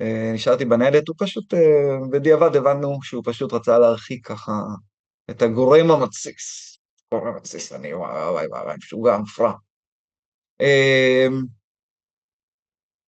אה, 0.00 0.30
נשארתי 0.34 0.64
בניידת, 0.64 1.08
הוא 1.08 1.16
פשוט, 1.18 1.54
אה, 1.54 1.96
בדיעבד 2.10 2.56
הבנו 2.56 2.98
שהוא 3.02 3.22
פשוט 3.26 3.52
רצה 3.52 3.78
להרחיק 3.78 4.26
ככה 4.26 4.52
את 5.30 5.42
הגורם 5.42 5.90
המתסיס. 5.90 6.78
גורם 7.14 7.36
מתסיס, 7.36 7.72
אני 7.72 7.94
וואי 7.94 8.30
וואי 8.30 8.46
וואי, 8.46 8.76
משוגע, 8.76 9.18
מופרע. 9.18 9.52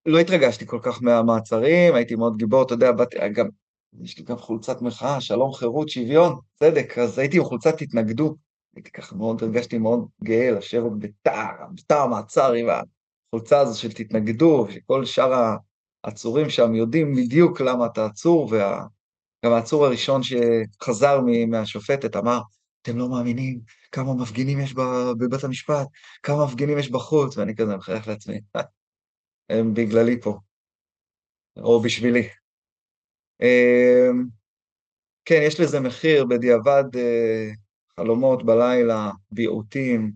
לא 0.07 0.19
התרגשתי 0.19 0.67
כל 0.67 0.79
כך 0.83 1.03
מהמעצרים, 1.03 1.95
הייתי 1.95 2.15
מאוד 2.15 2.37
גיבור, 2.37 2.63
אתה 2.63 2.75
יודע, 2.75 2.93
באתי, 2.93 3.17
גם, 3.35 3.47
יש 4.03 4.19
לי 4.19 4.25
גם 4.25 4.37
חולצת 4.37 4.83
מחאה, 4.83 5.21
שלום, 5.21 5.53
חירות, 5.53 5.89
שוויון, 5.89 6.39
צדק, 6.55 6.99
אז 6.99 7.19
הייתי 7.19 7.37
עם 7.39 7.45
חולצת 7.45 7.81
התנגדות. 7.81 8.46
הייתי 8.77 8.91
ככה 8.91 9.17
מאוד, 9.17 9.43
הרגשתי 9.43 9.79
מאוד 9.79 10.09
גאה 10.25 10.51
לשבת 10.51 10.93
בתא, 10.99 11.47
בתא 11.75 11.95
המעצר 11.95 12.53
עם 12.53 12.67
החולצה 12.69 13.61
הזו 13.61 13.81
של 13.81 13.93
תתנגדו, 13.93 14.67
שכל 14.71 15.05
שאר 15.05 15.57
העצורים 16.05 16.51
שם 16.51 16.75
יודעים 16.75 17.15
בדיוק 17.15 17.61
למה 17.61 17.87
אתה 17.87 18.07
עצור, 18.07 18.45
וגם 18.47 19.53
העצור 19.53 19.87
הראשון 19.87 20.21
שחזר 20.23 21.21
מהשופטת 21.49 22.17
אמר, 22.17 22.41
אתם 22.83 22.99
לא 22.99 23.09
מאמינים 23.09 23.61
כמה 23.93 24.15
מפגינים 24.15 24.61
יש 24.61 24.75
בבית 25.19 25.45
המשפט, 25.45 25.87
כמה 26.23 26.47
מפגינים 26.47 26.79
יש 26.79 26.91
בחוץ, 26.91 27.39
ואני 27.39 27.57
כזה 27.57 27.77
מחייך 27.77 28.09
לעצמי, 28.09 28.41
הם 29.49 29.75
בגללי 29.75 30.21
פה, 30.21 30.39
או 31.57 31.81
בשבילי. 31.81 32.29
אמ, 33.43 34.25
כן, 35.25 35.41
יש 35.47 35.61
לזה 35.61 35.81
מחיר, 35.81 36.25
בדיעבד 36.25 36.85
אה, 36.97 37.51
חלומות 38.01 38.47
בלילה, 38.47 39.11
ביעוטים. 39.31 40.13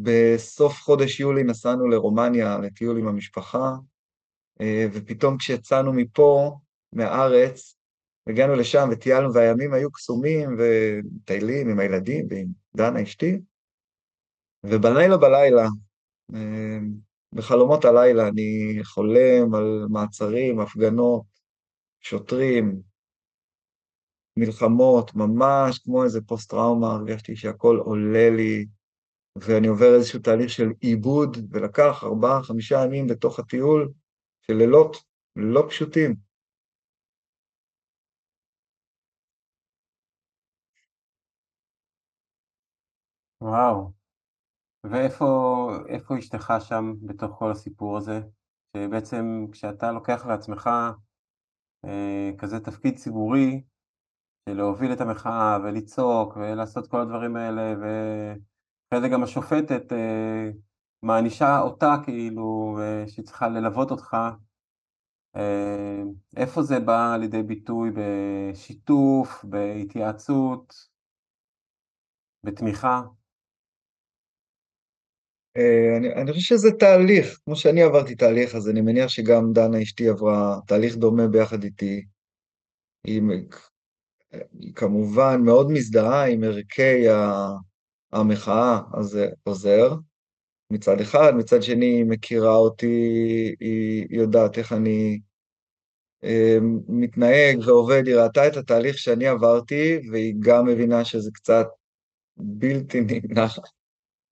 בסוף 0.00 0.80
חודש 0.80 1.20
יולי 1.20 1.44
נסענו 1.44 1.88
לרומניה 1.88 2.58
לטיול 2.58 2.98
עם 2.98 3.08
המשפחה, 3.08 3.72
אה, 4.60 4.86
ופתאום 4.92 5.38
כשיצאנו 5.38 5.92
מפה, 5.92 6.58
מהארץ, 6.92 7.76
הגענו 8.28 8.54
לשם 8.54 8.88
וטיילנו, 8.92 9.34
והימים 9.34 9.72
היו 9.72 9.92
קסומים, 9.92 10.56
ומטיילים 10.58 11.68
עם 11.68 11.78
הילדים 11.78 12.26
ועם 12.30 12.46
דנה 12.76 13.02
אשתי, 13.02 13.40
ובלילה 14.64 15.16
בלילה, 15.16 15.66
אה, 16.34 16.78
בחלומות 17.32 17.84
הלילה, 17.84 18.28
אני 18.28 18.78
חולם 18.84 19.54
על 19.54 19.86
מעצרים, 19.90 20.60
הפגנות, 20.60 21.22
שוטרים, 22.00 22.80
מלחמות, 24.38 25.14
ממש 25.14 25.78
כמו 25.78 26.04
איזה 26.04 26.20
פוסט-טראומה, 26.20 26.86
הרגשתי 26.92 27.36
שהכל 27.36 27.76
עולה 27.76 28.30
לי, 28.30 28.66
ואני 29.36 29.66
עובר 29.66 29.94
איזשהו 29.94 30.20
תהליך 30.20 30.50
של 30.50 30.68
עיבוד, 30.80 31.36
ולקח 31.50 32.04
ארבעה, 32.04 32.42
חמישה 32.42 32.84
ימים 32.84 33.06
בתוך 33.06 33.38
הטיול 33.38 33.92
של 34.46 34.54
לילות 34.54 34.96
לא 35.36 35.66
פשוטים. 35.68 36.14
וואו, 43.40 43.92
ואיפה 44.84 46.18
אשתך 46.18 46.52
שם 46.60 46.94
בתוך 47.02 47.38
כל 47.38 47.50
הסיפור 47.50 47.96
הזה? 47.96 48.20
שבעצם 48.76 49.46
כשאתה 49.52 49.92
לוקח 49.92 50.26
לעצמך 50.26 50.70
אה, 51.84 52.30
כזה 52.38 52.60
תפקיד 52.60 52.96
ציבורי, 52.96 53.62
להוביל 54.54 54.92
את 54.92 55.00
המחאה 55.00 55.58
ולצעוק 55.64 56.36
ולעשות 56.36 56.86
כל 56.86 57.00
הדברים 57.00 57.36
האלה, 57.36 57.74
ואחרי 57.80 59.00
זה 59.00 59.08
גם 59.08 59.22
השופטת 59.22 59.92
אה, 59.92 60.50
מענישה 61.02 61.60
אותה 61.60 61.94
כאילו, 62.04 62.78
שהיא 63.06 63.24
צריכה 63.24 63.48
ללוות 63.48 63.90
אותך, 63.90 64.16
אה, 65.36 66.02
איפה 66.36 66.62
זה 66.62 66.80
בא 66.80 67.16
לידי 67.20 67.42
ביטוי 67.42 67.90
בשיתוף, 67.94 69.44
בהתייעצות, 69.44 70.74
בתמיכה? 72.44 73.02
אה, 75.56 75.96
אני, 75.98 76.14
אני 76.14 76.32
חושב 76.32 76.56
שזה 76.56 76.68
תהליך, 76.78 77.40
כמו 77.44 77.56
שאני 77.56 77.82
עברתי 77.82 78.14
תהליך, 78.14 78.54
אז 78.54 78.68
אני 78.68 78.80
מניח 78.80 79.08
שגם 79.08 79.52
דנה 79.52 79.82
אשתי 79.82 80.08
עברה 80.08 80.60
תהליך 80.66 80.96
דומה 80.96 81.28
ביחד 81.28 81.62
איתי. 81.62 82.04
היא 83.04 83.22
כמובן 84.74 85.40
מאוד 85.44 85.70
מזדהה 85.70 86.26
עם 86.26 86.44
ערכי 86.44 87.06
המחאה, 88.12 88.80
אז 88.94 89.06
זה 89.06 89.28
עוזר. 89.42 89.94
מצד 90.70 91.00
אחד, 91.00 91.32
מצד 91.36 91.62
שני 91.62 91.86
היא 91.86 92.04
מכירה 92.04 92.56
אותי, 92.56 92.86
היא 93.60 94.06
יודעת 94.10 94.58
איך 94.58 94.72
אני 94.72 95.20
אה, 96.24 96.58
מתנהג 96.88 97.58
ועובד, 97.66 98.02
היא 98.06 98.16
ראתה 98.16 98.48
את 98.48 98.56
התהליך 98.56 98.98
שאני 98.98 99.26
עברתי, 99.26 100.00
והיא 100.12 100.34
גם 100.38 100.66
מבינה 100.66 101.04
שזה 101.04 101.30
קצת 101.34 101.66
בלתי 102.36 103.00
נמנע. 103.08 103.46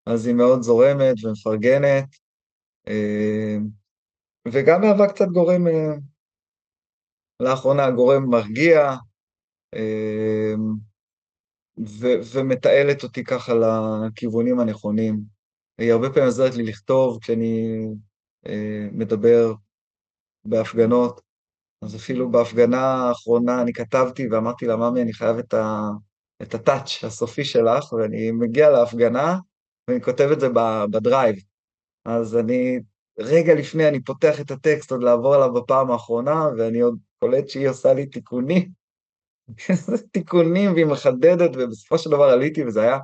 אז 0.07 0.26
היא 0.26 0.34
מאוד 0.34 0.62
זורמת 0.62 1.14
ומפרגנת, 1.24 2.05
אה, 2.88 3.57
וגם 4.53 4.80
מהווה 4.80 5.09
קצת 5.09 5.26
גורם, 5.32 5.66
אה, 5.66 5.94
לאחרונה 7.40 7.90
גורם 7.90 8.30
מרגיע, 8.30 8.90
ומתעלת 12.35 13.03
אותי 13.03 13.25
ככה 13.25 13.53
לכיוונים 13.55 14.61
הנכונים. 14.61 15.21
היא 15.79 15.93
הרבה 15.93 16.09
פעמים 16.11 16.25
עוזרת 16.25 16.55
לי 16.55 16.62
לכתוב 16.62 17.19
כשאני 17.23 17.87
מדבר 18.93 19.53
בהפגנות, 20.45 21.21
אז 21.83 21.97
אפילו 21.97 22.31
בהפגנה 22.31 22.83
האחרונה 22.83 23.62
אני 23.62 23.73
כתבתי 23.73 24.29
ואמרתי 24.29 24.67
לה, 24.67 24.77
ממי, 24.77 25.03
אני 25.03 25.12
חייב 25.12 25.37
את 26.43 26.55
ה 26.55 26.63
touch 26.63 27.05
הסופי 27.05 27.45
שלך, 27.45 27.93
ואני 27.93 28.31
מגיע 28.31 28.71
להפגנה, 28.71 29.39
ואני 29.89 30.03
כותב 30.03 30.29
את 30.33 30.41
זה 30.41 30.49
ב 30.91 30.97
Drive. 30.97 31.37
אז 32.05 32.37
אני, 32.37 32.81
רגע 33.19 33.55
לפני 33.55 33.89
אני 33.89 34.05
פותח 34.05 34.41
את 34.41 34.51
הטקסט 34.51 34.91
עוד 34.91 35.03
לעבור 35.03 35.35
עליו 35.35 35.53
בפעם 35.53 35.91
האחרונה, 35.91 36.47
ואני 36.59 36.81
עוד 36.81 36.99
קולט 37.19 37.49
שהיא 37.49 37.69
עושה 37.69 37.95
לי 37.95 38.07
תיקונים. 38.07 38.86
תיקונים, 40.12 40.72
והיא 40.72 40.86
מחדדת, 40.86 41.51
ובסופו 41.55 41.99
של 41.99 42.11
דבר 42.11 42.24
עליתי, 42.24 42.64
וזה 42.64 42.82
היה 42.82 42.99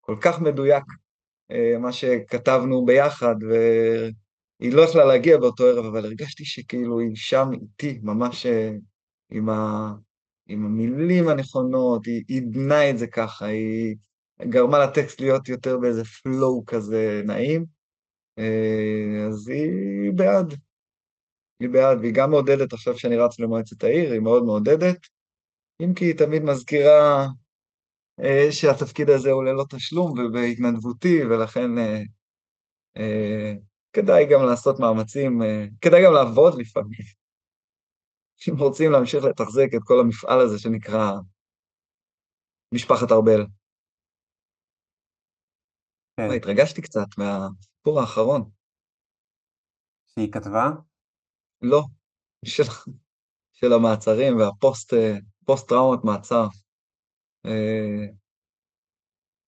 כל 0.00 0.16
כך 0.20 0.40
מדויק, 0.40 0.84
אה, 1.50 1.78
מה 1.78 1.92
שכתבנו 1.92 2.84
ביחד, 2.84 3.34
והיא 3.48 4.72
לא 4.72 4.82
יכלה 4.82 5.04
להגיע 5.04 5.38
באותו 5.38 5.64
ערב, 5.64 5.84
אבל 5.84 6.04
הרגשתי 6.04 6.44
שכאילו 6.44 7.00
היא 7.00 7.10
שם 7.14 7.48
איתי, 7.52 8.00
ממש 8.02 8.46
אה, 8.46 8.70
עם, 9.30 9.48
ה... 9.48 9.92
עם 10.48 10.64
המילים 10.64 11.28
הנכונות, 11.28 12.06
היא 12.06 12.24
עידנה 12.28 12.90
את 12.90 12.98
זה 12.98 13.06
ככה, 13.06 13.46
היא 13.46 13.96
גרמה 14.42 14.78
לטקסט 14.78 15.20
להיות 15.20 15.48
יותר 15.48 15.78
באיזה 15.78 16.04
פלואו 16.04 16.64
כזה 16.66 17.22
נעים, 17.24 17.64
אה, 18.38 19.26
אז 19.26 19.48
היא 19.48 20.12
בעד. 20.14 20.54
היא 21.60 21.68
בעד, 21.68 21.98
והיא 22.00 22.14
גם 22.14 22.30
מעודדת 22.30 22.72
עכשיו 22.72 22.98
שאני 22.98 23.16
רץ 23.16 23.40
למועצת 23.40 23.84
העיר, 23.84 24.12
היא 24.12 24.20
מאוד 24.20 24.44
מעודדת, 24.44 24.96
אם 25.80 25.94
כי 25.94 26.04
היא 26.04 26.18
תמיד 26.18 26.42
מזכירה 26.42 27.26
אה, 28.20 28.52
שהתפקיד 28.52 29.10
הזה 29.10 29.30
הוא 29.30 29.44
ללא 29.44 29.64
תשלום 29.70 30.10
ובהתנדבותי, 30.18 31.24
ולכן 31.24 31.78
אה, 31.78 32.02
אה, 32.96 33.52
כדאי 33.92 34.26
גם 34.32 34.40
לעשות 34.50 34.80
מאמצים, 34.80 35.42
כדאי 35.80 36.04
גם 36.04 36.12
לעבוד 36.12 36.54
לפעמים. 36.58 37.00
אם 38.48 38.58
רוצים 38.58 38.92
להמשיך 38.92 39.24
לתחזק 39.24 39.68
את 39.76 39.82
כל 39.84 40.00
המפעל 40.00 40.40
הזה 40.40 40.58
שנקרא 40.58 41.12
משפחת 42.74 43.12
ארבל. 43.12 43.46
כן. 46.16 46.28
התרגשתי 46.36 46.82
קצת 46.82 47.06
מהסיפור 47.18 48.00
האחרון. 48.00 48.50
שהיא 50.06 50.32
כתבה? 50.32 50.70
לא, 51.62 51.82
של, 52.54 52.62
של 53.52 53.72
המעצרים 53.72 54.36
והפוסט 54.36 54.94
פוסט 55.46 55.68
טראומת 55.68 56.04
מעצר. 56.04 56.46
אה, 57.46 58.06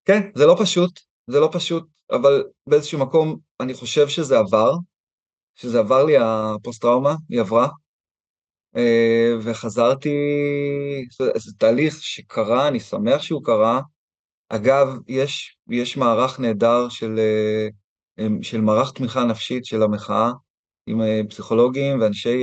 כן, 0.04 0.20
זה 0.34 0.46
לא 0.46 0.56
פשוט, 0.62 1.00
זה 1.26 1.40
לא 1.40 1.50
פשוט, 1.52 1.84
אבל 2.10 2.44
באיזשהו 2.66 2.98
מקום 2.98 3.38
אני 3.60 3.74
חושב 3.74 4.08
שזה 4.08 4.38
עבר, 4.38 4.72
שזה 5.54 5.78
עבר 5.78 6.04
לי 6.04 6.14
הפוסט 6.20 6.82
טראומה, 6.82 7.14
היא 7.28 7.40
עברה, 7.40 7.68
אה, 8.76 9.32
וחזרתי, 9.42 10.08
זה 11.36 11.52
תהליך 11.58 12.02
שקרה, 12.02 12.68
אני 12.68 12.80
שמח 12.80 13.22
שהוא 13.22 13.44
קרה, 13.44 13.80
אגב, 14.48 14.88
יש, 15.08 15.56
יש 15.70 15.96
מערך 15.96 16.40
נהדר 16.40 16.88
של, 16.88 17.18
אה, 17.18 18.26
של 18.42 18.60
מערך 18.60 18.92
תמיכה 18.92 19.24
נפשית 19.24 19.64
של 19.64 19.82
המחאה, 19.82 20.30
עם 20.86 21.00
פסיכולוגים 21.28 22.00
ואנשי 22.00 22.36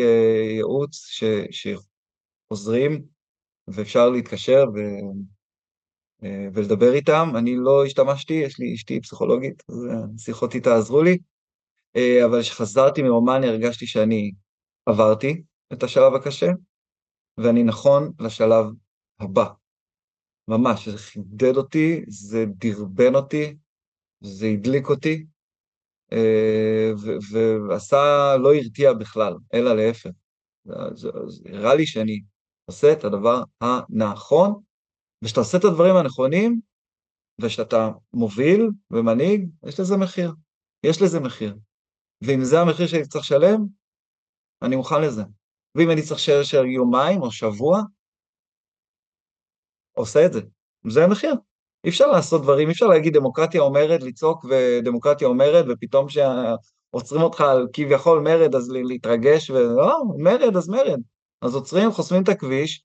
ייעוץ 0.56 1.06
ש, 1.08 1.24
שעוזרים, 1.52 3.15
ואפשר 3.68 4.10
להתקשר 4.10 4.66
ו, 4.76 4.80
ולדבר 6.54 6.94
איתם. 6.94 7.30
אני 7.38 7.56
לא 7.56 7.86
השתמשתי, 7.86 8.34
יש 8.34 8.60
לי 8.60 8.74
אשתי 8.74 9.02
פסיכולוגית, 9.02 9.64
אז 9.70 9.76
שיחות 10.18 10.56
איתה 10.56 10.78
עזרו 10.78 11.04
לי, 11.04 11.18
אבל 12.26 12.42
כשחזרתי 12.42 13.02
מרומניה 13.02 13.50
הרגשתי 13.50 13.88
שאני 13.88 14.32
עברתי 14.86 15.42
את 15.74 15.84
השלב 15.84 16.14
הקשה, 16.14 16.52
ואני 17.38 17.64
נכון 17.64 18.12
לשלב 18.20 18.66
הבא. 19.20 19.46
ממש, 20.48 20.90
זה 20.90 20.98
חידד 20.98 21.58
אותי, 21.58 22.02
זה 22.08 22.46
דרבן 22.48 23.16
אותי, 23.16 23.56
זה 24.22 24.48
הדליק 24.48 24.90
אותי, 24.90 25.26
אה, 26.14 26.92
ועשה, 27.70 28.36
לא 28.38 28.56
הרתיע 28.56 28.94
בכלל, 28.94 29.34
אלא 29.54 29.76
להפך. 29.76 30.10
זה 30.94 31.10
הראה 31.46 31.76
לי 31.76 31.86
שאני 31.86 32.22
עושה 32.66 32.94
את 32.94 33.04
הדבר 33.04 33.44
הנכון, 33.62 34.62
ושאתה 35.24 35.40
עושה 35.40 35.58
את 35.58 35.64
הדברים 35.64 35.96
הנכונים, 35.96 36.62
ושאתה 37.42 37.90
מוביל 38.14 38.70
ומנהיג, 38.92 39.50
יש 39.66 39.80
לזה 39.80 39.98
מחיר. 39.98 40.34
יש 40.84 41.02
לזה 41.02 41.20
מחיר. 41.20 41.56
ואם 42.22 42.44
זה 42.44 42.62
המחיר 42.62 42.88
שאני 42.88 43.08
צריך 43.08 43.26
לשלם, 43.26 43.66
אני 44.62 44.76
מוכן 44.76 45.02
לזה. 45.02 45.24
ואם 45.76 45.92
אני 45.92 46.02
צריך 46.02 46.20
לשלם 46.40 46.70
יומיים 46.70 47.22
או 47.22 47.32
שבוע, 47.32 47.82
עושה 49.94 50.26
את 50.26 50.34
זה. 50.34 50.42
זה 50.88 51.04
המחיר. 51.04 51.34
אי 51.84 51.90
אפשר 51.90 52.08
לעשות 52.08 52.42
דברים, 52.42 52.68
אי 52.68 52.74
אפשר 52.74 52.88
להגיד 52.88 53.14
דמוקרטיה 53.14 53.62
אומרת, 53.62 54.04
לצעוק 54.04 54.46
ודמוקרטיה 54.50 55.28
אומרת, 55.28 55.66
ופתאום 55.70 56.08
שעוצרים 56.10 57.22
אותך 57.22 57.42
על 57.42 57.68
כביכול 57.74 58.20
מרד, 58.20 58.56
אז 58.56 58.70
להתרגש, 58.70 59.50
ולא, 59.50 60.02
מרד, 60.18 60.58
אז 60.58 60.70
מרד. 60.70 61.00
אז 61.46 61.56
עוצרים, 61.56 61.92
חוסמים 61.92 62.24
את 62.24 62.30
הכביש, 62.30 62.84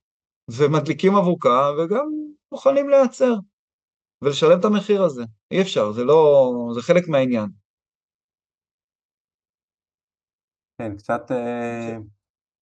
ומדליקים 0.49 1.17
אבוקה, 1.17 1.71
וגם 1.79 2.07
מוכנים 2.53 2.89
להיעצר, 2.89 3.35
ולשלם 4.23 4.61
את 4.61 4.65
המחיר 4.65 5.03
הזה. 5.03 5.23
אי 5.51 5.63
אפשר, 5.63 5.93
זה 5.93 6.05
לא, 6.05 6.51
זה 6.75 6.83
חלק 6.83 7.09
מהעניין. 7.09 7.49
כן, 10.79 10.97
קצת 10.97 11.31
אה, 11.31 11.97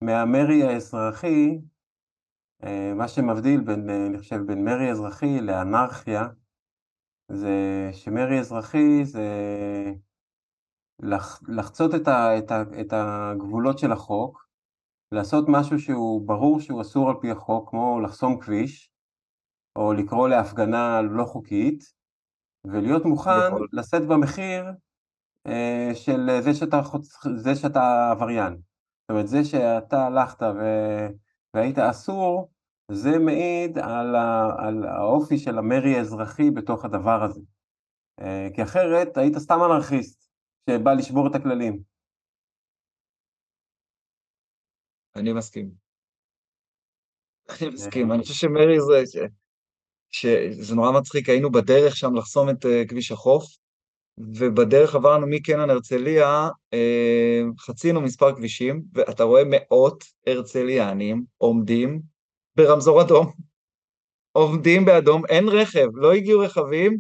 מהמרי 0.05 0.63
האזרחי, 0.63 1.59
אה, 2.65 2.95
מה 2.95 3.09
שמבדיל 3.09 3.61
בין, 3.61 3.91
אה, 3.91 4.07
אני 4.07 4.19
חושב, 4.19 4.37
בין 4.47 4.65
מרי 4.65 4.91
אזרחי 4.91 5.41
לאנרכיה, 5.41 6.23
זה 7.29 7.49
שמרי 7.93 8.41
אזרחי 8.41 9.05
זה 9.05 9.29
לח, 11.03 11.41
לחצות 11.49 11.95
את, 11.95 12.09
ה, 12.09 12.39
את, 12.39 12.51
ה, 12.51 12.63
את 12.81 12.93
הגבולות 12.93 13.79
של 13.79 13.93
החוק, 13.93 14.48
לעשות 15.13 15.45
משהו 15.49 15.79
שהוא 15.79 16.27
ברור 16.27 16.61
שהוא 16.61 16.81
אסור 16.81 17.11
על 17.11 17.17
פי 17.21 17.31
החוק, 17.31 17.71
כמו 17.71 18.01
לחסום 18.01 18.41
כביש, 18.41 18.91
או 19.77 19.93
לקרוא 19.93 20.29
להפגנה 20.29 21.03
לא 21.03 21.25
חוקית, 21.25 21.85
ולהיות 22.65 23.05
מוכן 23.05 23.31
יכול. 23.49 23.69
לשאת 23.73 24.07
במחיר 24.07 24.65
אה, 25.47 25.91
של 25.95 26.31
זה 26.41 26.55
שאתה, 26.55 26.81
זה 27.37 27.55
שאתה 27.55 28.11
עבריין. 28.11 28.53
זאת 28.53 29.11
אומרת, 29.11 29.29
זה 29.29 29.45
שאתה 29.45 30.07
הלכת 30.07 30.43
ו... 30.43 30.61
והיית 31.55 31.79
אסור, 31.79 32.51
זה 32.93 33.19
מעיד 33.19 33.79
על, 33.79 34.17
ה, 34.17 34.51
על 34.59 34.85
האופי 34.85 35.39
של 35.39 35.59
המרי 35.59 35.97
האזרחי 35.97 36.51
בתוך 36.51 36.85
הדבר 36.85 37.23
הזה. 37.23 37.41
אה, 38.21 38.49
כי 38.55 38.63
אחרת 38.63 39.17
היית 39.17 39.39
סתם 39.39 39.59
אנרכיסט 39.65 40.31
שבא 40.71 40.93
לשבור 40.93 41.27
את 41.27 41.35
הכללים. 41.35 41.81
אני 45.19 45.33
מסכים. 45.33 45.71
אני 47.51 47.69
מסכים, 47.69 48.13
אני 48.13 48.23
חושב 48.23 48.35
שמרי 48.35 48.81
זה, 48.81 49.27
שזה 50.11 50.75
נורא 50.75 50.91
מצחיק, 50.93 51.29
היינו 51.29 51.51
בדרך 51.51 51.97
שם 51.97 52.15
לחסום 52.15 52.51
את 52.51 52.65
uh, 52.65 52.89
כביש 52.89 53.13
החוף, 53.13 53.45
ובדרך 54.19 54.95
עברנו 54.95 55.27
מקנן 55.27 55.71
הרצליה, 55.71 56.49
uh, 56.75 57.61
חצינו 57.61 58.01
מספר 58.01 58.37
כבישים, 58.37 58.83
ואתה 58.95 59.25
רואה 59.25 59.43
מאות 59.47 60.05
הרצליאנים 60.27 61.25
עומדים 61.39 62.01
ברמזור 62.57 63.03
אדום, 63.03 63.33
עומדים 64.39 64.85
באדום, 64.85 65.27
אין 65.27 65.49
רכב, 65.49 65.89
לא 65.95 66.13
הגיעו 66.13 66.41
רכבים, 66.41 66.99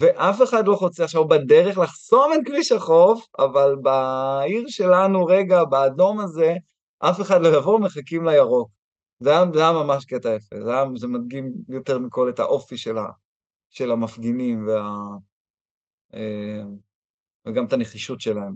ואף 0.00 0.42
אחד 0.42 0.66
לא 0.66 0.74
חוצה. 0.74 1.04
עכשיו 1.04 1.28
בדרך 1.28 1.78
לחסום 1.78 2.32
את 2.34 2.46
כביש 2.46 2.72
החוף, 2.72 3.26
אבל 3.38 3.76
בעיר 3.82 4.64
שלנו, 4.68 5.24
רגע, 5.24 5.64
באדום 5.64 6.20
הזה, 6.20 6.54
אף 6.98 7.20
אחד 7.20 7.40
לא 7.42 7.48
יבוא, 7.58 7.80
מחכים 7.80 8.24
לירוק. 8.26 8.70
זה 9.20 9.30
היה, 9.30 9.40
זה 9.54 9.60
היה 9.60 9.72
ממש 9.72 10.04
קטע 10.04 10.28
יפה, 10.34 10.56
זה, 10.64 10.70
היה, 10.70 10.84
זה 10.96 11.06
מדגים 11.06 11.52
יותר 11.68 11.98
מכל 11.98 12.30
את 12.30 12.38
האופי 12.38 12.76
של, 12.76 12.98
ה, 12.98 13.06
של 13.70 13.90
המפגינים 13.90 14.66
וה, 14.66 14.82
אה, 16.14 16.62
וגם 17.46 17.66
את 17.66 17.72
הנחישות 17.72 18.20
שלהם. 18.20 18.54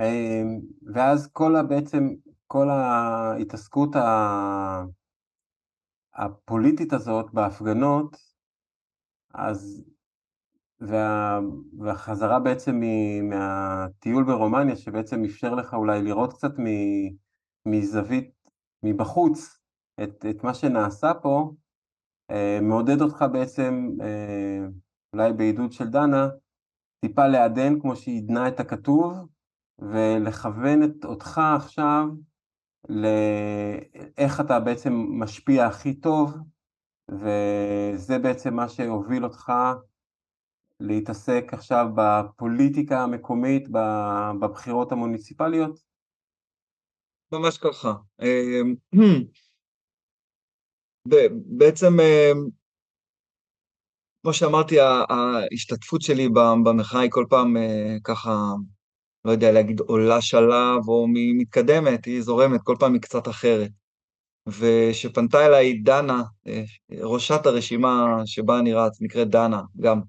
אמ, 0.00 0.60
ואז 0.94 1.30
כל 1.32 1.56
ה... 1.56 1.62
בעצם, 1.62 2.08
כל 2.46 2.68
ההתעסקות 2.70 3.90
הפוליטית 6.14 6.92
הזאת 6.92 7.26
בהפגנות, 7.32 8.16
אז, 9.34 9.84
וה, 10.80 11.38
והחזרה 11.78 12.38
בעצם 12.40 12.80
מהטיול 13.22 14.24
ברומניה, 14.24 14.76
שבעצם 14.76 15.24
אפשר 15.24 15.54
לך 15.54 15.74
אולי 15.74 16.02
לראות 16.02 16.32
קצת 16.32 16.52
מזווית, 17.66 18.30
מבחוץ, 18.82 19.58
את, 20.02 20.26
את 20.30 20.44
מה 20.44 20.54
שנעשה 20.54 21.14
פה, 21.22 21.52
אה, 22.30 22.58
מעודד 22.62 23.00
אותך 23.00 23.24
בעצם, 23.32 23.88
אה, 24.00 24.66
אולי 25.12 25.32
בעידוד 25.32 25.72
של 25.72 25.88
דנה, 25.88 26.28
טיפה 27.00 27.26
לעדן 27.26 27.80
כמו 27.80 27.96
שהיא 27.96 28.22
עדנה 28.22 28.48
את 28.48 28.60
הכתוב, 28.60 29.12
ולכוון 29.78 30.82
את 30.82 31.04
אותך 31.04 31.40
עכשיו 31.56 32.08
לאיך 32.88 34.40
אתה 34.40 34.60
בעצם 34.60 34.92
משפיע 35.08 35.66
הכי 35.66 35.94
טוב, 35.94 36.36
וזה 37.10 38.18
בעצם 38.22 38.54
מה 38.54 38.68
שהוביל 38.68 39.24
אותך 39.24 39.52
להתעסק 40.80 41.44
עכשיו 41.52 41.86
בפוליטיקה 41.96 43.02
המקומית, 43.02 43.68
בבחירות 44.40 44.92
המוניציפליות? 44.92 45.78
ממש 47.32 47.58
ככה. 47.58 47.92
אמ, 48.22 48.74
בעצם, 51.58 52.00
אמ, 52.00 52.48
כמו 54.22 54.32
שאמרתי, 54.32 54.76
ההשתתפות 54.80 56.02
שלי 56.02 56.28
במחאה 56.64 57.00
היא 57.00 57.10
כל 57.10 57.26
פעם 57.28 57.56
אה, 57.56 57.96
ככה 58.04 58.52
לא 59.24 59.30
יודע 59.30 59.52
להגיד 59.52 59.80
עולה 59.80 60.20
שלב 60.20 60.88
או 60.88 61.06
מתקדמת, 61.38 62.04
היא 62.04 62.22
זורמת, 62.22 62.60
כל 62.64 62.76
פעם 62.78 62.92
היא 62.92 63.02
קצת 63.02 63.28
אחרת. 63.28 63.70
ושפנתה 64.46 65.46
אליי 65.46 65.74
דנה, 65.74 66.22
אה, 66.46 66.62
ראשת 66.92 67.46
הרשימה 67.46 68.22
שבה 68.26 68.58
אני 68.58 68.74
רץ, 68.74 68.98
נקראת 69.00 69.28
דנה, 69.28 69.62
גם. 69.80 70.00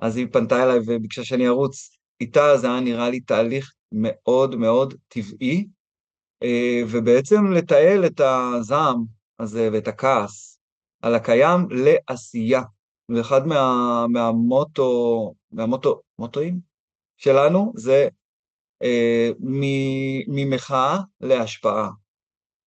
אז 0.00 0.16
היא 0.16 0.26
פנתה 0.32 0.62
אליי 0.62 0.78
וביקשה 0.86 1.24
שאני 1.24 1.48
ארוץ 1.48 1.90
איתה, 2.20 2.56
זה 2.56 2.66
היה 2.66 2.80
נראה 2.80 3.10
לי 3.10 3.20
תהליך 3.20 3.72
מאוד 3.92 4.56
מאוד 4.56 4.94
טבעי, 5.08 5.66
אה, 6.42 6.82
ובעצם 6.90 7.52
לתעל 7.52 8.06
את 8.06 8.20
הזעם 8.20 9.04
הזה 9.38 9.68
ואת 9.72 9.88
הכעס 9.88 10.58
על 11.02 11.14
הקיים 11.14 11.66
לעשייה. 11.70 12.62
ואחד 13.08 13.46
מה, 13.46 14.06
מהמוטו, 14.08 15.32
מהמוטו, 15.52 16.00
מוטואים 16.18 16.60
שלנו 17.16 17.72
זה 17.76 18.08
אה, 18.82 19.30
ממחאה 20.28 20.98
להשפעה. 21.20 21.90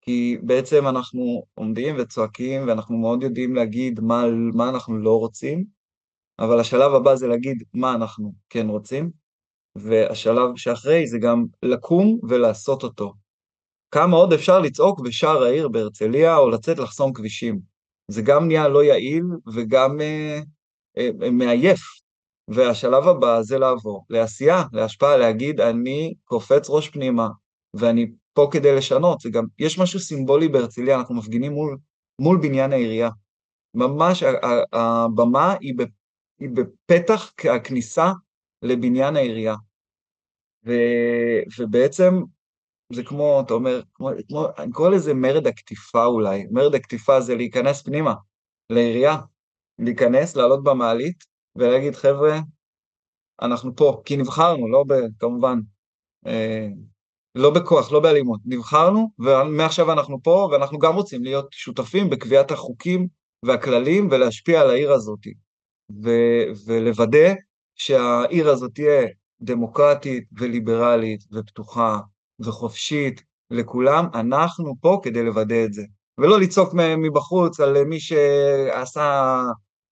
כי 0.02 0.38
בעצם 0.44 0.88
אנחנו 0.88 1.44
עומדים 1.54 1.96
וצועקים 2.00 2.68
ואנחנו 2.68 2.98
מאוד 2.98 3.24
יודעים 3.24 3.56
להגיד 3.56 4.00
מה, 4.00 4.24
מה 4.54 4.70
אנחנו 4.70 4.98
לא 4.98 5.20
רוצים, 5.20 5.66
אבל 6.40 6.60
השלב 6.60 6.94
הבא 6.94 7.16
זה 7.16 7.28
להגיד 7.28 7.64
מה 7.74 7.96
אנחנו 7.96 8.34
כן 8.50 8.68
רוצים, 8.70 9.12
והשלב 9.76 10.50
שאחרי 10.56 11.08
זה 11.08 11.18
גם 11.18 11.46
לקום 11.64 12.20
ולעשות 12.30 12.84
אותו. 12.84 13.14
כמה 13.92 14.18
עוד 14.18 14.34
אפשר 14.34 14.60
לצעוק 14.60 15.00
בשער 15.00 15.44
העיר 15.44 15.68
בהרצליה 15.68 16.38
או 16.38 16.50
לצאת 16.50 16.78
לחסום 16.78 17.14
כבישים. 17.14 17.60
זה 18.08 18.22
גם 18.22 18.48
נהיה 18.48 18.68
לא 18.68 18.84
יעיל 18.84 19.24
וגם 19.54 20.02
אה, 20.02 20.40
אה, 20.98 21.32
מעייף. 21.32 21.80
והשלב 22.48 23.08
הבא 23.08 23.42
זה 23.42 23.58
לעבור 23.58 24.06
לעשייה, 24.10 24.64
להשפעה, 24.74 25.18
להגיד 25.18 25.62
אני 25.62 26.14
קופץ 26.26 26.70
ראש 26.70 26.90
פנימה 26.90 27.28
ואני 27.74 28.12
פה 28.34 28.48
כדי 28.52 28.76
לשנות, 28.76 29.20
זה 29.20 29.30
גם, 29.30 29.46
יש 29.60 29.80
משהו 29.80 30.00
סימבולי 30.00 30.48
בהרצליה, 30.48 31.00
אנחנו 31.00 31.16
מפגינים 31.16 31.52
מול, 31.52 31.78
מול 32.22 32.38
בניין 32.42 32.74
העירייה. 32.74 33.10
ממש 33.74 34.24
הבמה 34.74 35.56
היא, 35.60 35.74
היא 36.40 36.50
בפתח 36.50 37.34
הכניסה 37.56 38.12
לבניין 38.62 39.16
העירייה. 39.16 39.56
ו, 40.66 40.72
ובעצם 41.60 42.14
זה 42.94 43.04
כמו, 43.04 43.42
אתה 43.46 43.54
אומר, 43.54 43.82
כמו, 43.94 44.10
כמו, 44.28 44.48
אני 44.58 44.72
קורא 44.72 44.90
לזה 44.90 45.14
מרד 45.14 45.48
הקטיפה 45.48 46.06
אולי, 46.06 46.48
מרד 46.52 46.76
הקטיפה 46.76 47.22
זה 47.22 47.36
להיכנס 47.36 47.82
פנימה, 47.82 48.14
לעירייה, 48.70 49.18
להיכנס, 49.80 50.36
לעלות 50.36 50.64
במעלית, 50.64 51.24
ולהגיד, 51.56 51.96
חבר'ה, 51.96 52.40
אנחנו 53.42 53.76
פה, 53.76 54.02
כי 54.06 54.18
נבחרנו, 54.18 54.68
לא 54.68 54.84
ב, 54.88 54.94
כמובן, 55.20 55.60
אה, 56.28 56.68
לא 57.36 57.54
בכוח, 57.54 57.92
לא 57.92 58.00
באלימות, 58.00 58.40
נבחרנו, 58.46 59.12
ומעכשיו 59.20 59.92
אנחנו 59.92 60.24
פה, 60.24 60.50
ואנחנו 60.52 60.80
גם 60.80 60.96
רוצים 60.96 61.24
להיות 61.24 61.48
שותפים 61.52 62.10
בקביעת 62.10 62.52
החוקים 62.52 63.08
והכללים 63.46 64.08
ולהשפיע 64.12 64.62
על 64.62 64.70
העיר 64.70 64.92
הזאת, 64.92 65.20
ולוודא 66.66 67.34
שהעיר 67.76 68.50
הזאת 68.50 68.72
תהיה 68.74 69.08
דמוקרטית 69.42 70.24
וליברלית 70.40 71.24
ופתוחה 71.32 72.00
וחופשית 72.40 73.24
לכולם, 73.52 74.06
אנחנו 74.14 74.76
פה 74.82 75.00
כדי 75.04 75.24
לוודא 75.24 75.66
את 75.66 75.74
זה. 75.74 75.84
ולא 76.18 76.40
לצעוק 76.40 76.74
מבחוץ 76.98 77.60
על 77.60 77.84
מי 77.84 78.00
שעשה 78.00 79.42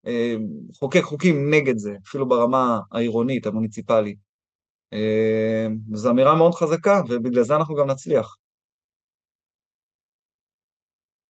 אה, 0.07 0.35
חוקק 0.79 1.01
חוקים 1.01 1.53
נגד 1.53 1.77
זה, 1.77 1.95
אפילו 2.07 2.27
ברמה 2.27 2.79
העירונית, 2.91 3.45
המוניציפלית. 3.45 4.17
אה, 4.93 5.67
זו 5.93 6.11
אמירה 6.11 6.35
מאוד 6.35 6.53
חזקה, 6.53 7.01
ובגלל 7.09 7.43
זה 7.43 7.55
אנחנו 7.55 7.75
גם 7.75 7.89
נצליח. 7.89 8.35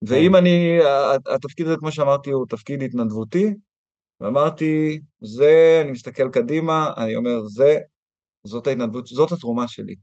ואם 0.01 0.31
כן. 0.31 0.35
אני, 0.35 0.79
התפקיד 1.35 1.67
הזה, 1.67 1.75
כמו 1.79 1.91
שאמרתי, 1.91 2.31
הוא 2.31 2.45
תפקיד 2.49 2.83
התנדבותי, 2.83 3.53
ואמרתי, 4.21 4.99
זה, 5.21 5.79
אני 5.83 5.91
מסתכל 5.91 6.29
קדימה, 6.29 6.93
אני 6.97 7.15
אומר, 7.15 7.47
זה, 7.47 7.77
זאת 8.43 8.67
ההתנדבות, 8.67 9.07
זאת 9.07 9.31
התרומה 9.31 9.67
שלי. 9.67 9.95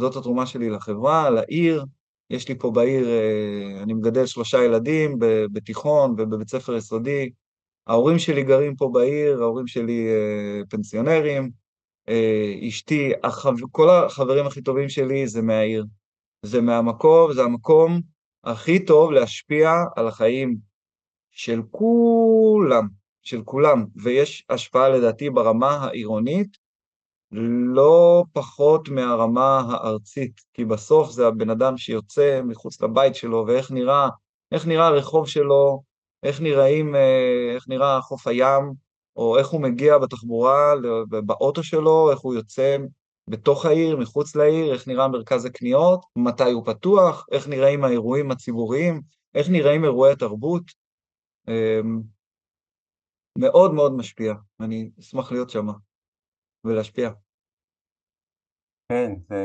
זאת 0.00 0.16
התרומה 0.16 0.46
שלי 0.46 0.70
לחברה, 0.70 1.30
לעיר. 1.30 1.84
יש 2.30 2.48
לי 2.48 2.58
פה 2.58 2.70
בעיר, 2.70 3.08
אה, 3.08 3.82
אני 3.82 3.94
מגדל 3.94 4.26
שלושה 4.26 4.64
ילדים 4.64 5.18
בתיכון 5.52 6.10
ובבית 6.10 6.48
ספר 6.48 6.76
יסודי, 6.76 7.30
ההורים 7.86 8.18
שלי 8.18 8.42
גרים 8.42 8.76
פה 8.76 8.90
בעיר, 8.92 9.42
ההורים 9.42 9.66
שלי 9.66 10.08
אה, 10.08 10.60
פנסיונרים, 10.68 11.50
אה, 12.08 12.54
אשתי. 12.68 13.12
כל 13.72 13.90
החברים 13.90 14.46
הכי 14.46 14.62
טובים 14.62 14.88
שלי 14.88 15.28
זה 15.28 15.42
מהעיר. 15.42 15.84
זה 16.42 16.60
מהמקום, 16.60 17.32
זה 17.32 17.42
המקום 17.42 18.00
הכי 18.44 18.84
טוב 18.84 19.10
להשפיע 19.10 19.72
על 19.96 20.08
החיים 20.08 20.56
של 21.30 21.62
כולם, 21.70 22.88
של 23.26 23.42
כולם, 23.44 23.84
ויש 23.96 24.44
השפעה 24.50 24.88
לדעתי 24.88 25.30
ברמה 25.30 25.70
העירונית, 25.70 26.56
לא 27.74 28.24
פחות 28.32 28.88
מהרמה 28.88 29.62
הארצית, 29.68 30.40
כי 30.54 30.64
בסוף 30.64 31.10
זה 31.10 31.26
הבן 31.26 31.50
אדם 31.50 31.76
שיוצא 31.76 32.40
מחוץ 32.44 32.80
לבית 32.82 33.14
שלו, 33.14 33.44
ואיך 33.46 33.70
נראה, 33.70 34.08
איך 34.52 34.66
נראה 34.66 34.86
הרחוב 34.86 35.28
שלו, 35.28 35.82
איך 36.22 36.40
נראים, 36.40 36.94
אה, 36.94 37.52
איך 37.54 37.68
נראה 37.68 38.00
חוף 38.00 38.26
הים, 38.26 38.72
או 39.16 39.38
איך 39.38 39.48
הוא 39.48 39.60
מגיע 39.60 39.98
בתחבורה, 39.98 40.72
באוטו 41.08 41.62
שלו, 41.62 42.10
איך 42.10 42.18
הוא 42.18 42.34
יוצא 42.34 42.76
בתוך 43.28 43.66
העיר, 43.66 43.96
מחוץ 43.96 44.36
לעיר, 44.36 44.72
איך 44.72 44.88
נראה 44.88 45.08
מרכז 45.08 45.44
הקניות, 45.44 46.04
מתי 46.16 46.50
הוא 46.50 46.66
פתוח, 46.66 47.26
איך 47.32 47.48
נראים 47.48 47.84
האירועים 47.84 48.30
הציבוריים, 48.30 49.00
איך 49.34 49.48
נראים 49.48 49.84
אירועי 49.84 50.12
התרבות. 50.12 50.62
מאוד 53.38 53.74
מאוד 53.74 53.92
משפיע. 53.92 54.34
אני 54.60 54.90
אשמח 55.00 55.32
להיות 55.32 55.50
שם 55.50 55.66
ולהשפיע. 56.64 57.10
כן, 58.88 59.12
זה, 59.28 59.36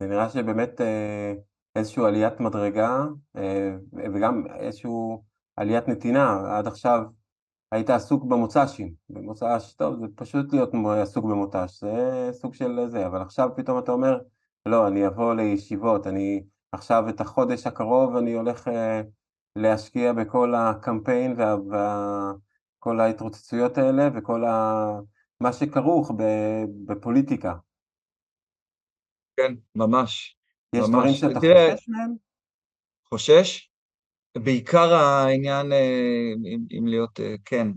זה 0.00 0.06
נראה 0.06 0.30
שבאמת 0.30 0.80
אה, 0.80 1.32
איזושהי 1.76 2.04
עליית 2.04 2.40
מדרגה 2.40 3.04
אה, 3.36 3.76
וגם 4.14 4.44
איזושהי 4.58 4.90
עליית 5.56 5.88
נתינה. 5.88 6.56
עד 6.58 6.66
עכשיו 6.66 7.02
היית 7.72 7.90
עסוק 7.90 8.24
במוצ"שים, 8.24 8.94
במוצ"ש, 9.10 9.72
טוב, 9.72 10.00
זה 10.00 10.06
פשוט 10.14 10.52
להיות 10.52 10.70
עסוק 11.02 11.24
במוצ"ש, 11.24 11.80
זה 11.80 12.28
סוג 12.32 12.54
של 12.54 12.80
זה, 12.88 13.06
אבל 13.06 13.22
עכשיו 13.22 13.48
פתאום 13.56 13.78
אתה 13.78 13.92
אומר, 13.92 14.18
לא, 14.66 14.88
אני 14.88 15.06
אבוא 15.06 15.34
לישיבות, 15.34 16.06
אני 16.06 16.42
עכשיו 16.72 17.08
את 17.08 17.20
החודש 17.20 17.66
הקרוב 17.66 18.16
אני 18.16 18.32
הולך 18.32 18.68
אה, 18.68 19.02
להשקיע 19.56 20.12
בכל 20.12 20.54
הקמפיין 20.54 21.34
וכל 22.86 23.00
ההתרוצצויות 23.00 23.78
האלה 23.78 24.08
וכל 24.14 24.44
ה... 24.44 24.86
מה 25.40 25.52
שכרוך 25.52 26.12
בפוליטיקה. 26.86 27.54
כן, 29.36 29.54
ממש. 29.74 30.36
יש 30.72 30.80
ממש. 30.80 30.90
דברים 30.90 31.14
שאתה 31.14 31.40
תראה, 31.40 31.74
חושש 31.74 31.88
מהם? 31.88 32.14
חושש? 33.08 33.70
בעיקר 34.38 34.94
העניין, 34.94 35.72
אה, 35.72 36.32
אם, 36.46 36.60
אם 36.78 36.86
להיות, 36.86 37.20
אה, 37.20 37.34
כן, 37.44 37.68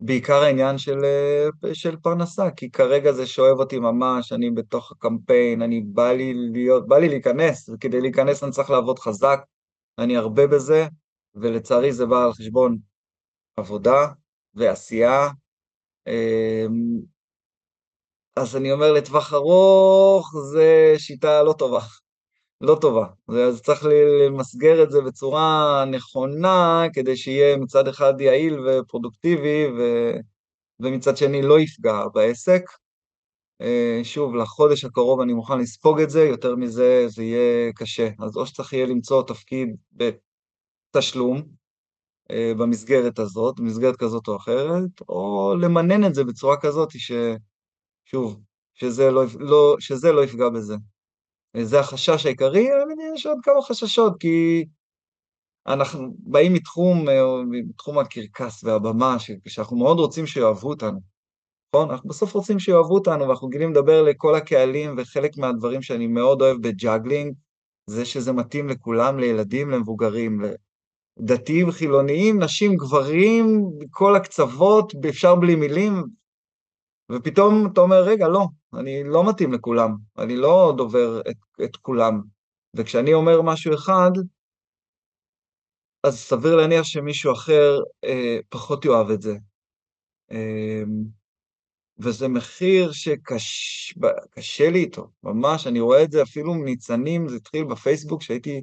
בעיקר 0.00 0.42
העניין 0.42 0.78
של, 0.78 1.04
אה, 1.04 1.74
של 1.74 1.96
פרנסה, 1.96 2.50
כי 2.50 2.70
כרגע 2.70 3.12
זה 3.12 3.26
שואב 3.26 3.58
אותי 3.58 3.78
ממש, 3.78 4.32
אני 4.32 4.50
בתוך 4.50 4.92
הקמפיין, 4.92 5.62
אני 5.62 5.80
בא 5.80 6.12
לי 6.12 6.34
להיות, 6.34 6.88
בא 6.88 6.98
לי 6.98 7.08
להיכנס, 7.08 7.68
וכדי 7.68 8.00
להיכנס 8.00 8.42
אני 8.44 8.52
צריך 8.52 8.70
לעבוד 8.70 8.98
חזק, 8.98 9.40
אני 9.98 10.16
הרבה 10.16 10.46
בזה, 10.46 10.86
ולצערי 11.34 11.92
זה 11.92 12.06
בא 12.06 12.24
על 12.24 12.32
חשבון 12.32 12.78
עבודה 13.56 14.06
ועשייה. 14.56 15.28
אז 18.36 18.56
אני 18.56 18.72
אומר, 18.72 18.92
לטווח 18.92 19.32
ארוך 19.32 20.32
זה 20.52 20.94
שיטה 20.98 21.42
לא 21.42 21.52
טובה. 21.52 21.80
לא 22.60 22.78
טובה. 22.80 23.06
אז 23.28 23.62
צריך 23.62 23.86
למסגר 24.26 24.82
את 24.82 24.90
זה 24.90 25.00
בצורה 25.00 25.84
נכונה, 25.90 26.84
כדי 26.92 27.16
שיהיה 27.16 27.56
מצד 27.56 27.88
אחד 27.88 28.20
יעיל 28.20 28.60
ופרודוקטיבי, 28.60 29.66
ו... 29.78 30.10
ומצד 30.80 31.16
שני 31.16 31.42
לא 31.42 31.60
יפגע 31.60 32.02
בעסק. 32.14 32.62
אה, 33.60 34.00
שוב, 34.04 34.34
לחודש 34.34 34.84
הקרוב 34.84 35.20
אני 35.20 35.32
מוכן 35.32 35.58
לספוג 35.58 36.00
את 36.00 36.10
זה, 36.10 36.20
יותר 36.20 36.56
מזה 36.56 37.04
זה 37.08 37.22
יהיה 37.22 37.72
קשה. 37.72 38.08
אז 38.18 38.36
או 38.36 38.46
שצריך 38.46 38.72
יהיה 38.72 38.86
למצוא 38.86 39.22
תפקיד 39.22 39.76
בתשלום, 39.92 41.42
במסגרת 42.32 43.18
הזאת, 43.18 43.60
במסגרת 43.60 43.96
כזאת 43.96 44.28
או 44.28 44.36
אחרת, 44.36 45.00
או 45.08 45.54
למנן 45.60 46.04
את 46.04 46.14
זה 46.14 46.24
בצורה 46.24 46.56
כזאת 46.60 46.88
ש... 46.90 47.12
שוב, 48.04 48.40
שזה 48.74 49.10
לא, 49.10 49.24
לא, 49.38 49.76
שזה 49.78 50.12
לא 50.12 50.24
יפגע 50.24 50.48
בזה. 50.48 50.74
זה 51.62 51.80
החשש 51.80 52.26
העיקרי, 52.26 52.68
אבל 52.68 53.14
יש 53.14 53.26
עוד 53.26 53.38
כמה 53.42 53.62
חששות, 53.62 54.12
כי 54.20 54.64
אנחנו 55.66 56.14
באים 56.18 56.52
מתחום, 56.52 57.08
אה, 57.08 57.22
מתחום 57.50 57.98
הקרקס 57.98 58.64
והבמה, 58.64 59.16
שאנחנו 59.48 59.76
מאוד 59.76 59.98
רוצים 59.98 60.26
שיאהבו 60.26 60.68
אותנו, 60.68 61.00
נכון? 61.74 61.90
אנחנו 61.90 62.08
בסוף 62.08 62.34
רוצים 62.34 62.58
שיאהבו 62.58 62.94
אותנו, 62.94 63.28
ואנחנו 63.28 63.48
רגילים 63.48 63.70
לדבר 63.70 64.02
לכל 64.02 64.34
הקהלים, 64.34 64.94
וחלק 64.98 65.38
מהדברים 65.38 65.82
שאני 65.82 66.06
מאוד 66.06 66.42
אוהב 66.42 66.56
ב 66.62 66.69
juggling, 66.69 67.34
זה 67.86 68.04
שזה 68.04 68.32
מתאים 68.32 68.68
לכולם, 68.68 69.18
לילדים, 69.18 69.70
למבוגרים, 69.70 70.40
לדתיים, 71.16 71.70
חילוניים, 71.70 72.42
נשים, 72.42 72.76
גברים, 72.76 73.70
כל 73.90 74.16
הקצוות, 74.16 74.92
אפשר 75.08 75.34
בלי 75.34 75.54
מילים, 75.54 76.04
ופתאום 77.12 77.68
אתה 77.72 77.80
אומר, 77.80 78.02
רגע, 78.02 78.28
לא, 78.28 78.46
אני 78.74 79.04
לא 79.04 79.28
מתאים 79.28 79.52
לכולם, 79.52 79.96
אני 80.18 80.36
לא 80.36 80.74
דובר 80.76 81.20
את, 81.20 81.36
את 81.64 81.76
כולם. 81.76 82.20
וכשאני 82.74 83.14
אומר 83.14 83.42
משהו 83.42 83.74
אחד, 83.74 84.10
אז 86.02 86.18
סביר 86.18 86.56
להניח 86.56 86.84
שמישהו 86.84 87.32
אחר 87.32 87.78
אה, 88.04 88.38
פחות 88.48 88.84
יאהב 88.84 89.10
את 89.10 89.22
זה. 89.22 89.36
אה, 90.30 90.82
וזה 91.98 92.28
מחיר 92.28 92.92
שקשה 92.92 94.70
לי 94.70 94.78
איתו, 94.78 95.10
ממש, 95.22 95.66
אני 95.66 95.80
רואה 95.80 96.02
את 96.02 96.12
זה 96.12 96.22
אפילו 96.22 96.54
מניצנים, 96.54 97.28
זה 97.28 97.36
התחיל 97.36 97.64
בפייסבוק, 97.64 98.22
שהייתי 98.22 98.62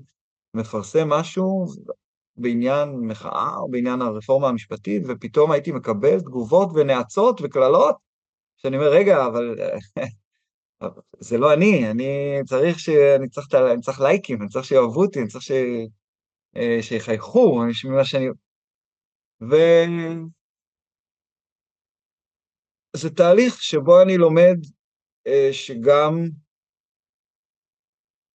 מפרסם 0.53 1.09
משהו 1.09 1.65
בעניין 2.38 2.89
מחאה 2.89 3.57
או 3.57 3.71
בעניין 3.71 4.01
הרפורמה 4.01 4.47
המשפטית, 4.47 5.03
ופתאום 5.07 5.51
הייתי 5.51 5.71
מקבל 5.71 6.19
תגובות 6.19 6.69
ונאצות 6.75 7.41
וקללות, 7.43 7.95
שאני 8.57 8.77
אומר, 8.77 8.89
רגע, 8.89 9.25
אבל 9.25 9.55
זה 11.27 11.38
לא 11.38 11.53
אני, 11.53 11.91
אני 11.91 12.39
צריך 12.45 12.79
ש... 12.79 12.89
אני 12.89 13.29
צריך, 13.29 13.47
אני 13.53 13.81
צריך 13.81 14.01
לייקים, 14.01 14.41
אני 14.41 14.49
צריך 14.49 14.65
שיאהבו 14.65 15.01
אותי, 15.01 15.19
אני 15.19 15.27
צריך 15.27 15.43
ש... 15.43 15.51
אה, 16.55 16.77
שיחייכו, 16.81 17.61
ממה 17.86 18.05
שאני... 18.05 18.29
ו... 19.41 19.55
זה 22.95 23.09
תהליך 23.09 23.61
שבו 23.61 24.01
אני 24.01 24.17
לומד 24.17 24.57
אה, 25.27 25.49
שגם, 25.51 26.29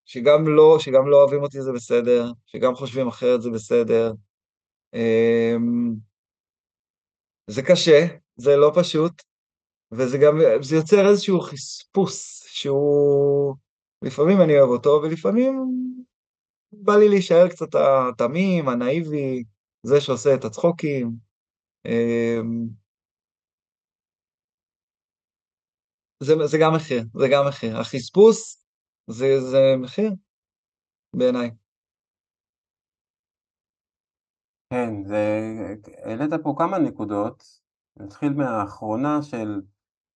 שגם 0.08 0.48
לא, 0.56 0.76
שגם 0.78 1.08
לא 1.08 1.16
אוהבים 1.16 1.42
אותי 1.42 1.62
זה 1.62 1.72
בסדר, 1.72 2.24
שגם 2.46 2.74
חושבים 2.74 3.08
אחרת 3.08 3.42
זה 3.42 3.50
בסדר. 3.50 4.12
אמ, 4.94 5.94
זה 7.46 7.62
קשה, 7.62 8.06
זה 8.36 8.56
לא 8.56 8.72
פשוט, 8.74 9.22
וזה 9.92 10.18
גם, 10.18 10.38
זה 10.62 10.76
יוצר 10.76 11.08
איזשהו 11.10 11.40
חספוס, 11.40 12.44
שהוא, 12.46 13.56
לפעמים 14.02 14.40
אני 14.40 14.58
אוהב 14.58 14.70
אותו, 14.70 15.00
ולפעמים 15.02 15.54
בא 16.72 16.96
לי 16.96 17.08
להישאר 17.08 17.48
קצת 17.48 17.74
התמים, 17.74 18.68
הנאיבי, 18.68 19.44
זה 19.82 20.00
שעושה 20.00 20.34
את 20.34 20.44
הצחוקים. 20.44 21.10
אמ, 21.86 22.66
זה, 26.22 26.34
זה 26.46 26.58
גם 26.60 26.74
מחיר, 26.74 27.02
זה 27.14 27.26
גם 27.32 27.48
מחיר. 27.48 27.76
החספוס 27.76 28.67
זה, 29.08 29.40
זה 29.40 29.76
מחיר, 29.78 30.12
בעיניי. 31.16 31.50
כן, 34.70 35.04
זה... 35.04 35.40
העלית 36.04 36.30
פה 36.42 36.54
כמה 36.58 36.78
נקודות. 36.78 37.60
נתחיל 37.96 38.32
מהאחרונה 38.32 39.22
של 39.22 39.60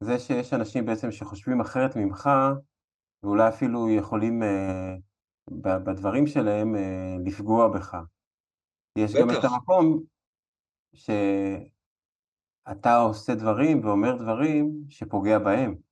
זה 0.01 0.19
שיש 0.19 0.53
אנשים 0.53 0.87
בעצם 0.87 1.11
שחושבים 1.11 1.61
אחרת 1.61 1.97
ממך, 1.97 2.31
ואולי 3.23 3.49
אפילו 3.49 3.91
יכולים 3.91 4.43
אה, 4.43 4.95
בדברים 5.85 6.27
שלהם 6.27 6.77
אה, 6.77 7.17
לפגוע 7.25 7.69
בך. 7.69 7.97
יש 8.99 9.15
בטח. 9.15 9.23
גם 9.23 9.31
את 9.31 9.45
המקום 9.45 10.03
שאתה 10.95 12.97
עושה 12.97 13.35
דברים 13.35 13.85
ואומר 13.85 14.17
דברים 14.17 14.85
שפוגע 14.89 15.39
בהם. 15.39 15.92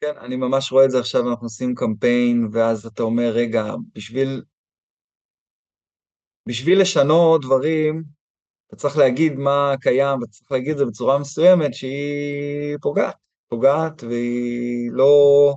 כן, 0.00 0.12
אני 0.18 0.36
ממש 0.36 0.72
רואה 0.72 0.84
את 0.84 0.90
זה 0.90 0.98
עכשיו, 0.98 1.30
אנחנו 1.30 1.46
עושים 1.46 1.74
קמפיין, 1.74 2.48
ואז 2.52 2.86
אתה 2.86 3.02
אומר, 3.02 3.30
רגע, 3.30 3.64
בשביל, 3.94 4.42
בשביל 6.48 6.80
לשנות 6.80 7.42
דברים, 7.42 8.04
אתה 8.66 8.76
צריך 8.76 8.96
להגיד 8.96 9.32
מה 9.32 9.74
קיים, 9.80 10.20
ואתה 10.20 10.32
צריך 10.32 10.52
להגיד 10.52 10.70
את 10.70 10.78
זה 10.78 10.84
בצורה 10.84 11.18
מסוימת 11.18 11.74
שהיא 11.74 12.76
פוגעת, 12.82 13.14
פוגעת, 13.48 14.02
והיא 14.02 14.90
לא... 14.92 15.54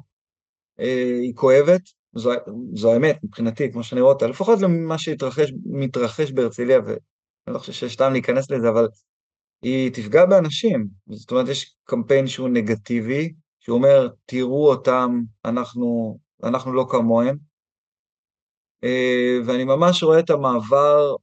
אה, 0.80 1.18
היא 1.22 1.36
כואבת, 1.36 1.82
זו, 2.16 2.32
זו 2.76 2.94
האמת 2.94 3.24
מבחינתי, 3.24 3.72
כמו 3.72 3.84
שאני 3.84 4.02
רואה 4.02 4.14
אותה, 4.14 4.28
לפחות 4.28 4.60
למה 4.62 4.98
שמתרחש 4.98 6.32
בהרצליה, 6.32 6.80
ואני 6.86 6.98
לא 7.48 7.60
חושב 7.60 7.74
שיש 7.74 7.96
טעם 7.96 8.12
להיכנס 8.12 8.52
לזה, 8.52 8.70
אבל 8.70 8.88
היא 9.62 9.92
תפגע 9.94 10.26
באנשים. 10.26 10.88
זאת 11.10 11.32
אומרת, 11.32 11.48
יש 11.48 11.76
קמפיין 11.84 12.28
שהוא 12.28 12.50
נגטיבי, 12.50 13.34
שהוא 13.70 13.78
אומר, 13.78 14.07
תראו 14.26 14.70
אותם, 14.70 15.22
אנחנו, 15.45 16.17
אנחנו 16.43 16.74
לא 16.74 16.86
כמוהם. 16.89 17.38
אה, 18.84 19.38
ואני 19.45 19.63
ממש 19.63 20.03
רואה 20.03 20.20
את 20.20 20.30
המעבר 20.30 21.15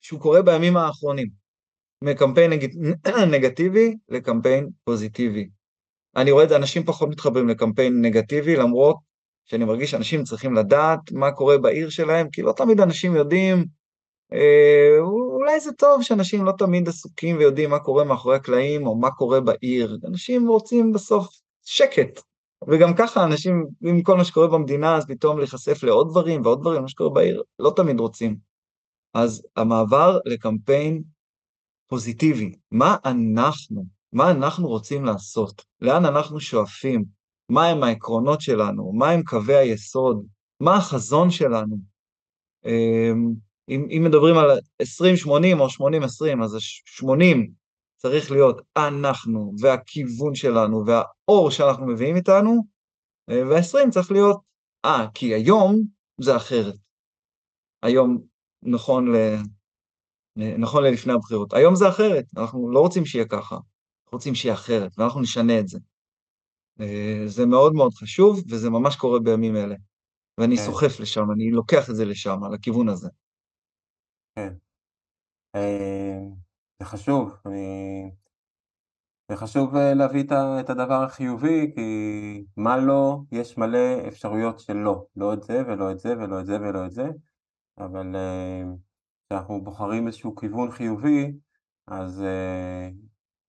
שהוא 0.00 0.20
קורה 0.20 0.42
בימים 0.42 0.76
האחרונים, 0.76 1.28
מקמפיין 2.04 2.52
נג... 2.52 2.66
נגטיבי 3.34 3.96
לקמפיין 4.08 4.68
פוזיטיבי. 4.84 5.48
אני 6.16 6.30
רואה 6.30 6.44
את 6.44 6.48
זה, 6.48 6.56
אנשים 6.56 6.84
פחות 6.84 7.08
מתחברים 7.08 7.48
לקמפיין 7.48 8.04
נגטיבי, 8.04 8.56
למרות 8.56 8.96
שאני 9.44 9.64
מרגיש 9.64 9.90
שאנשים 9.90 10.24
צריכים 10.24 10.54
לדעת 10.54 11.12
מה 11.12 11.32
קורה 11.32 11.58
בעיר 11.58 11.90
שלהם, 11.90 12.30
כי 12.30 12.42
לא 12.42 12.52
תמיד 12.56 12.80
אנשים 12.80 13.16
יודעים, 13.16 13.64
אולי 15.00 15.60
זה 15.60 15.72
טוב 15.72 16.02
שאנשים 16.02 16.44
לא 16.44 16.52
תמיד 16.58 16.88
עסוקים 16.88 17.36
ויודעים 17.36 17.70
מה 17.70 17.78
קורה 17.78 18.04
מאחורי 18.04 18.36
הקלעים, 18.36 18.86
או 18.86 18.96
מה 18.96 19.10
קורה 19.10 19.40
בעיר. 19.40 19.98
אנשים 20.06 20.48
רוצים 20.48 20.92
בסוף 20.92 21.28
שקט, 21.64 22.20
וגם 22.68 22.94
ככה 22.94 23.24
אנשים, 23.24 23.66
עם 23.82 24.02
כל 24.02 24.16
מה 24.16 24.24
שקורה 24.24 24.46
במדינה, 24.46 24.96
אז 24.96 25.06
פתאום 25.06 25.38
להיחשף 25.38 25.82
לעוד 25.82 26.10
דברים 26.10 26.42
ועוד 26.42 26.60
דברים, 26.60 26.82
מה 26.82 26.88
שקורה 26.88 27.10
בעיר, 27.10 27.42
לא 27.58 27.72
תמיד 27.76 28.00
רוצים. 28.00 28.36
אז 29.14 29.46
המעבר 29.56 30.18
לקמפיין 30.24 31.02
פוזיטיבי, 31.86 32.54
מה 32.70 32.96
אנחנו, 33.04 33.84
מה 34.12 34.30
אנחנו 34.30 34.68
רוצים 34.68 35.04
לעשות, 35.04 35.64
לאן 35.80 36.04
אנחנו 36.04 36.40
שואפים, 36.40 37.04
מהם 37.48 37.82
העקרונות 37.82 38.40
שלנו, 38.40 38.92
מהם 38.92 39.22
קווי 39.22 39.56
היסוד, 39.56 40.26
מה 40.60 40.76
החזון 40.76 41.30
שלנו. 41.30 41.76
אם, 43.68 43.86
אם 43.90 44.02
מדברים 44.04 44.38
על 44.38 44.58
20-80 44.82 45.28
או 45.58 45.66
80-20, 45.66 46.44
אז 46.44 46.54
ה-80 46.54 47.36
צריך 47.96 48.30
להיות 48.30 48.62
אנחנו 48.76 49.52
והכיוון 49.60 50.34
שלנו 50.34 50.84
והאור 50.86 51.50
שאנחנו 51.50 51.86
מביאים 51.86 52.16
איתנו, 52.16 52.64
אה, 53.30 53.42
וה-20 53.48 53.90
צריך 53.90 54.12
להיות, 54.12 54.40
אה, 54.84 55.06
כי 55.14 55.34
היום 55.34 55.82
זה 56.20 56.36
אחרת. 56.36 56.74
היום 57.82 58.18
נכון, 58.62 59.14
ל... 59.14 59.36
נכון 60.58 60.84
ללפני 60.84 61.12
הבחירות. 61.12 61.52
היום 61.52 61.74
זה 61.74 61.88
אחרת, 61.88 62.24
אנחנו 62.36 62.70
לא 62.70 62.80
רוצים 62.80 63.06
שיהיה 63.06 63.24
ככה, 63.24 63.54
אנחנו 63.54 64.18
רוצים 64.18 64.34
שיהיה 64.34 64.54
אחרת, 64.54 64.98
ואנחנו 64.98 65.20
נשנה 65.20 65.58
את 65.58 65.68
זה. 65.68 65.78
אה, 66.80 67.22
זה 67.26 67.46
מאוד 67.46 67.74
מאוד 67.74 67.94
חשוב, 67.94 68.42
וזה 68.48 68.70
ממש 68.70 68.96
קורה 68.96 69.20
בימים 69.20 69.56
אלה. 69.56 69.76
ואני 70.38 70.56
כן. 70.56 70.62
סוחף 70.62 71.00
לשם, 71.00 71.30
אני 71.32 71.50
לוקח 71.50 71.90
את 71.90 71.96
זה 71.96 72.04
לשם, 72.04 72.40
לכיוון 72.52 72.88
הזה. 72.88 73.08
כן. 74.38 74.54
אה, 75.54 76.18
זה 76.78 76.84
חשוב, 76.84 77.32
אני... 77.46 78.10
זה 79.30 79.36
חשוב 79.36 79.76
אה, 79.76 79.94
להביא 79.94 80.24
את 80.60 80.70
הדבר 80.70 81.02
החיובי, 81.02 81.72
כי 81.74 82.44
מה 82.56 82.76
לא, 82.76 83.18
יש 83.32 83.58
מלא 83.58 84.08
אפשרויות 84.08 84.60
של 84.60 84.76
לא. 84.76 85.06
לא 85.16 85.34
את 85.34 85.42
זה, 85.42 85.62
ולא 85.66 85.92
את 85.92 85.98
זה, 85.98 86.08
ולא 86.18 86.40
את 86.40 86.46
זה, 86.46 86.60
ולא 86.60 86.86
את 86.86 86.92
זה, 86.92 87.08
אבל 87.78 88.16
כשאנחנו 89.26 89.64
בוחרים 89.64 90.06
איזשהו 90.06 90.36
כיוון 90.36 90.70
חיובי, 90.70 91.32
אז 91.86 92.24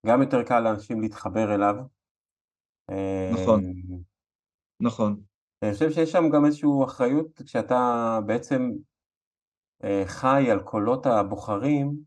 גם 0.07 0.21
יותר 0.21 0.43
קל 0.43 0.59
לאנשים 0.59 1.01
להתחבר 1.01 1.55
אליו. 1.55 1.75
נכון. 3.33 3.63
נכון. 4.79 5.21
אני 5.63 5.73
חושב 5.73 5.91
שיש 5.91 6.11
שם 6.11 6.29
גם 6.33 6.45
איזושהי 6.45 6.69
אחריות 6.85 7.41
כשאתה 7.45 8.19
בעצם 8.25 8.61
אה, 8.61 8.88
חי 10.05 10.51
על 10.51 10.59
קולות 10.59 11.05
הבוחרים, 11.05 12.03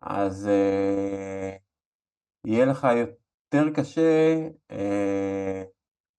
אז 0.00 0.48
אה, 0.48 1.56
יהיה 2.46 2.66
לך 2.66 2.86
יותר 2.96 3.70
קשה 3.74 4.38
אה, 4.70 5.62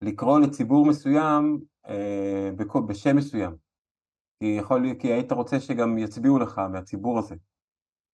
לקרוא 0.02 0.40
לציבור 0.40 0.86
מסוים 0.86 1.60
בשם 2.88 3.18
מסוים. 3.18 3.56
כי 4.40 4.46
יכול 4.60 4.86
כי 5.00 5.08
היית 5.08 5.32
רוצה 5.32 5.60
שגם 5.60 5.98
יצביעו 5.98 6.40
לך 6.40 6.58
מהציבור 6.58 7.20
הזה. 7.20 7.36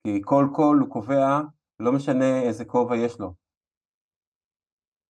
כי 0.03 0.21
כל 0.23 0.45
קול 0.55 0.77
הוא 0.79 0.89
קובע, 0.89 1.39
לא 1.79 1.91
משנה 1.91 2.41
איזה 2.41 2.65
כובע 2.65 2.95
יש 2.95 3.19
לו. 3.19 3.33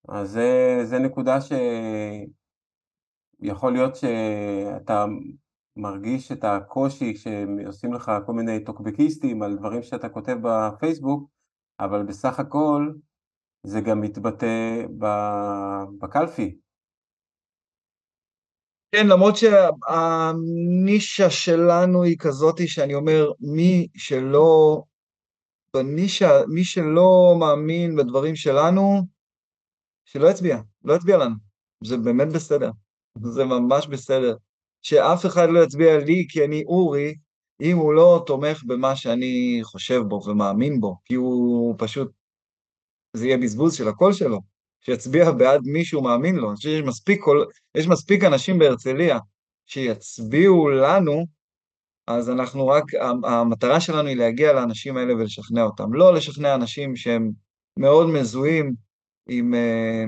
אז 0.08 0.30
זה, 0.30 0.78
זה 0.84 1.00
נקודה 1.00 1.38
שיכול 3.42 3.74
להיות 3.74 3.96
שאתה 3.96 5.06
מרגיש 5.82 6.32
את 6.32 6.44
הקושי 6.44 7.14
כשעושים 7.14 7.94
לך 7.94 8.12
כל 8.26 8.34
מיני 8.34 8.64
טוקבקיסטים 8.64 9.44
על 9.44 9.58
דברים 9.58 9.84
שאתה 9.84 10.10
כותב 10.10 10.36
בפייסבוק, 10.44 11.30
אבל 11.80 12.04
בסך 12.04 12.40
הכל 12.40 12.92
זה 13.64 13.82
גם 13.82 14.02
מתבטא 14.02 14.86
בקלפי. 16.00 16.58
כן, 18.92 19.08
למרות 19.08 19.36
שהנישה 19.36 21.30
שלנו 21.30 22.04
היא 22.04 22.18
כזאת 22.20 22.56
שאני 22.68 22.94
אומר, 22.94 23.32
מי 23.40 23.88
שלא, 23.98 24.84
בנישה, 25.74 26.30
מי 26.48 26.64
שלא 26.64 27.36
מאמין 27.40 27.96
בדברים 27.96 28.36
שלנו, 28.36 29.02
שלא 30.06 30.28
יצביע, 30.28 30.58
לא 30.84 30.94
יצביע 30.94 31.18
לנו. 31.18 31.36
זה 31.84 31.98
באמת 31.98 32.28
בסדר, 32.28 32.72
זה 33.22 33.46
ממש 33.46 33.88
בסדר. 33.88 34.36
שאף 34.82 35.26
אחד 35.26 35.50
לא 35.50 35.64
יצביע 35.64 35.98
לי 35.98 36.26
כי 36.30 36.46
אני 36.46 36.64
אורי, 36.64 37.16
אם 37.62 37.78
הוא 37.78 37.94
לא 37.94 38.24
תומך 38.28 38.64
במה 38.68 38.96
שאני 38.96 39.60
חושב 39.64 40.02
בו 40.08 40.22
ומאמין 40.26 40.80
בו, 40.80 40.96
כי 41.06 41.16
הוא 41.16 41.76
פשוט, 41.78 42.12
זה 43.14 43.26
יהיה 43.26 43.38
בזבוז 43.38 43.76
של 43.76 43.88
הקול 43.88 44.14
שלו, 44.14 44.40
שיצביע 44.82 45.32
בעד 45.32 45.62
מי 45.64 45.86
שהוא 45.86 46.04
מאמין 46.04 46.36
לו. 46.36 46.50
אני 46.50 46.56
חושב 46.56 46.70
שיש 46.70 46.82
מספיק, 46.82 47.22
יש 47.76 47.88
מספיק 47.88 48.24
אנשים 48.24 48.60
בהרצליה 48.60 49.20
שיצביעו 49.66 50.70
לנו, 50.70 51.26
אז 52.08 52.30
אנחנו 52.30 52.68
רק, 52.68 52.84
המטרה 53.24 53.82
שלנו 53.82 54.08
היא 54.08 54.18
להגיע 54.18 54.54
לאנשים 54.54 54.98
האלה 54.98 55.14
ולשכנע 55.14 55.64
אותם, 55.64 55.94
לא 55.94 56.14
לשכנע 56.14 56.56
אנשים 56.56 56.96
שהם 56.96 57.32
מאוד 57.78 58.10
מזוהים 58.10 58.74
עם, 59.30 59.54
אה, 59.54 60.04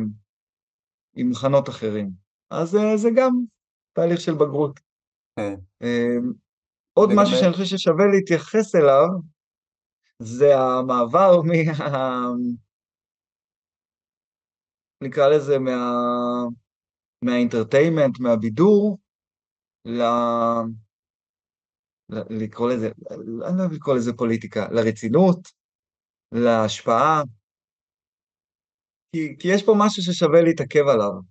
עם 1.16 1.30
מחנות 1.30 1.70
אחרים. 1.70 2.10
אז 2.50 2.76
אה, 2.76 2.98
זה 2.98 3.10
גם 3.16 3.32
תהליך 3.94 4.22
של 4.22 4.34
בגרות. 4.34 4.80
כן. 5.36 5.54
אמ, 5.82 6.34
עוד 6.94 7.10
משהו 7.16 7.38
שאני 7.38 7.52
חושב 7.54 7.78
ששווה 7.78 8.06
להתייחס 8.14 8.76
אליו, 8.76 9.08
זה 10.20 10.56
המעבר 10.56 11.42
מה... 11.42 11.54
נקרא 15.04 15.28
לזה 15.28 15.60
מה... 15.60 15.80
מהאינטרטיימנט, 17.26 18.20
מהבידור, 18.20 18.98
ל... 19.86 20.02
לקרוא 22.30 22.72
לזה, 22.72 22.90
אני 23.12 23.58
לא 23.58 23.60
אוהב 23.60 23.72
לקרוא 23.72 23.96
לזה 23.96 24.14
פוליטיקה, 24.14 24.68
לרצינות, 24.72 25.40
להשפעה, 26.32 27.24
כי, 29.16 29.36
כי 29.40 29.48
יש 29.48 29.66
פה 29.66 29.74
משהו 29.78 30.04
ששווה 30.04 30.42
להתעכב 30.42 30.88
עליו. 30.88 31.31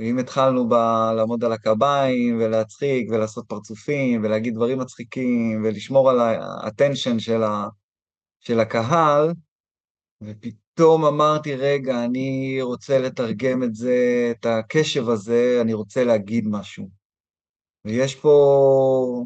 אם 0.00 0.18
התחלנו 0.18 0.68
ב... 0.68 0.72
לעמוד 1.16 1.44
על 1.44 1.52
הקביים 1.52 2.36
ולהצחיק 2.40 3.10
ולעשות 3.10 3.44
פרצופים 3.48 4.24
ולהגיד 4.24 4.54
דברים 4.54 4.78
מצחיקים 4.78 5.64
ולשמור 5.64 6.10
על 6.10 6.20
האטנשן 6.20 7.18
של, 8.40 8.60
הקהל, 8.60 9.32
ופתאום 10.22 11.04
אמרתי, 11.04 11.54
רגע, 11.54 12.04
אני 12.04 12.58
רוצה 12.62 12.98
לתרגם 12.98 13.62
את 13.62 13.74
זה, 13.74 14.28
את 14.30 14.46
הקשב 14.46 15.08
הזה, 15.08 15.58
אני 15.62 15.74
רוצה 15.74 16.04
להגיד 16.04 16.44
משהו. 16.48 16.88
ויש 17.84 18.14
פה, 18.14 19.24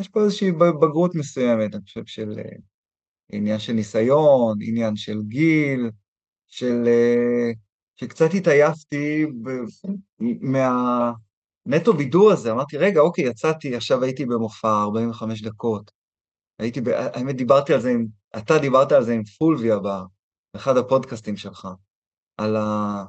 יש 0.00 0.08
פה 0.08 0.24
איזושהי 0.24 0.52
בגרות 0.52 1.14
מסוימת, 1.14 1.74
אני 1.74 1.82
חושב, 1.84 2.06
של 2.06 2.38
אה, 2.38 2.56
עניין 3.32 3.58
של 3.58 3.72
ניסיון, 3.72 4.58
עניין 4.62 4.96
של 4.96 5.22
גיל, 5.22 5.90
של... 6.46 6.88
שקצת 7.96 8.34
התעייפתי 8.34 9.26
ב... 9.42 9.50
מהנטו 10.40 11.92
בידור 11.92 12.32
הזה, 12.32 12.52
אמרתי, 12.52 12.76
רגע, 12.76 13.00
אוקיי, 13.00 13.24
יצאתי, 13.24 13.76
עכשיו 13.76 14.02
הייתי 14.02 14.26
במופע 14.26 14.82
45 14.82 15.42
דקות. 15.42 15.90
הייתי, 16.58 16.80
ב... 16.80 16.88
האמת, 16.88 17.36
דיברתי 17.36 17.74
על 17.74 17.80
זה 17.80 17.90
עם, 17.90 18.06
אתה 18.38 18.58
דיברת 18.58 18.92
על 18.92 19.04
זה 19.04 19.12
עם 19.12 19.24
פולביה 19.24 19.76
באחד 19.78 20.76
הפודקאסטים 20.76 21.36
שלך, 21.36 21.68
על, 22.36 22.56
ה... 22.56 23.04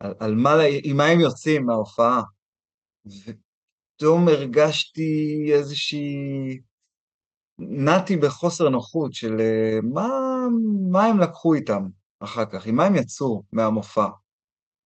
על, 0.00 0.14
על 0.20 0.34
מה, 0.34 0.50
עם 0.84 0.96
מה 0.96 1.04
הם 1.04 1.20
יוצאים 1.20 1.66
מההופעה. 1.66 2.22
ופתאום 3.06 4.28
הרגשתי 4.28 5.50
איזושהי... 5.52 6.60
נעתי 7.58 8.16
בחוסר 8.16 8.68
נוחות 8.68 9.14
של 9.14 9.40
אה, 9.40 9.78
מה, 9.82 10.08
מה 10.90 11.04
הם 11.04 11.18
לקחו 11.18 11.54
איתם. 11.54 11.99
אחר 12.20 12.44
כך, 12.44 12.66
עם 12.66 12.76
מה 12.76 12.84
הם 12.84 12.96
יצאו 12.96 13.42
מהמופע? 13.52 14.06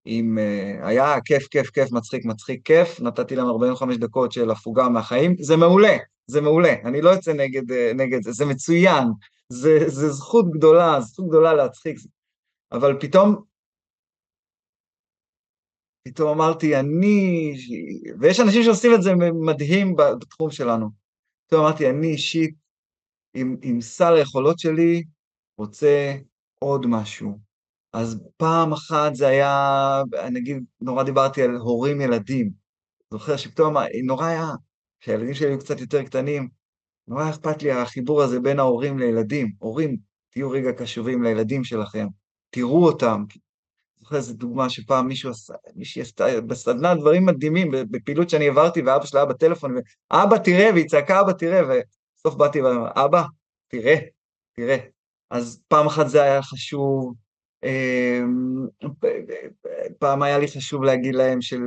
אם 0.07 0.37
uh, 0.37 0.85
היה 0.85 1.21
כיף, 1.25 1.47
כיף, 1.47 1.69
כיף, 1.69 1.91
מצחיק, 1.91 2.25
מצחיק, 2.25 2.65
כיף, 2.65 3.01
נתתי 3.01 3.35
להם 3.35 3.47
45 3.47 3.97
דקות 3.97 4.31
של 4.31 4.51
הפוגה 4.51 4.89
מהחיים, 4.89 5.35
זה 5.39 5.57
מעולה, 5.57 5.97
זה 6.27 6.41
מעולה, 6.41 6.73
אני 6.85 7.01
לא 7.01 7.09
יוצא 7.09 7.33
נגד, 7.33 7.71
uh, 7.71 7.93
נגד 7.95 8.23
זה, 8.23 8.31
זה 8.31 8.45
מצוין, 8.45 9.03
זה, 9.49 9.79
זה 9.87 10.09
זכות 10.09 10.51
גדולה, 10.51 11.01
זכות 11.01 11.29
גדולה 11.29 11.53
להצחיק, 11.53 11.97
אבל 12.71 12.97
פתאום, 12.99 13.35
פתאום 16.07 16.29
אמרתי, 16.29 16.79
אני, 16.79 17.53
ויש 18.19 18.39
אנשים 18.39 18.63
שעושים 18.63 18.91
את 18.95 19.01
זה 19.01 19.11
מדהים 19.45 19.95
בתחום 19.95 20.51
שלנו, 20.51 20.89
פתאום 21.47 21.65
אמרתי, 21.65 21.89
אני 21.89 22.07
אישית, 22.07 22.55
עם, 23.33 23.57
עם 23.61 23.81
סל 23.81 24.13
היכולות 24.13 24.59
שלי, 24.59 25.03
רוצה 25.57 26.15
עוד 26.59 26.85
משהו. 26.87 27.39
אז 27.93 28.19
פעם 28.37 28.73
אחת 28.73 29.15
זה 29.15 29.27
היה, 29.27 30.01
נגיד, 30.31 30.63
נורא 30.81 31.03
דיברתי 31.03 31.41
על 31.41 31.55
הורים 31.55 32.01
ילדים. 32.01 32.51
זוכר 33.11 33.37
שפתאום 33.37 33.75
נורא 34.05 34.25
היה, 34.25 34.47
כשהילדים 34.99 35.33
שלי 35.33 35.47
היו 35.47 35.59
קצת 35.59 35.79
יותר 35.79 36.03
קטנים, 36.03 36.49
נורא 37.07 37.29
אכפת 37.29 37.63
לי 37.63 37.71
החיבור 37.71 38.21
הזה 38.21 38.39
בין 38.39 38.59
ההורים 38.59 38.99
לילדים. 38.99 39.51
הורים, 39.59 39.97
תהיו 40.29 40.49
רגע 40.49 40.71
קשובים 40.71 41.23
לילדים 41.23 41.63
שלכם, 41.63 42.07
תראו 42.49 42.85
אותם. 42.85 43.23
זוכר 43.99 44.15
איזו 44.15 44.33
דוגמה 44.33 44.69
שפעם 44.69 45.07
מישהו 45.07 45.31
עשה, 45.31 45.53
מישהי 45.75 46.01
עשתה 46.01 46.41
בסדנה 46.41 46.95
דברים 46.95 47.25
מדהימים, 47.25 47.71
בפעילות 47.71 48.29
שאני 48.29 48.45
העברתי, 48.45 48.81
ואבא 48.81 49.05
שלה 49.05 49.19
היה 49.19 49.29
בטלפון, 49.29 49.75
ואבא 50.11 50.37
תראה, 50.37 50.69
והיא 50.73 50.87
צעקה 50.87 51.21
אבא 51.21 51.31
תראה, 51.31 51.79
בסוף 52.15 52.35
באתי 52.35 52.61
ואמרתי, 52.61 53.01
אבא, 53.01 53.23
תראה, 53.67 53.95
תראה. 54.55 54.94
אז 55.29 55.61
פעם 55.67 55.87
אחת 55.87 56.07
זה 56.07 56.23
היה 56.23 56.41
חשוב, 56.41 57.13
אמ, 57.63 58.67
פעם 59.99 60.23
היה 60.23 60.39
לי 60.39 60.47
חשוב 60.47 60.83
להגיד 60.83 61.15
להם 61.15 61.41
של 61.41 61.61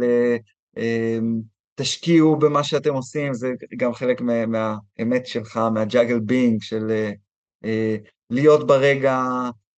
אמ, 0.76 1.40
תשקיעו 1.74 2.36
במה 2.38 2.64
שאתם 2.64 2.94
עושים, 2.94 3.34
זה 3.34 3.52
גם 3.76 3.94
חלק 3.94 4.20
מהאמת 4.20 5.26
שלך, 5.26 5.56
מהג'אגל 5.74 6.18
בינג, 6.20 6.62
של 6.62 7.10
אה, 7.64 7.96
להיות 8.30 8.66
ברגע, 8.66 9.22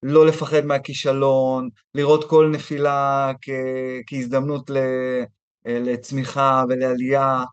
לא 0.02 0.26
לפחד 0.26 0.64
מהכישלון, 0.64 1.68
לראות 1.94 2.30
כל 2.30 2.50
נפילה 2.52 3.32
כהזדמנות 4.06 4.70
לצמיחה 5.64 6.64
ולעלייה. 6.68 7.44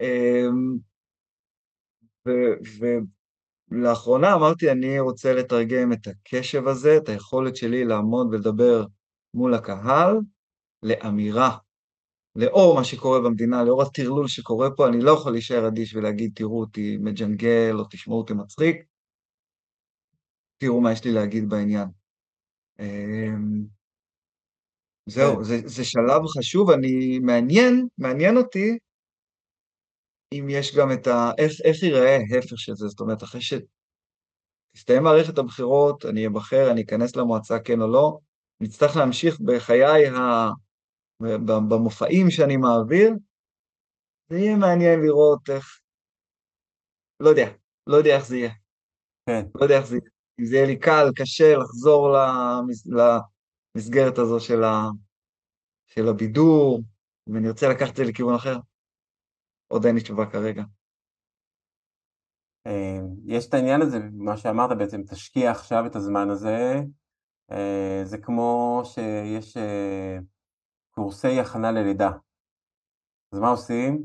אמ, 0.00 0.76
ולאחרונה 3.70 4.34
אמרתי, 4.34 4.70
אני 4.70 5.00
רוצה 5.00 5.34
לתרגם 5.34 5.92
את 5.92 6.06
הקשב 6.06 6.68
הזה, 6.68 6.96
את 6.96 7.08
היכולת 7.08 7.56
שלי 7.56 7.84
לעמוד 7.84 8.26
ולדבר 8.30 8.84
מול 9.34 9.54
הקהל, 9.54 10.16
לאמירה. 10.82 11.56
לאור 12.36 12.74
מה 12.74 12.84
שקורה 12.84 13.20
במדינה, 13.20 13.64
לאור 13.64 13.82
הטרלול 13.82 14.28
שקורה 14.28 14.70
פה, 14.76 14.88
אני 14.88 15.00
לא 15.00 15.10
יכול 15.10 15.32
להישאר 15.32 15.68
אדיש 15.68 15.94
ולהגיד, 15.94 16.32
תראו 16.34 16.60
אותי 16.60 16.96
מג'נגל, 17.00 17.76
או 17.78 17.84
תשמעו 17.90 18.18
אותי 18.18 18.34
מצחיק, 18.34 18.76
תראו 20.58 20.80
מה 20.80 20.92
יש 20.92 21.04
לי 21.04 21.12
להגיד 21.12 21.48
בעניין. 21.48 21.88
אמ, 22.80 23.64
זהו, 25.06 25.36
כן. 25.36 25.42
זה, 25.42 25.60
זה 25.64 25.84
שלב 25.84 26.26
חשוב, 26.38 26.70
אני, 26.70 27.18
מעניין, 27.18 27.88
מעניין 27.98 28.36
אותי 28.36 28.78
אם 30.32 30.46
יש 30.50 30.76
גם 30.76 30.92
את 30.92 31.06
ה... 31.06 31.30
איך, 31.38 31.52
איך 31.64 31.82
ייראה 31.82 32.16
ההפך 32.30 32.58
של 32.58 32.74
זה, 32.74 32.88
זאת 32.88 33.00
אומרת, 33.00 33.22
אחרי 33.22 33.40
שתסתיים 33.40 35.02
מערכת 35.02 35.38
הבחירות, 35.38 36.04
אני 36.04 36.26
אבחר, 36.26 36.70
אני 36.72 36.82
אכנס 36.82 37.16
למועצה, 37.16 37.58
כן 37.58 37.80
או 37.80 37.86
לא, 37.86 38.18
נצטרך 38.60 38.96
להמשיך 38.96 39.40
בחיי 39.40 40.06
ה... 40.06 40.50
במופעים 41.68 42.30
שאני 42.30 42.56
מעביר, 42.56 43.12
זה 44.28 44.38
יהיה 44.38 44.56
מעניין 44.56 45.00
לראות 45.00 45.50
איך... 45.50 45.80
לא 47.20 47.28
יודע, 47.28 47.48
לא 47.86 47.96
יודע 47.96 48.16
איך 48.16 48.26
זה 48.26 48.36
יהיה. 48.36 48.50
כן. 49.26 49.46
לא 49.54 49.62
יודע 49.64 49.78
איך 49.78 49.86
זה 49.86 49.96
יהיה. 49.96 50.10
אם 50.40 50.44
זה 50.44 50.56
יהיה 50.56 50.66
לי 50.66 50.78
קל, 50.78 51.06
קשה 51.16 51.56
לחזור 51.56 52.08
למס... 52.12 52.86
למסגרת 53.76 54.18
הזו 54.18 54.40
של, 54.40 54.64
ה... 54.64 54.88
של 55.86 56.08
הבידור, 56.08 56.80
אם 57.28 57.36
אני 57.36 57.48
רוצה 57.48 57.68
לקחת 57.68 57.90
את 57.90 57.96
זה 57.96 58.04
לכיוון 58.04 58.34
אחר. 58.34 58.56
עוד 59.68 59.86
אין 59.86 59.94
לי 59.94 60.02
תשובה 60.02 60.30
כרגע. 60.30 60.62
אה, 62.66 62.98
יש 63.26 63.48
את 63.48 63.54
העניין 63.54 63.82
הזה, 63.82 63.98
מה 64.12 64.36
שאמרת 64.36 64.78
בעצם, 64.78 65.02
תשקיע 65.02 65.50
עכשיו 65.50 65.86
את 65.86 65.96
הזמן 65.96 66.30
הזה, 66.30 66.80
אה, 67.50 68.00
זה 68.04 68.18
כמו 68.18 68.82
שיש 68.84 69.56
אה, 69.56 70.18
קורסי 70.90 71.40
הכנה 71.40 71.72
ללידה. 71.72 72.10
אז 73.32 73.38
מה 73.38 73.48
עושים? 73.48 74.04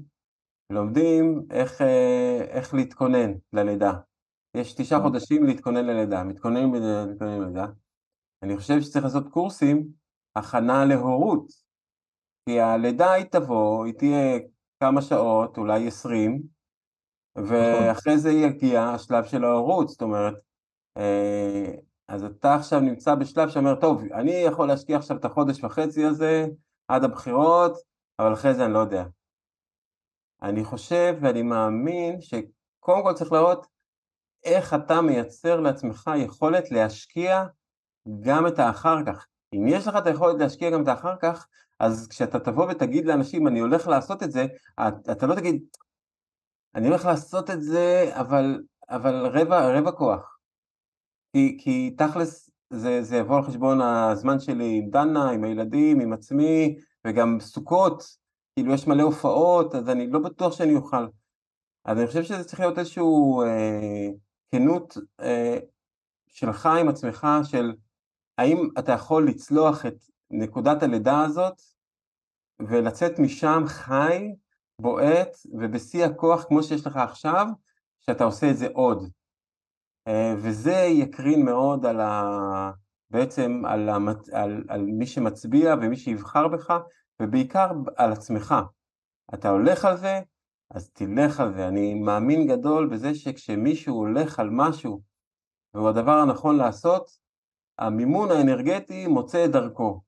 לומדים 0.70 1.46
איך, 1.52 1.82
איך 2.50 2.74
להתכונן 2.74 3.32
ללידה. 3.54 3.92
יש 4.58 4.74
תשעה 4.74 5.00
אוקיי. 5.00 5.12
חודשים 5.12 5.44
להתכונן 5.44 5.86
ללידה, 5.86 6.24
מתכוננים 6.24 6.74
ללידה. 7.22 7.66
אני 8.44 8.58
חושב 8.58 8.82
שצריך 8.82 9.06
לעשות 9.06 9.28
קורסים 9.30 9.88
הכנה 10.36 10.86
להורות, 10.86 11.48
כי 12.46 12.60
הלידה 12.60 13.12
היא 13.12 13.26
תבוא, 13.26 13.86
היא 13.86 13.94
תהיה 13.94 14.40
כמה 14.82 15.02
שעות, 15.02 15.58
אולי 15.58 15.88
עשרים, 15.88 16.42
ואחרי 17.36 18.18
זה 18.18 18.32
יגיע 18.32 18.84
השלב 18.84 19.26
של 19.26 19.44
ההורות, 19.44 19.90
זאת 19.90 20.02
אומרת, 20.02 20.34
אה, 20.98 21.72
אז 22.08 22.24
אתה 22.24 22.56
עכשיו 22.56 22.80
נמצא 22.80 23.16
בשלב 23.16 23.50
שאומר, 23.50 23.76
טוב, 23.76 24.04
אני 24.14 24.32
יכול 24.32 24.68
להשקיע 24.68 24.98
עכשיו 24.98 25.18
את 25.18 25.26
החודש 25.26 25.64
וחצי 25.64 26.06
הזה 26.06 26.46
עד 26.88 27.04
הבחירות, 27.04 27.78
אבל 28.20 28.34
אחרי 28.34 28.54
זה 28.54 28.66
אני 28.66 28.74
לא 28.74 28.80
יודע. 28.80 29.04
אני 30.42 30.64
חושב 30.64 31.18
ואני 31.22 31.42
מאמין 31.42 32.22
שקודם 32.22 33.04
כל 33.04 33.14
צריך 33.14 33.32
לראות 33.32 33.68
איך 34.44 34.74
אתה 34.74 35.02
מייצר 35.02 35.60
לעצמך 35.60 36.10
יכולת 36.18 36.72
להשקיע 36.72 37.44
גם 38.20 38.48
את 38.48 38.60
האחר 38.60 38.98
כך. 39.08 39.28
אם 39.54 39.68
יש 39.68 39.88
לך 39.88 39.96
את 39.98 40.08
היכולת 40.08 40.40
להשקיע 40.40 40.70
גם 40.70 40.84
את 40.84 40.88
האחר 40.88 41.16
כך, 41.22 41.48
אז 41.80 42.08
כשאתה 42.08 42.40
תבוא 42.40 42.72
ותגיד 42.72 43.06
לאנשים, 43.06 43.48
אני 43.48 43.60
הולך 43.60 43.88
לעשות 43.88 44.24
את 44.24 44.32
זה, 44.32 44.46
אתה 45.12 45.28
לא 45.28 45.36
תגיד, 45.36 45.64
אני 46.76 46.88
הולך 46.88 47.06
לעשות 47.06 47.50
את 47.50 47.62
זה, 47.62 48.12
אבל, 48.14 48.62
אבל 48.90 49.26
רבע, 49.26 49.80
רבע 49.80 49.92
כוח. 49.92 50.38
כי, 51.34 51.58
כי 51.62 51.96
תכלס 51.98 52.50
זה, 52.70 53.04
זה 53.04 53.18
יבוא 53.18 53.38
על 53.38 53.44
חשבון 53.44 53.82
הזמן 53.82 54.40
שלי 54.40 54.78
עם 54.78 54.90
דנה, 54.90 55.30
עם 55.30 55.44
הילדים, 55.44 56.00
עם 56.00 56.14
עצמי, 56.14 56.76
וגם 57.08 57.40
סוכות, 57.40 58.04
כאילו 58.56 58.74
יש 58.74 58.88
מלא 58.88 59.04
הופעות, 59.04 59.76
אז 59.76 59.90
אני 59.90 60.08
לא 60.08 60.20
בטוח 60.20 60.54
שאני 60.54 60.76
אוכל. 60.76 61.08
אז 61.86 61.98
אני 61.98 62.08
חושב 62.08 62.24
שזה 62.24 62.44
צריך 62.44 62.60
להיות 62.60 62.80
איזושהי 62.80 63.04
אה, 63.46 64.08
כנות 64.52 64.98
אה, 65.20 65.58
שלך 66.28 66.66
עם 66.66 66.90
עצמך, 66.90 67.28
של 67.44 67.74
האם 68.38 68.70
אתה 68.80 68.92
יכול 68.92 69.28
לצלוח 69.28 69.86
את 69.86 69.96
נקודת 70.32 70.84
הלידה 70.84 71.22
הזאת 71.22 71.62
ולצאת 72.60 73.20
משם 73.20 73.64
חי, 73.68 74.34
בועט 74.82 75.38
ובשיא 75.60 76.06
הכוח 76.06 76.44
כמו 76.44 76.64
שיש 76.64 76.88
לך 76.88 76.98
עכשיו, 76.98 77.48
שאתה 78.00 78.24
עושה 78.24 78.50
את 78.50 78.58
זה 78.58 78.68
עוד. 78.74 79.10
אה, 80.08 80.34
וזה 80.38 80.72
יקרין 80.74 81.46
מאוד 81.46 81.86
על 81.86 82.00
ה... 82.00 82.72
בעצם 83.10 83.62
על, 83.66 83.90
המת... 83.90 84.30
על, 84.30 84.64
על 84.68 84.82
מי 84.82 85.06
שמצביע 85.08 85.76
ומי 85.82 85.98
שיבחר 85.98 86.48
בך, 86.48 86.80
ובעיקר 87.22 87.72
על 87.96 88.12
עצמך. 88.12 88.56
אתה 89.34 89.50
הולך 89.50 89.86
על 89.86 89.98
זה, 89.98 90.20
אז 90.72 90.90
תלך 90.90 91.40
על 91.40 91.54
זה. 91.54 91.68
אני 91.68 91.94
מאמין 91.94 92.48
גדול 92.48 92.90
בזה 92.90 93.16
שכשמישהו 93.16 93.96
הולך 93.96 94.40
על 94.40 94.50
משהו, 94.52 95.02
והוא 95.74 95.90
הדבר 95.90 96.18
הנכון 96.18 96.58
לעשות, 96.58 97.21
המימון 97.80 98.32
האנרגטי 98.32 99.08
מוצא 99.08 99.46
את 99.46 99.52
דרכו. 99.52 100.02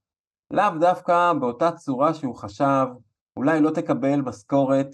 לאו 0.51 0.77
דווקא 0.79 1.33
באותה 1.33 1.71
צורה 1.71 2.13
שהוא 2.13 2.35
חשב, 2.35 2.87
אולי 3.37 3.61
לא 3.61 3.69
תקבל 3.69 4.21
משכורת 4.21 4.87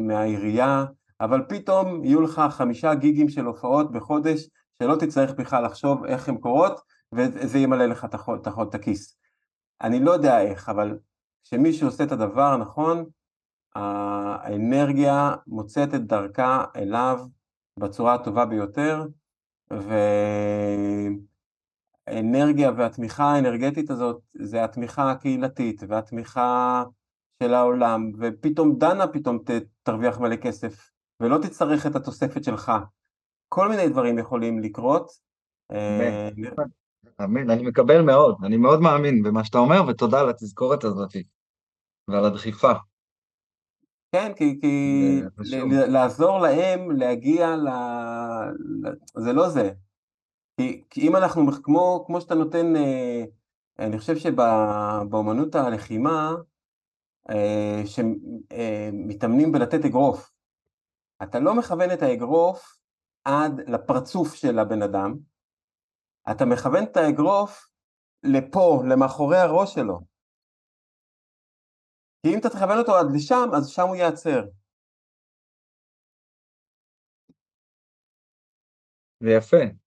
מהעירייה, 0.00 0.84
אבל 1.20 1.42
פתאום 1.48 2.04
יהיו 2.04 2.20
לך 2.20 2.42
חמישה 2.50 2.94
גיגים 2.94 3.28
של 3.28 3.44
הופעות 3.44 3.92
בחודש, 3.92 4.48
שלא 4.82 4.96
תצטרך 4.96 5.34
בכלל 5.34 5.64
לחשוב 5.64 6.04
איך 6.04 6.28
הן 6.28 6.36
קורות, 6.36 6.80
וזה 7.14 7.58
ימלא 7.58 7.86
לך 7.86 8.06
את 8.62 8.74
הכיס. 8.74 9.18
אני 9.80 10.00
לא 10.00 10.10
יודע 10.10 10.40
איך, 10.40 10.68
אבל 10.68 10.98
כשמישהו 11.44 11.88
עושה 11.88 12.04
את 12.04 12.12
הדבר 12.12 12.52
הנכון, 12.52 13.04
האנרגיה 13.74 15.34
מוצאת 15.46 15.94
את 15.94 16.06
דרכה 16.06 16.64
אליו 16.76 17.20
בצורה 17.78 18.14
הטובה 18.14 18.46
ביותר, 18.46 19.06
ו... 19.72 19.94
האנרגיה 22.10 22.70
והתמיכה 22.76 23.24
האנרגטית 23.24 23.90
הזאת 23.90 24.22
זה 24.34 24.64
התמיכה 24.64 25.10
הקהילתית 25.10 25.82
והתמיכה 25.88 26.84
של 27.42 27.54
העולם, 27.54 28.12
ופתאום 28.18 28.78
דנה 28.78 29.06
פתאום 29.06 29.38
ת, 29.44 29.50
תרוויח 29.82 30.18
מלא 30.18 30.36
כסף, 30.36 30.90
ולא 31.20 31.38
תצטרך 31.42 31.86
את 31.86 31.96
התוספת 31.96 32.44
שלך. 32.44 32.72
כל 33.48 33.68
מיני 33.68 33.88
דברים 33.88 34.18
יכולים 34.18 34.58
לקרות. 34.58 35.10
אמן, 37.24 37.50
אני 37.50 37.62
מקבל 37.62 38.02
מאוד, 38.02 38.36
אני 38.44 38.56
מאוד 38.56 38.80
מאמין 38.80 39.22
במה 39.22 39.44
שאתה 39.44 39.58
אומר, 39.58 39.82
ותודה 39.88 40.20
על 40.20 40.30
התזכורת 40.30 40.84
הזאת 40.84 41.10
ועל 42.08 42.24
הדחיפה. 42.24 42.72
כן, 44.12 44.32
כי, 44.36 44.60
כי 44.60 45.20
לעזור 45.88 46.38
להם 46.38 46.90
להגיע 46.90 47.56
ל... 47.56 47.68
זה 49.16 49.32
לא 49.32 49.48
זה, 49.48 49.70
כי, 50.60 50.84
כי 50.90 51.08
אם 51.08 51.16
אנחנו, 51.16 51.42
כמו, 51.62 52.04
כמו 52.06 52.20
שאתה 52.20 52.34
נותן, 52.34 52.76
אה, 52.76 53.24
אני 53.78 53.98
חושב 53.98 54.16
שבאמנות 54.16 55.54
הלחימה, 55.54 56.34
אה, 57.30 57.82
שמתאמנים 57.86 59.52
בלתת 59.52 59.84
אגרוף, 59.84 60.30
אתה 61.22 61.38
לא 61.38 61.54
מכוון 61.54 61.90
את 61.92 62.02
האגרוף 62.02 62.78
עד 63.24 63.60
לפרצוף 63.68 64.34
של 64.34 64.58
הבן 64.58 64.82
אדם, 64.82 65.16
אתה 66.30 66.44
מכוון 66.44 66.84
את 66.84 66.96
האגרוף 66.96 67.68
לפה, 68.22 68.82
למאחורי 68.90 69.38
הראש 69.38 69.74
שלו. 69.74 70.00
כי 72.22 72.34
אם 72.34 72.38
אתה 72.38 72.48
תכוון 72.48 72.78
אותו 72.78 72.96
עד 72.96 73.06
לשם, 73.14 73.48
אז 73.56 73.68
שם 73.68 73.86
הוא 73.86 73.96
ייעצר. 73.96 74.40
זה 79.20 79.30
יפה. 79.30 79.79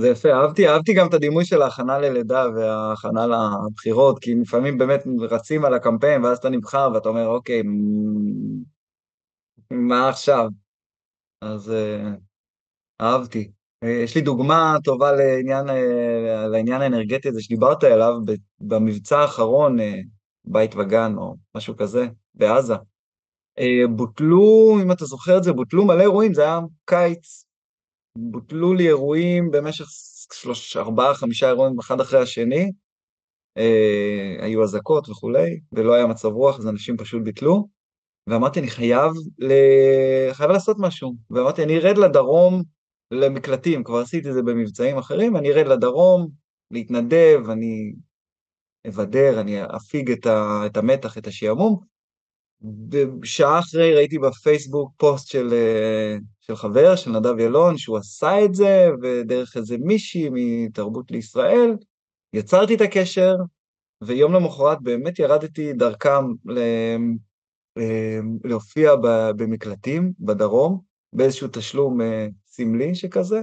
זה 0.00 0.08
יפה, 0.08 0.32
אהבתי, 0.32 0.68
אהבתי 0.68 0.94
גם 0.94 1.08
את 1.08 1.14
הדימוי 1.14 1.44
של 1.44 1.62
ההכנה 1.62 1.98
ללידה 1.98 2.46
וההכנה 2.56 3.26
לבחירות, 3.26 4.18
כי 4.18 4.34
לפעמים 4.34 4.78
באמת 4.78 5.04
רצים 5.30 5.64
על 5.64 5.74
הקמפיין, 5.74 6.24
ואז 6.24 6.38
אתה 6.38 6.48
נבחר 6.48 6.90
ואתה 6.94 7.08
אומר, 7.08 7.26
אוקיי, 7.26 7.62
מה 9.70 10.08
עכשיו? 10.08 10.48
אז 11.40 11.70
אה, 11.70 12.10
אהבתי. 13.00 13.50
אה, 13.84 13.88
יש 13.88 14.14
לי 14.14 14.20
דוגמה 14.20 14.76
טובה 14.84 15.12
לעניין, 15.12 15.68
אה, 15.68 16.48
לעניין 16.48 16.82
האנרגטי 16.82 17.28
הזה 17.28 17.42
שדיברת 17.42 17.84
עליו, 17.84 18.14
במבצע 18.60 19.18
האחרון, 19.18 19.80
אה, 19.80 20.00
בית 20.44 20.74
וגן 20.76 21.14
או 21.16 21.36
משהו 21.54 21.76
כזה, 21.76 22.06
בעזה. 22.34 22.74
בוטלו, 23.96 24.76
אם 24.82 24.92
אתה 24.92 25.04
זוכר 25.04 25.38
את 25.38 25.44
זה, 25.44 25.52
בוטלו 25.52 25.84
מלא 25.84 26.00
אירועים, 26.00 26.34
זה 26.34 26.42
היה 26.42 26.60
קיץ, 26.84 27.43
בוטלו 28.18 28.74
לי 28.74 28.86
אירועים 28.86 29.50
במשך 29.50 29.84
שלוש, 30.32 30.76
ארבעה, 30.76 31.14
חמישה 31.14 31.48
אירועים 31.48 31.78
אחד 31.78 32.00
אחרי 32.00 32.20
השני, 32.20 32.72
אה, 33.58 34.36
היו 34.40 34.62
אזעקות 34.62 35.08
וכולי, 35.08 35.60
ולא 35.72 35.94
היה 35.94 36.06
מצב 36.06 36.28
רוח, 36.28 36.58
אז 36.58 36.68
אנשים 36.68 36.96
פשוט 36.96 37.22
ביטלו, 37.22 37.68
ואמרתי, 38.26 38.60
אני 38.60 38.68
חייב, 38.68 39.12
ל... 39.38 39.52
חייב 40.32 40.50
לעשות 40.50 40.76
משהו, 40.80 41.14
ואמרתי, 41.30 41.62
אני 41.62 41.76
ארד 41.76 41.98
לדרום 41.98 42.62
למקלטים, 43.10 43.84
כבר 43.84 43.98
עשיתי 43.98 44.28
את 44.28 44.34
זה 44.34 44.42
במבצעים 44.42 44.98
אחרים, 44.98 45.36
אני 45.36 45.50
ארד 45.50 45.66
לדרום, 45.66 46.28
להתנדב, 46.70 47.40
אני 47.50 47.92
אבדר, 48.88 49.40
אני 49.40 49.56
אפיג 49.76 50.10
את, 50.10 50.26
ה... 50.26 50.62
את 50.66 50.76
המתח, 50.76 51.18
את 51.18 51.26
השעמום, 51.26 51.93
בשעה 53.20 53.58
אחרי 53.58 53.94
ראיתי 53.94 54.18
בפייסבוק 54.18 54.92
פוסט 54.96 55.28
של, 55.28 55.52
אה, 55.52 56.16
של 56.40 56.56
חבר, 56.56 56.96
של 56.96 57.10
נדב 57.10 57.38
ילון, 57.38 57.78
שהוא 57.78 57.98
עשה 57.98 58.44
את 58.44 58.54
זה, 58.54 58.88
ודרך 59.02 59.56
איזה 59.56 59.76
מישהי 59.78 60.28
מתרבות 60.32 61.10
לישראל, 61.10 61.76
יצרתי 62.32 62.74
את 62.74 62.80
הקשר, 62.80 63.36
ויום 64.02 64.32
למחרת 64.32 64.82
באמת 64.82 65.18
ירדתי 65.18 65.72
דרכם 65.72 66.24
ל... 66.46 66.58
אה, 67.78 68.18
להופיע 68.44 68.92
במקלטים 69.36 70.12
בדרום, 70.20 70.80
באיזשהו 71.12 71.48
תשלום 71.52 72.00
אה, 72.00 72.26
סמלי 72.46 72.94
שכזה, 72.94 73.40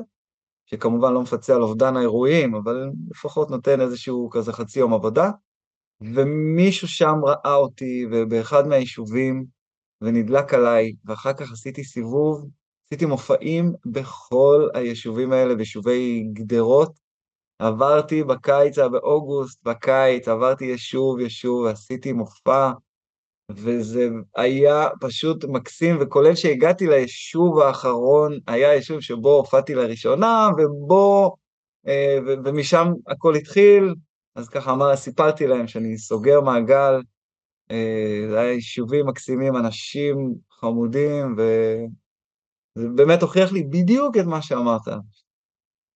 שכמובן 0.65 1.13
לא 1.13 1.21
מפצה 1.21 1.55
על 1.55 1.61
אובדן 1.61 1.97
האירועים, 1.97 2.55
אבל 2.55 2.89
לפחות 3.11 3.49
נותן 3.49 3.81
איזשהו 3.81 4.29
כזה 4.29 4.53
חצי 4.53 4.79
יום 4.79 4.93
עבודה. 4.93 5.31
ומישהו 6.01 6.87
שם 6.87 7.15
ראה 7.23 7.55
אותי, 7.55 8.05
ובאחד 8.11 8.67
מהיישובים, 8.67 9.45
ונדלק 10.01 10.53
עליי, 10.53 10.93
ואחר 11.05 11.33
כך 11.33 11.51
עשיתי 11.51 11.83
סיבוב, 11.83 12.47
עשיתי 12.87 13.05
מופעים 13.05 13.73
בכל 13.85 14.67
היישובים 14.73 15.31
האלה, 15.31 15.55
ביישובי 15.55 16.23
גדרות. 16.33 16.91
עברתי 17.59 18.23
בקיץ, 18.23 18.77
באוגוסט, 18.79 19.59
בקיץ, 19.63 20.27
עברתי 20.27 20.65
יישוב, 20.65 21.19
יישוב, 21.19 21.63
ועשיתי 21.63 22.13
מופע, 22.13 22.71
וזה 23.51 24.09
היה 24.35 24.87
פשוט 25.01 25.45
מקסים, 25.45 25.97
וכולל 26.01 26.35
שהגעתי 26.35 26.87
ליישוב 26.87 27.59
האחרון, 27.59 28.39
היה 28.47 28.73
יישוב 28.73 29.01
שבו 29.01 29.33
הופעתי 29.33 29.75
לראשונה, 29.75 30.49
ובו, 30.57 31.35
אה, 31.87 32.17
ומשם 32.45 32.87
הכל 33.07 33.35
התחיל, 33.35 33.93
אז 34.35 34.49
ככה 34.49 34.71
אמר, 34.71 34.95
סיפרתי 34.95 35.47
להם 35.47 35.67
שאני 35.67 35.97
סוגר 35.97 36.41
מעגל, 36.41 37.01
אה, 37.71 38.25
זה 38.29 38.39
היה 38.39 38.51
יישובים 38.51 39.07
מקסימים, 39.07 39.55
אנשים 39.55 40.35
חמודים, 40.51 41.35
וזה 41.37 42.87
באמת 42.95 43.21
הוכיח 43.21 43.51
לי 43.51 43.63
בדיוק 43.63 44.17
את 44.17 44.25
מה 44.25 44.41
שאמרת. 44.41 44.87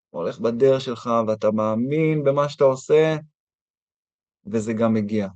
הולך 0.10 0.40
בדרך 0.40 0.82
שלך 0.82 1.10
ואתה 1.28 1.52
מאמין 1.52 2.24
במה 2.24 2.49
שאתה 2.49 2.64
עושה, 2.64 3.16
וזה 4.45 4.74
גם 4.74 4.94
מגיע. 4.94 5.28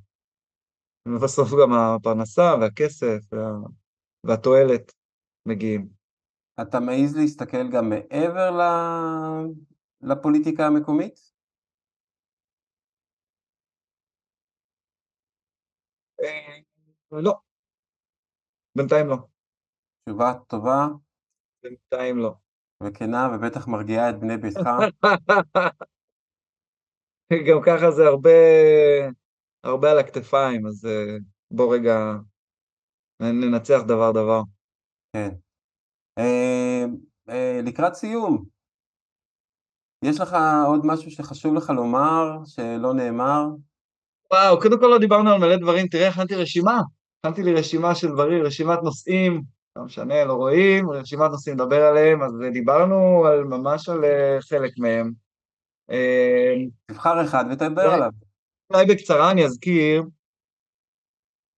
ובסוף 1.07 1.49
גם 1.61 1.73
הפרנסה 1.73 2.55
והכסף 2.61 3.19
וה... 3.31 3.51
והתועלת 4.23 4.93
מגיעים. 5.45 5.87
אתה 6.61 6.79
מעז 6.79 7.17
להסתכל 7.17 7.69
גם 7.71 7.89
מעבר 7.89 8.51
ל... 8.51 8.61
לפוליטיקה 10.01 10.67
המקומית? 10.67 11.28
לא, 17.11 17.33
בינתיים 18.77 19.07
לא. 19.07 19.17
תשובה 20.05 20.33
טובה 20.47 20.87
בינתיים 21.63 22.17
לא. 22.17 22.33
וכנה, 22.83 23.29
ובטח 23.33 23.67
מרגיעה 23.67 24.09
את 24.09 24.19
בני 24.19 24.37
ביתך. 24.37 24.59
גם 27.47 27.59
ככה 27.65 27.91
זה 27.91 28.07
הרבה, 28.07 28.29
הרבה 29.63 29.91
על 29.91 29.99
הכתפיים, 29.99 30.67
אז 30.67 30.85
אה, 30.85 31.17
בוא 31.51 31.75
רגע 31.75 31.95
ננצח 33.21 33.79
דבר 33.87 34.11
דבר. 34.11 34.41
כן. 35.13 35.29
אה, 36.19 36.85
אה, 37.29 37.59
לקראת 37.65 37.93
סיום, 37.93 38.45
יש 40.05 40.19
לך 40.19 40.35
עוד 40.67 40.81
משהו 40.85 41.11
שחשוב 41.11 41.55
לך 41.55 41.69
לומר, 41.69 42.45
שלא 42.45 42.93
נאמר? 42.93 43.45
וואו, 44.33 44.59
קודם 44.61 44.79
כל 44.79 44.87
לא 44.87 44.97
דיברנו 44.99 45.29
על 45.29 45.39
מלא 45.39 45.55
דברים, 45.55 45.87
תראה, 45.87 46.09
הכנתי 46.09 46.35
רשימה. 46.35 46.81
הכנתי 47.19 47.43
לי 47.43 47.53
רשימה 47.53 47.95
של 47.95 48.07
דברים, 48.07 48.43
רשימת 48.43 48.79
נושאים, 48.83 49.41
לא 49.75 49.83
משנה, 49.83 50.25
לא 50.25 50.33
רואים, 50.33 50.89
רשימת 50.89 51.31
נושאים 51.31 51.55
לדבר 51.55 51.81
עליהם, 51.81 52.21
אז 52.21 52.31
דיברנו 52.53 53.25
על, 53.25 53.43
ממש 53.43 53.89
על 53.89 54.05
אה, 54.05 54.37
חלק 54.41 54.71
מהם. 54.77 55.13
אה, 55.89 56.53
תבחר 56.85 57.25
אחד 57.25 57.45
ותדבר 57.51 57.81
עליו. 57.81 58.11
אולי 58.69 58.85
בקצרה 58.85 59.31
אני 59.31 59.45
אזכיר 59.45 60.03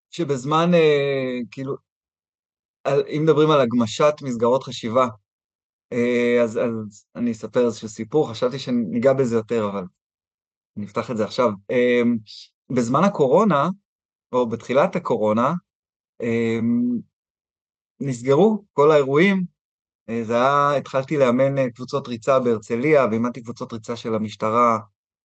שבזמן, 0.10 0.74
אה, 0.74 1.40
כאילו, 1.52 1.76
אם 2.88 3.24
מדברים 3.24 3.52
על 3.52 3.62
הגמשת 3.62 4.14
מסגרות 4.22 4.64
חשיבה, 4.64 5.08
אז, 6.44 6.58
אז 6.58 7.06
אני 7.16 7.32
אספר 7.32 7.66
איזשהו 7.66 7.90
סיפור, 7.90 8.30
חשבתי 8.30 8.60
שניגע 8.60 9.14
בזה 9.14 9.36
יותר, 9.36 9.70
אבל 9.70 9.84
נפתח 10.76 11.12
את 11.12 11.18
זה 11.18 11.24
עכשיו. 11.24 11.50
בזמן 12.70 13.04
הקורונה, 13.04 13.70
או 14.32 14.50
בתחילת 14.50 14.96
הקורונה, 14.96 15.54
אה, 16.22 16.60
נסגרו 18.00 18.64
כל 18.74 18.92
האירועים. 18.92 19.44
אה, 20.10 20.24
זה 20.24 20.34
היה, 20.36 20.76
התחלתי 20.78 21.18
לאמן 21.18 21.58
אה, 21.58 21.70
קבוצות 21.70 22.08
ריצה 22.08 22.40
בהרצליה, 22.40 23.06
ואימנתי 23.12 23.44
קבוצות 23.44 23.74
ריצה 23.74 23.96
של 23.96 24.16
המשטרה, 24.16 24.80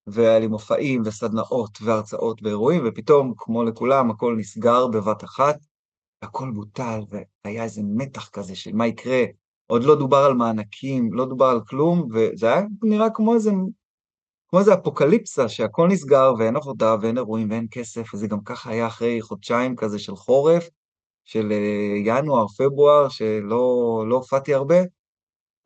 והיה 0.06 0.38
לי 0.38 0.46
מופעים 0.46 1.02
וסדנאות 1.04 1.78
והרצאות 1.82 2.42
ואירועים, 2.42 2.82
ופתאום, 2.86 3.34
כמו 3.36 3.64
לכולם, 3.64 4.10
הכל 4.10 4.36
נסגר 4.38 4.86
בבת 4.86 5.24
אחת, 5.24 5.56
הכל 6.22 6.50
בוטל, 6.50 7.00
והיה 7.44 7.64
איזה 7.64 7.82
מתח 7.84 8.28
כזה 8.28 8.56
של 8.56 8.72
מה 8.72 8.86
יקרה. 8.86 9.24
עוד 9.66 9.84
לא 9.84 9.94
דובר 9.98 10.16
על 10.16 10.34
מענקים, 10.34 11.12
לא 11.12 11.26
דובר 11.26 11.46
על 11.46 11.60
כלום, 11.68 12.08
וזה 12.12 12.46
היה 12.46 12.62
נראה 12.82 13.10
כמו 13.10 13.34
איזה, 13.34 13.50
כמו 14.48 14.58
איזה 14.58 14.74
אפוקליפסה, 14.74 15.48
שהכל 15.48 15.88
נסגר 15.88 16.34
ואין 16.38 16.56
עבודה 16.56 16.96
ואין 17.02 17.18
אירועים 17.18 17.50
ואין 17.50 17.66
כסף, 17.70 18.14
וזה 18.14 18.26
גם 18.26 18.40
ככה 18.44 18.70
היה 18.70 18.86
אחרי 18.86 19.22
חודשיים 19.22 19.76
כזה 19.76 19.98
של 19.98 20.16
חורף, 20.16 20.68
של 21.24 21.52
אה, 21.52 21.96
ינואר, 22.04 22.48
פברואר, 22.48 23.08
שלא 23.08 24.04
לא 24.08 24.14
הופעתי 24.14 24.54
הרבה, 24.54 24.76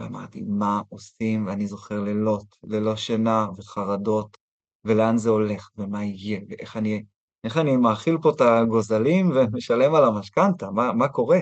ואמרתי, 0.00 0.42
מה 0.48 0.80
עושים? 0.88 1.46
ואני 1.46 1.66
זוכר 1.66 2.00
לילות, 2.00 2.44
ללא 2.62 2.96
שינה 2.96 3.46
וחרדות, 3.56 4.36
ולאן 4.84 5.18
זה 5.18 5.30
הולך, 5.30 5.68
ומה 5.76 6.04
יהיה, 6.04 6.40
ואיך 6.48 6.76
אני, 6.76 7.04
איך 7.44 7.56
אני 7.56 7.76
מאכיל 7.76 8.16
פה 8.22 8.30
את 8.30 8.40
הגוזלים 8.40 9.30
ומשלם 9.34 9.94
על 9.94 10.04
המשכנתה, 10.04 10.70
מה, 10.70 10.92
מה 10.92 11.08
קורה? 11.08 11.38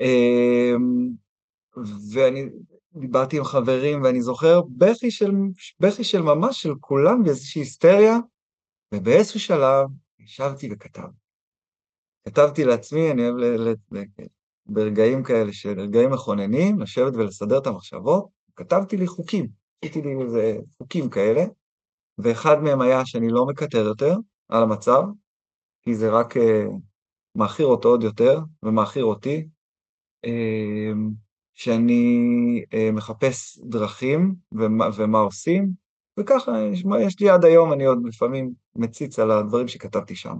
אמ, 0.00 1.08
ואני 2.12 2.48
דיברתי 2.98 3.38
עם 3.38 3.44
חברים, 3.44 4.02
ואני 4.02 4.22
זוכר 4.22 4.60
בכי 4.76 5.10
של, 5.10 5.30
בכי 5.80 6.04
של 6.04 6.22
ממש 6.22 6.62
של 6.62 6.74
כולם 6.80 7.22
באיזושהי 7.24 7.62
היסטריה, 7.62 8.18
ובאיזשהו 8.94 9.40
שלב 9.40 9.86
ישבתי 10.18 10.68
וכתבתי. 10.72 11.18
כתבתי 12.24 12.64
לעצמי, 12.64 13.10
אני 13.10 13.22
אוהב 13.22 13.36
ל- 13.36 13.68
ל- 13.68 13.98
ל- 13.98 14.26
ברגעים 14.66 15.22
כאלה 15.22 15.52
של 15.52 15.80
רגעים 15.80 16.10
מכוננים, 16.10 16.80
לשבת 16.80 17.14
ולסדר 17.14 17.58
את 17.58 17.66
המחשבות, 17.66 18.28
כתבתי 18.56 18.96
לי 18.96 19.06
חוקים, 19.06 19.48
עשיתי 19.82 20.02
לי 20.02 20.22
איזה 20.22 20.58
חוקים 20.78 21.10
כאלה, 21.10 21.44
ואחד 22.18 22.62
מהם 22.62 22.80
היה 22.80 23.06
שאני 23.06 23.28
לא 23.28 23.46
מקטר 23.46 23.78
יותר 23.78 24.16
על 24.48 24.62
המצב, 24.62 25.02
כי 25.82 25.94
זה 25.94 26.10
רק 26.10 26.36
uh, 26.36 26.40
מעכיר 27.34 27.66
אותו 27.66 27.88
עוד 27.88 28.02
יותר, 28.02 28.40
ומעכיר 28.62 29.04
אותי, 29.04 29.48
uh, 30.26 30.28
שאני 31.58 32.62
uh, 32.64 32.92
מחפש 32.92 33.58
דרכים 33.58 34.34
ומה, 34.52 34.88
ומה 34.96 35.18
עושים, 35.18 35.70
וככה, 36.20 36.52
יש, 37.06 37.20
לי 37.20 37.30
עד 37.30 37.44
היום, 37.44 37.72
אני 37.72 37.84
עוד 37.84 37.98
לפעמים 38.04 38.52
מציץ 38.74 39.18
על 39.18 39.30
הדברים 39.30 39.68
שכתבתי 39.68 40.16
שם. 40.16 40.34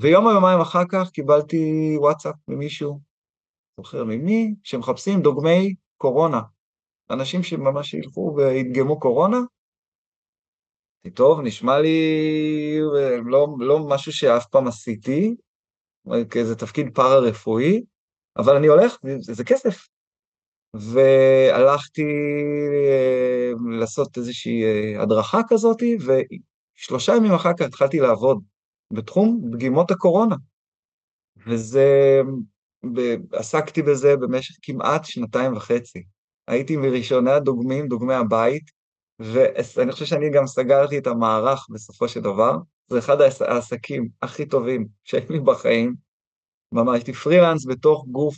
ויום 0.00 0.26
או 0.26 0.30
יומיים 0.30 0.60
אחר 0.60 0.82
כך 0.88 1.10
קיבלתי 1.10 1.94
וואטסאפ 1.98 2.34
ממישהו, 2.48 3.00
זוכר 3.76 4.04
ממי, 4.04 4.54
שמחפשים 4.62 5.20
דוגמי 5.20 5.74
קורונה. 5.96 6.40
אנשים 7.10 7.42
שממש 7.42 7.94
ילכו 7.94 8.34
וידגמו 8.36 9.00
קורונה. 9.00 9.38
טוב, 11.14 11.40
נשמע 11.40 11.78
לי 11.78 11.98
אה, 12.96 13.16
לא, 13.24 13.48
לא 13.58 13.78
משהו 13.88 14.12
שאף 14.12 14.46
פעם 14.46 14.66
עשיתי, 14.68 15.36
כאיזה 16.30 16.56
תפקיד 16.56 16.94
פארה-רפואי, 16.94 17.84
אבל 18.36 18.56
אני 18.56 18.66
הולך, 18.66 18.96
זה 19.20 19.44
כסף. 19.44 19.93
והלכתי 20.74 22.02
אה, 22.72 23.52
לעשות 23.78 24.18
איזושהי 24.18 24.64
אה, 24.64 25.02
הדרכה 25.02 25.40
כזאת, 25.48 25.82
ושלושה 26.78 27.16
ימים 27.16 27.32
אחר 27.32 27.52
כך 27.58 27.66
התחלתי 27.66 28.00
לעבוד 28.00 28.40
בתחום 28.92 29.40
דגימות 29.50 29.90
הקורונה. 29.90 30.36
וזה, 31.46 32.20
עסקתי 33.32 33.82
בזה 33.82 34.16
במשך 34.16 34.54
כמעט 34.62 35.04
שנתיים 35.04 35.56
וחצי. 35.56 36.04
הייתי 36.48 36.76
מראשוני 36.76 37.30
הדוגמים, 37.30 37.88
דוגמי 37.88 38.14
הבית, 38.14 38.62
ואני 39.18 39.92
חושב 39.92 40.04
שאני 40.04 40.30
גם 40.30 40.46
סגרתי 40.46 40.98
את 40.98 41.06
המערך 41.06 41.66
בסופו 41.70 42.08
של 42.08 42.20
דבר. 42.20 42.56
זה 42.86 42.98
אחד 42.98 43.20
העס- 43.20 43.42
העסקים 43.42 44.08
הכי 44.22 44.46
טובים 44.46 44.86
שהיו 45.04 45.24
לי 45.30 45.40
בחיים. 45.40 45.94
ממש, 46.72 46.94
הייתי 46.94 47.12
פרילנס 47.12 47.66
בתוך 47.66 48.06
גוף 48.10 48.36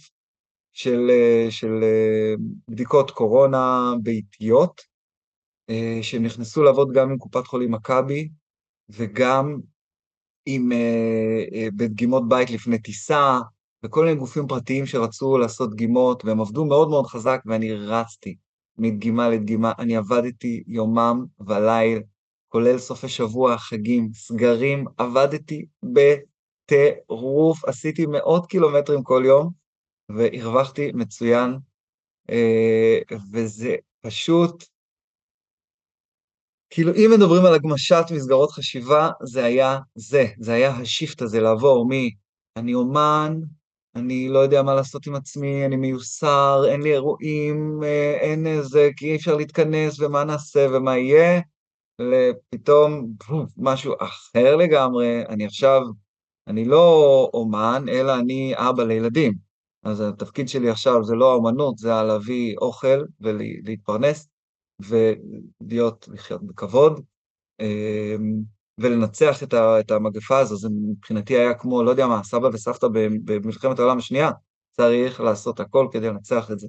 של, 0.76 1.10
אה, 1.10 1.46
של 1.50 1.80
אה, 1.82 2.34
בדיקות 2.68 3.10
קורונה 3.10 3.92
ביתיות, 4.02 4.80
אה, 5.70 5.98
שנכנסו 6.02 6.62
לעבוד 6.62 6.92
גם 6.92 7.10
עם 7.10 7.18
קופת 7.18 7.46
חולים 7.46 7.72
מכבי 7.72 8.28
וגם 8.88 9.60
עם, 10.46 10.72
בדגימות 11.76 12.28
בית 12.28 12.50
לפני 12.50 12.78
טיסה, 12.78 13.38
וכל 13.84 14.04
מיני 14.04 14.16
גופים 14.16 14.46
פרטיים 14.46 14.86
שרצו 14.86 15.38
לעשות 15.38 15.70
דגימות, 15.70 16.24
והם 16.24 16.40
עבדו 16.40 16.64
מאוד 16.64 16.88
מאוד 16.88 17.06
חזק, 17.06 17.40
ואני 17.46 17.72
רצתי 17.72 18.36
מדגימה 18.78 19.28
לדגימה. 19.28 19.72
אני 19.78 19.96
עבדתי 19.96 20.62
יומם 20.66 21.24
וליל, 21.46 22.02
כולל 22.48 22.78
סופי 22.78 23.08
שבוע, 23.08 23.58
חגים, 23.58 24.08
סגרים, 24.12 24.84
עבדתי 24.98 25.66
בטירוף, 25.82 27.64
עשיתי 27.64 28.06
מאות 28.06 28.46
קילומטרים 28.46 29.02
כל 29.02 29.22
יום, 29.26 29.65
והרווחתי 30.08 30.92
מצוין, 30.94 31.58
אה, 32.30 32.98
וזה 33.32 33.76
פשוט, 34.00 34.64
כאילו 36.70 36.92
אם 36.94 37.10
מדברים 37.16 37.44
על 37.44 37.54
הגמשת 37.54 38.04
מסגרות 38.14 38.50
חשיבה, 38.50 39.10
זה 39.22 39.44
היה 39.44 39.78
זה, 39.94 40.26
זה 40.38 40.52
היה 40.52 40.70
השיפט 40.70 41.22
הזה, 41.22 41.40
לעבור 41.40 41.86
מ... 41.86 41.90
אני 42.56 42.74
אומן, 42.74 43.40
אני 43.94 44.28
לא 44.28 44.38
יודע 44.38 44.62
מה 44.62 44.74
לעשות 44.74 45.06
עם 45.06 45.14
עצמי, 45.14 45.66
אני 45.66 45.76
מיוסר, 45.76 46.62
אין 46.68 46.82
לי 46.82 46.92
אירועים, 46.92 47.80
אה, 47.82 48.18
אין 48.20 48.46
איזה, 48.46 48.88
כי 48.96 49.10
אי 49.10 49.16
אפשר 49.16 49.36
להתכנס, 49.36 50.00
ומה 50.00 50.24
נעשה 50.24 50.66
ומה 50.72 50.98
יהיה, 50.98 51.40
לפתאום 51.98 53.12
משהו 53.56 53.94
אחר 54.00 54.56
לגמרי, 54.56 55.26
אני 55.28 55.46
עכשיו, 55.46 55.82
אני 56.46 56.64
לא 56.64 57.30
אומן, 57.34 57.84
אלא 57.88 58.18
אני 58.18 58.54
אבא 58.56 58.82
לילדים. 58.82 59.45
אז 59.86 60.00
התפקיד 60.00 60.48
שלי 60.48 60.70
עכשיו 60.70 61.04
זה 61.04 61.14
לא 61.14 61.32
האומנות, 61.32 61.78
זה 61.78 61.88
להביא 61.88 62.56
אוכל 62.58 63.04
ולהתפרנס 63.20 64.28
ולהיות, 64.80 66.08
לחיות 66.12 66.42
בכבוד 66.42 67.00
אמ, 67.60 68.42
ולנצח 68.80 69.42
את 69.80 69.90
המגפה 69.90 70.38
הזו. 70.38 70.56
זה 70.56 70.68
מבחינתי 70.70 71.36
היה 71.36 71.54
כמו, 71.54 71.82
לא 71.82 71.90
יודע 71.90 72.06
מה, 72.06 72.22
סבא 72.22 72.46
וסבתא 72.52 72.86
במלחמת 73.24 73.78
העולם 73.78 73.98
השנייה, 73.98 74.30
צריך 74.72 75.20
לעשות 75.20 75.60
הכל 75.60 75.88
כדי 75.92 76.08
לנצח 76.08 76.50
את 76.50 76.58
זה. 76.58 76.68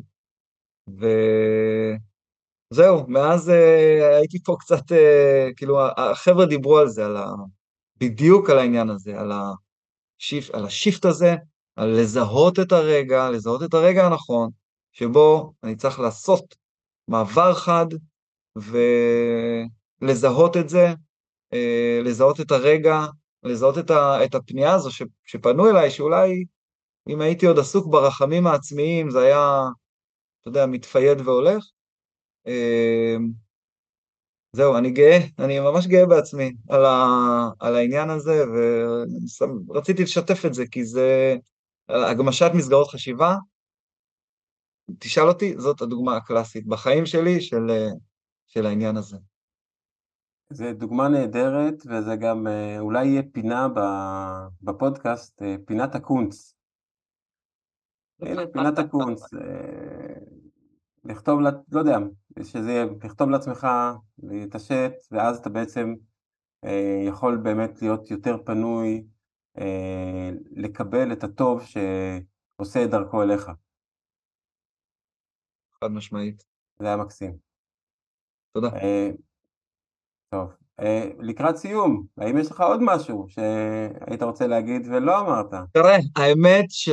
וזהו, 2.71 3.07
מאז 3.07 3.49
אה, 3.49 4.17
הייתי 4.17 4.43
פה 4.43 4.55
קצת, 4.59 4.91
אה, 4.91 5.47
כאילו, 5.55 5.79
החבר'ה 5.97 6.45
דיברו 6.45 6.77
על 6.77 6.87
זה, 6.87 7.05
על 7.05 7.17
ה... 7.17 7.25
בדיוק 7.97 8.49
על 8.49 8.59
העניין 8.59 8.89
הזה, 8.89 9.19
על, 9.19 9.31
השיפ... 9.31 10.51
על 10.55 10.65
השיפט 10.65 11.05
הזה, 11.05 11.35
על 11.77 12.01
לזהות 12.01 12.59
את 12.59 12.71
הרגע, 12.71 13.29
לזהות 13.29 13.63
את 13.63 13.73
הרגע 13.73 14.05
הנכון, 14.05 14.49
שבו 14.91 15.53
אני 15.63 15.75
צריך 15.75 15.99
לעשות 15.99 16.55
מעבר 17.07 17.53
חד 17.53 17.85
ולזהות 20.01 20.57
את 20.57 20.69
זה, 20.69 20.87
אה, 21.53 21.99
לזהות 22.03 22.39
את 22.41 22.51
הרגע, 22.51 23.05
לזהות 23.43 23.77
את, 23.77 23.91
ה... 23.91 24.25
את 24.25 24.35
הפנייה 24.35 24.73
הזו 24.73 24.91
ש... 24.91 25.03
שפנו 25.25 25.69
אליי, 25.69 25.91
שאולי 25.91 26.43
אם 27.09 27.21
הייתי 27.21 27.45
עוד 27.45 27.59
עסוק 27.59 27.87
ברחמים 27.87 28.47
העצמיים, 28.47 29.09
זה 29.09 29.19
היה, 29.19 29.61
אתה 30.41 30.49
יודע, 30.49 30.65
מתפייד 30.65 31.21
והולך. 31.21 31.63
אה, 32.47 33.15
זהו, 34.51 34.77
אני 34.77 34.91
גאה, 34.91 35.19
אני 35.39 35.59
ממש 35.59 35.87
גאה 35.87 36.05
בעצמי 36.05 36.53
על, 36.69 36.85
ה... 36.85 37.05
על 37.59 37.75
העניין 37.75 38.09
הזה, 38.09 38.43
ורציתי 39.67 40.03
לשתף 40.03 40.45
את 40.45 40.53
זה, 40.53 40.63
כי 40.71 40.85
זה 40.85 41.35
הגמשת 41.89 42.51
מסגרות 42.55 42.87
חשיבה. 42.87 43.35
תשאל 44.99 45.27
אותי, 45.27 45.57
זאת 45.57 45.81
הדוגמה 45.81 46.17
הקלאסית 46.17 46.67
בחיים 46.67 47.05
שלי 47.05 47.41
של, 47.41 47.67
של 48.47 48.65
העניין 48.65 48.97
הזה. 48.97 49.17
זה 50.49 50.73
דוגמה 50.73 51.07
נהדרת, 51.07 51.75
וזה 51.85 52.15
גם 52.15 52.47
אה, 52.47 52.79
אולי 52.79 53.05
יהיה 53.05 53.21
פינה 53.31 53.67
בפודקאסט, 54.61 55.41
אה, 55.41 55.55
פינת 55.65 55.95
הקונץ. 55.95 56.55
הנה, 58.21 58.41
פינת 58.53 58.79
הקונץ. 58.79 59.33
אה, 59.33 60.19
לכתוב, 61.05 61.39
לא 61.71 61.79
יודע, 61.79 61.97
שזה 62.43 62.71
יהיה, 62.71 62.85
לכתוב 63.03 63.29
לעצמך, 63.29 63.67
להתעשת, 64.23 64.91
ואז 65.11 65.37
אתה 65.37 65.49
בעצם 65.49 65.95
יכול 67.07 67.37
באמת 67.37 67.81
להיות 67.81 68.11
יותר 68.11 68.37
פנוי 68.45 69.03
לקבל 70.51 71.11
את 71.11 71.23
הטוב 71.23 71.63
שעושה 71.63 72.83
את 72.83 72.89
דרכו 72.89 73.23
אליך. 73.23 73.51
חד 75.81 75.91
משמעית. 75.91 76.43
זה 76.79 76.87
היה 76.87 76.97
מקסים. 76.97 77.37
תודה. 78.53 78.67
אה, 78.67 79.09
טוב, 80.29 80.51
אה, 80.79 81.09
לקראת 81.19 81.55
סיום, 81.55 82.05
האם 82.17 82.37
יש 82.37 82.51
לך 82.51 82.61
עוד 82.61 82.79
משהו 82.83 83.25
שהיית 83.29 84.23
רוצה 84.23 84.47
להגיד 84.47 84.87
ולא 84.87 85.19
אמרת? 85.19 85.53
תראה, 85.73 85.97
האמת 86.15 86.65
ש... 86.69 86.89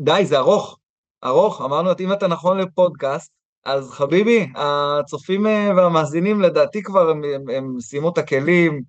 די, 0.00 0.26
זה 0.26 0.38
ארוך. 0.38 0.78
ארוך, 1.24 1.60
אמרנו, 1.60 1.90
אם 2.00 2.12
אתה 2.12 2.28
נכון 2.28 2.58
לפודקאסט, 2.58 3.32
אז 3.64 3.90
חביבי, 3.90 4.48
הצופים 4.54 5.44
והמאזינים 5.76 6.40
לדעתי 6.40 6.82
כבר 6.82 7.10
הם, 7.10 7.22
הם, 7.24 7.48
הם 7.48 7.80
סיימו 7.80 8.08
את 8.08 8.18
הכלים, 8.18 8.82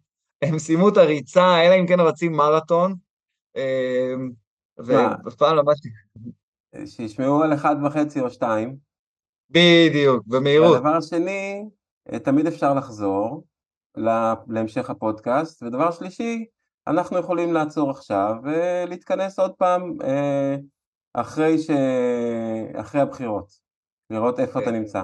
הם 0.47 0.59
סיימו 0.59 0.89
את 0.89 0.97
הריצה, 0.97 1.65
אלא 1.65 1.75
אם 1.79 1.87
כן 1.87 1.99
רצים 1.99 2.31
מרתון, 2.31 2.95
אמ, 3.55 4.31
ואף 4.77 5.35
פעם 5.35 5.55
למדתי. 5.55 5.89
שישמעו 6.85 7.43
על 7.43 7.53
אחד 7.53 7.75
וחצי 7.85 8.19
או 8.19 8.29
שתיים. 8.29 8.75
בדיוק, 9.49 10.23
במהירות. 10.27 10.73
והדבר 10.73 10.95
השני, 10.95 11.65
אה, 12.13 12.19
תמיד 12.19 12.47
אפשר 12.47 12.73
לחזור 12.73 13.43
להמשך 14.47 14.89
הפודקאסט, 14.89 15.63
ודבר 15.63 15.91
שלישי, 15.91 16.45
אנחנו 16.87 17.17
יכולים 17.17 17.53
לעצור 17.53 17.89
עכשיו 17.89 18.33
ולהתכנס 18.43 19.39
עוד 19.39 19.51
פעם 19.53 19.97
אה, 20.03 20.55
אחרי, 21.13 21.57
ש... 21.57 21.69
אחרי 22.75 23.01
הבחירות, 23.01 23.47
לראות 24.09 24.39
איפה 24.39 24.61
אתה 24.61 24.71
נמצא. 24.71 25.03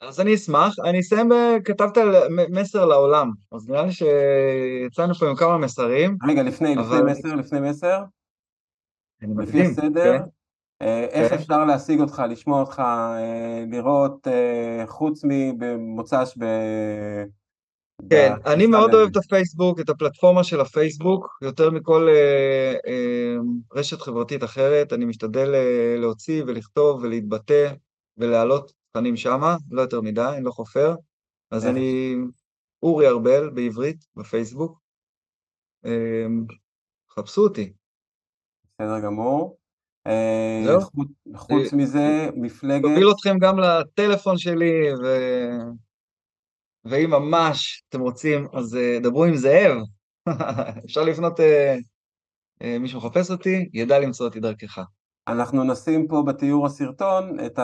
אז 0.00 0.20
אני 0.20 0.34
אשמח. 0.34 0.74
אני 0.84 1.00
אסיים, 1.00 1.28
כתבת 1.64 1.98
מסר 2.50 2.84
לעולם, 2.84 3.30
אז 3.52 3.68
נראה 3.68 3.82
לי 3.82 3.92
שיצאנו 3.92 5.14
פה 5.14 5.28
עם 5.28 5.36
כמה 5.36 5.58
מסרים. 5.58 6.16
רגע, 6.28 6.42
לפני, 6.42 6.74
אבל... 6.74 6.96
לפני 6.96 7.12
מסר, 7.12 7.34
לפני 7.34 7.60
מסר. 7.60 8.02
לפי 9.38 9.62
הסדר, 9.62 10.18
כן. 10.18 10.24
אה, 10.82 11.04
איך 11.04 11.28
כן. 11.28 11.34
אפשר 11.34 11.64
להשיג 11.64 12.00
אותך, 12.00 12.22
לשמוע 12.30 12.60
אותך, 12.60 12.78
אה, 12.78 13.64
לראות, 13.70 14.28
אה, 14.28 14.84
חוץ 14.86 15.20
מבמוצ"ש 15.24 16.38
ב... 16.38 16.44
כן, 18.10 18.32
אני 18.46 18.66
מאוד 18.66 18.94
אוהב 18.94 19.08
את 19.10 19.16
הפייסבוק, 19.16 19.80
את 19.80 19.88
הפלטפורמה 19.88 20.44
של 20.44 20.60
הפייסבוק, 20.60 21.38
יותר 21.42 21.70
מכל 21.70 22.08
אה, 22.08 22.74
אה, 22.86 23.36
רשת 23.74 24.00
חברתית 24.00 24.44
אחרת. 24.44 24.92
אני 24.92 25.04
משתדל 25.04 25.54
אה, 25.54 25.94
להוציא 25.96 26.42
ולכתוב 26.46 27.02
ולהתבטא 27.02 27.72
ולהעלות 28.18 28.72
תכנים 28.98 29.16
שמה, 29.16 29.56
לא 29.70 29.82
יותר 29.82 30.00
מדי, 30.00 30.30
אני 30.36 30.44
לא 30.44 30.50
חופר. 30.50 30.94
אז 31.50 31.66
אני 31.66 32.14
אורי 32.82 33.08
ארבל 33.08 33.50
בעברית, 33.50 34.04
בפייסבוק. 34.16 34.80
אמ, 35.84 36.44
חפשו 37.10 37.40
אותי. 37.40 37.72
בסדר 38.64 39.00
גמור. 39.00 39.58
אה, 40.06 40.62
זהו. 40.64 40.80
חוץ 41.36 41.72
מזה, 41.72 42.28
מפלגת... 42.36 42.82
תוביל 42.82 43.10
אתכם 43.10 43.38
גם 43.38 43.58
לטלפון 43.58 44.38
שלי, 44.38 44.94
ו... 45.02 45.06
ואם 46.84 47.10
ממש 47.10 47.82
אתם 47.88 48.00
רוצים, 48.00 48.46
אז 48.52 48.76
אה, 48.76 48.98
דברו 49.02 49.24
עם 49.24 49.36
זאב. 49.36 49.76
אפשר 50.86 51.02
לפנות, 51.02 51.40
אה, 51.40 51.76
מי 52.80 52.88
שמחפש 52.88 53.30
אותי, 53.30 53.68
ידע 53.72 53.98
למצוא 53.98 54.26
אותי 54.26 54.40
דרכך. 54.40 54.78
אנחנו 55.28 55.64
נשים 55.64 56.08
פה 56.08 56.22
בתיאור 56.26 56.66
הסרטון 56.66 57.40
את 57.46 57.58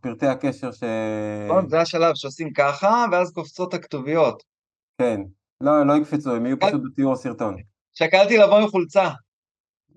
פרטי 0.00 0.26
הקשר 0.26 0.72
ש... 0.72 0.82
נכון, 1.48 1.68
זה 1.68 1.80
השלב 1.80 2.14
שעושים 2.14 2.52
ככה, 2.52 3.04
ואז 3.12 3.32
קופצות 3.32 3.74
הכתוביות. 3.74 4.42
כן, 4.98 5.20
לא, 5.60 5.86
לא 5.86 5.92
יקפצו, 5.96 6.34
הם 6.34 6.46
יהיו 6.46 6.60
פשוט 6.60 6.80
בתיאור 6.84 7.12
הסרטון. 7.12 7.56
שקלתי 7.92 8.36
לבוא 8.36 8.58
עם 8.58 8.68
חולצה. 8.68 9.08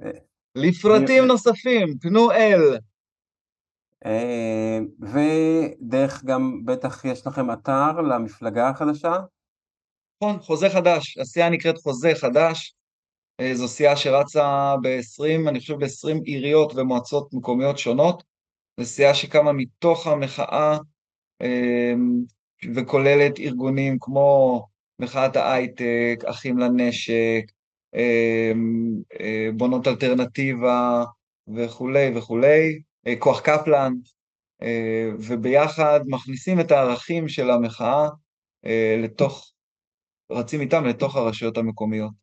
אה, 0.03 0.09
לפרטים 0.55 1.25
נוספים, 1.25 1.97
פנו 2.01 2.31
אל. 2.31 2.77
ודרך 5.01 6.23
גם, 6.23 6.65
בטח 6.65 7.05
יש 7.05 7.27
לכם 7.27 7.51
אתר 7.51 7.91
למפלגה 7.91 8.69
החדשה? 8.69 9.15
נכון, 10.23 10.39
חוזה 10.39 10.69
חדש, 10.69 11.17
הסיעה 11.17 11.49
נקראת 11.49 11.77
חוזה 11.77 12.11
חדש, 12.15 12.75
זו 13.53 13.67
סיעה 13.67 13.95
שרצה 13.95 14.75
ב-20, 14.81 15.49
אני 15.49 15.59
חושב 15.59 15.73
ב-20 15.73 16.23
עיריות 16.23 16.73
ומועצות 16.75 17.33
מקומיות 17.33 17.77
שונות, 17.77 18.23
זו 18.79 18.85
סיעה 18.85 19.13
שקמה 19.13 19.53
מתוך 19.53 20.07
המחאה 20.07 20.77
וכוללת 22.75 23.39
ארגונים 23.39 23.97
כמו 23.99 24.61
מחאת 24.99 25.35
ההייטק, 25.35 26.23
אחים 26.25 26.57
לנשק, 26.57 27.43
בונות 29.53 29.87
אלטרנטיבה 29.87 31.03
וכולי 31.55 32.11
וכולי, 32.15 32.81
כוח 33.19 33.39
קפלן, 33.39 33.93
וביחד 35.19 35.99
מכניסים 36.05 36.59
את 36.59 36.71
הערכים 36.71 37.27
של 37.27 37.49
המחאה 37.49 38.07
לתוך, 39.03 39.51
רצים 40.31 40.61
איתם 40.61 40.85
לתוך 40.85 41.15
הרשויות 41.15 41.57
המקומיות. 41.57 42.22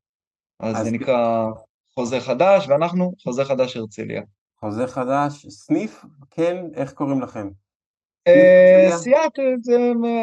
אז 0.61 0.85
זה 0.85 0.91
נקרא 0.91 1.47
חוזה 1.95 2.21
חדש, 2.21 2.69
ואנחנו 2.69 3.13
חוזה 3.23 3.45
חדש 3.45 3.77
הרצליה. 3.77 4.23
חוזה 4.61 4.87
חדש, 4.87 5.47
סניף, 5.47 6.05
כן, 6.31 6.65
איך 6.75 6.93
קוראים 6.93 7.21
לכם? 7.21 7.49
סיעת 8.97 9.33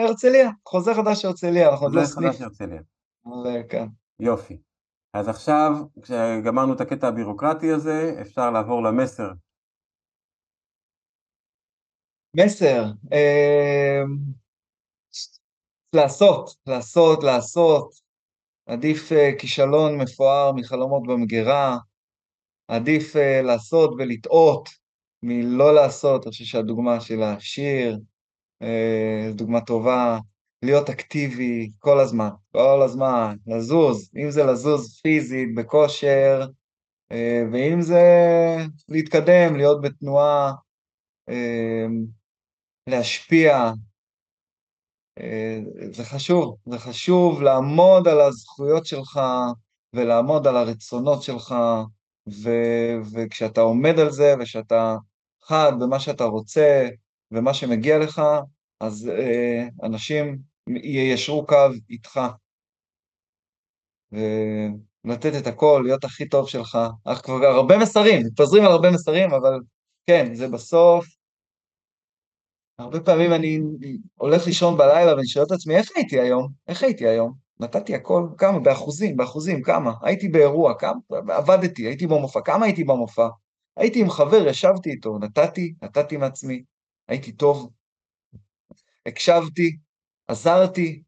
הרצליה, 0.06 0.50
חוזה 0.66 0.94
חדש 0.94 1.26
הרצליה, 1.26 1.70
אנחנו 1.70 1.86
עוד 1.86 1.96
לא 1.96 2.06
סניף. 2.06 2.16
חוזה 2.16 2.28
חדש 2.28 2.42
הרצליה. 2.42 2.82
כן. 3.70 3.86
יופי. 4.20 4.58
אז 5.14 5.28
עכשיו, 5.28 5.72
כשגמרנו 6.02 6.74
את 6.74 6.82
הקטע 6.82 7.08
הבירוקרטי 7.08 7.72
הזה, 7.72 8.18
אפשר 8.22 8.52
לעבור 8.52 8.84
למסר. 8.84 9.30
מסר, 12.34 12.84
לעשות, 15.94 16.50
לעשות, 16.68 17.24
לעשות. 17.24 18.07
עדיף 18.68 19.12
כישלון 19.40 19.98
מפואר 19.98 20.52
מחלומות 20.52 21.04
במגירה, 21.08 21.78
עדיף 22.68 23.16
לעשות 23.44 23.94
ולטעות 23.98 24.70
מלא 25.24 25.74
לעשות, 25.74 26.24
אני 26.24 26.32
חושב 26.32 26.46
שהדוגמה 26.46 27.02
של 27.02 27.24
השיר, 27.24 28.00
דוגמה 29.34 29.62
טובה, 29.62 30.20
להיות 30.64 30.90
אקטיבי 30.90 31.70
כל 31.80 32.00
הזמן, 32.00 32.30
כל 32.52 32.82
הזמן, 32.86 33.36
לזוז, 33.48 34.12
אם 34.16 34.32
זה 34.32 34.44
לזוז 34.44 35.00
פיזית, 35.02 35.56
בכושר, 35.56 36.48
ואם 37.52 37.82
זה 37.82 38.02
להתקדם, 38.90 39.56
להיות 39.56 39.82
בתנועה, 39.82 40.54
להשפיע, 42.88 43.72
זה 45.92 46.04
חשוב, 46.04 46.56
זה 46.66 46.80
חשוב 46.80 47.42
לעמוד 47.42 48.08
על 48.08 48.22
הזכויות 48.22 48.86
שלך 48.86 49.20
ולעמוד 49.94 50.48
על 50.48 50.58
הרצונות 50.58 51.24
שלך, 51.24 51.56
וכשאתה 53.14 53.62
עומד 53.62 54.00
על 54.00 54.12
זה 54.12 54.34
ושאתה 54.40 54.96
חד 55.44 55.72
במה 55.80 56.00
שאתה 56.00 56.24
רוצה 56.24 56.90
ומה 57.32 57.54
שמגיע 57.54 58.00
לך, 58.00 58.22
אז 58.80 59.12
אנשים 59.84 60.38
יישרו 60.84 61.46
קו 61.48 61.68
איתך. 61.90 62.20
ולתת 64.12 65.32
את 65.42 65.48
הכל, 65.48 65.82
להיות 65.86 66.04
הכי 66.04 66.30
טוב 66.30 66.50
שלך. 66.50 66.78
אך 67.06 67.22
כבר 67.26 67.46
הרבה 67.46 67.78
מסרים, 67.78 68.26
מתפזרים 68.26 68.64
על 68.64 68.72
הרבה 68.72 68.92
מסרים, 68.92 69.34
אבל 69.34 69.60
כן, 70.08 70.34
זה 70.34 70.48
בסוף. 70.48 71.17
הרבה 72.80 73.00
פעמים 73.00 73.34
אני 73.34 73.60
הולך 74.16 74.48
לישון 74.48 74.78
בלילה 74.78 75.16
ואני 75.16 75.28
שואל 75.28 75.46
את 75.46 75.52
עצמי, 75.52 75.76
איך 75.76 75.90
הייתי 75.96 76.20
היום? 76.20 76.52
איך 76.68 76.84
הייתי 76.84 77.08
היום? 77.08 77.34
נתתי 77.60 77.96
הכל, 77.96 78.28
כמה? 78.38 78.60
באחוזים, 78.60 79.18
באחוזים, 79.18 79.62
כמה? 79.62 79.94
הייתי 80.02 80.28
באירוע, 80.28 80.74
כמה? 80.80 81.00
עבדתי, 81.10 81.88
הייתי 81.88 82.08
במופע, 82.08 82.42
כמה 82.42 82.66
הייתי 82.66 82.84
במופע? 82.84 83.28
הייתי 83.78 84.02
עם 84.02 84.10
חבר, 84.10 84.48
ישבתי 84.48 84.90
איתו, 84.90 85.20
נתתי, 85.20 85.74
נתתי 85.82 86.18
מעצמי, 86.18 86.64
הייתי 87.08 87.32
טוב, 87.32 87.70
הקשבתי, 89.06 89.78
עזרתי, 90.28 91.02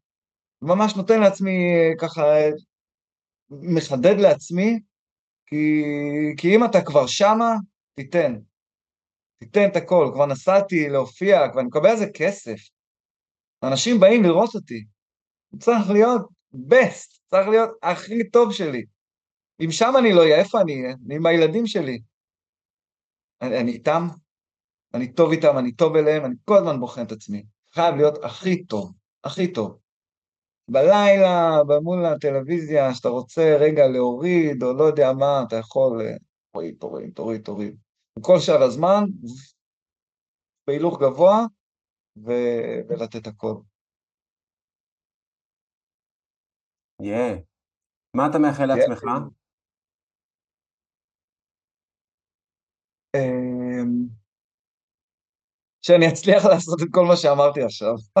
ממש 0.62 0.96
נותן 0.96 1.20
לעצמי 1.20 1.72
ככה, 1.98 2.22
מחדד 3.50 4.20
לעצמי, 4.20 4.80
כי, 5.46 5.82
כי 6.36 6.56
אם 6.56 6.64
אתה 6.64 6.82
כבר 6.82 7.06
שמה, 7.06 7.54
תיתן. 7.94 8.36
תיתן 9.40 9.68
את 9.70 9.76
הכל, 9.76 10.10
כבר 10.14 10.26
נסעתי 10.26 10.88
להופיע, 10.88 11.48
כבר 11.52 11.60
אני 11.60 11.68
מקבל 11.68 11.88
על 11.88 11.96
זה 11.96 12.06
כסף. 12.14 12.58
אנשים 13.62 14.00
באים 14.00 14.22
לראות 14.22 14.54
אותי. 14.54 14.84
צריך 15.58 15.90
להיות 15.90 16.22
best, 16.54 17.20
צריך 17.26 17.48
להיות 17.48 17.70
הכי 17.82 18.30
טוב 18.30 18.52
שלי. 18.52 18.84
אם 19.64 19.70
שם 19.70 19.92
אני 19.98 20.12
לא 20.12 20.20
אהיה, 20.20 20.38
איפה 20.38 20.60
אני 20.60 20.82
אהיה? 20.82 20.94
אני 21.06 21.16
עם 21.16 21.26
הילדים 21.26 21.66
שלי. 21.66 22.00
אני, 23.42 23.60
אני 23.60 23.72
איתם, 23.72 24.06
אני 24.94 25.12
טוב 25.12 25.30
איתם, 25.30 25.58
אני 25.58 25.72
טוב 25.72 25.96
אליהם, 25.96 26.24
אני 26.24 26.34
כל 26.44 26.56
הזמן 26.56 26.80
בוחן 26.80 27.02
את 27.02 27.12
עצמי. 27.12 27.44
חייב 27.74 27.94
להיות 27.94 28.24
הכי 28.24 28.64
טוב, 28.64 28.92
הכי 29.24 29.52
טוב. 29.52 29.78
בלילה, 30.68 31.50
מול 31.82 32.04
הטלוויזיה, 32.04 32.94
שאתה 32.94 33.08
רוצה 33.08 33.56
רגע 33.60 33.86
להוריד, 33.86 34.62
או 34.62 34.72
לא 34.72 34.84
יודע 34.84 35.12
מה, 35.12 35.42
אתה 35.48 35.56
יכול, 35.56 36.02
תוריד, 36.52 36.74
תוריד, 36.78 37.10
תוריד, 37.14 37.42
תוריד. 37.42 37.76
כל 38.20 38.38
שאר 38.38 38.62
הזמן, 38.62 39.04
בהילוך 40.66 41.02
גבוה, 41.02 41.46
ו... 42.16 42.30
ולתת 42.88 43.26
הכל. 43.26 43.54
יאה. 47.02 47.36
Yeah. 47.36 47.40
מה 48.14 48.26
אתה 48.30 48.38
מאחל 48.38 48.66
לעצמך? 48.66 49.02
אמ, 53.16 54.08
שאני 55.82 56.08
אצליח 56.08 56.44
לעשות 56.44 56.82
את 56.82 56.88
כל 56.90 57.04
מה 57.08 57.16
שאמרתי 57.16 57.62
עכשיו. 57.62 57.94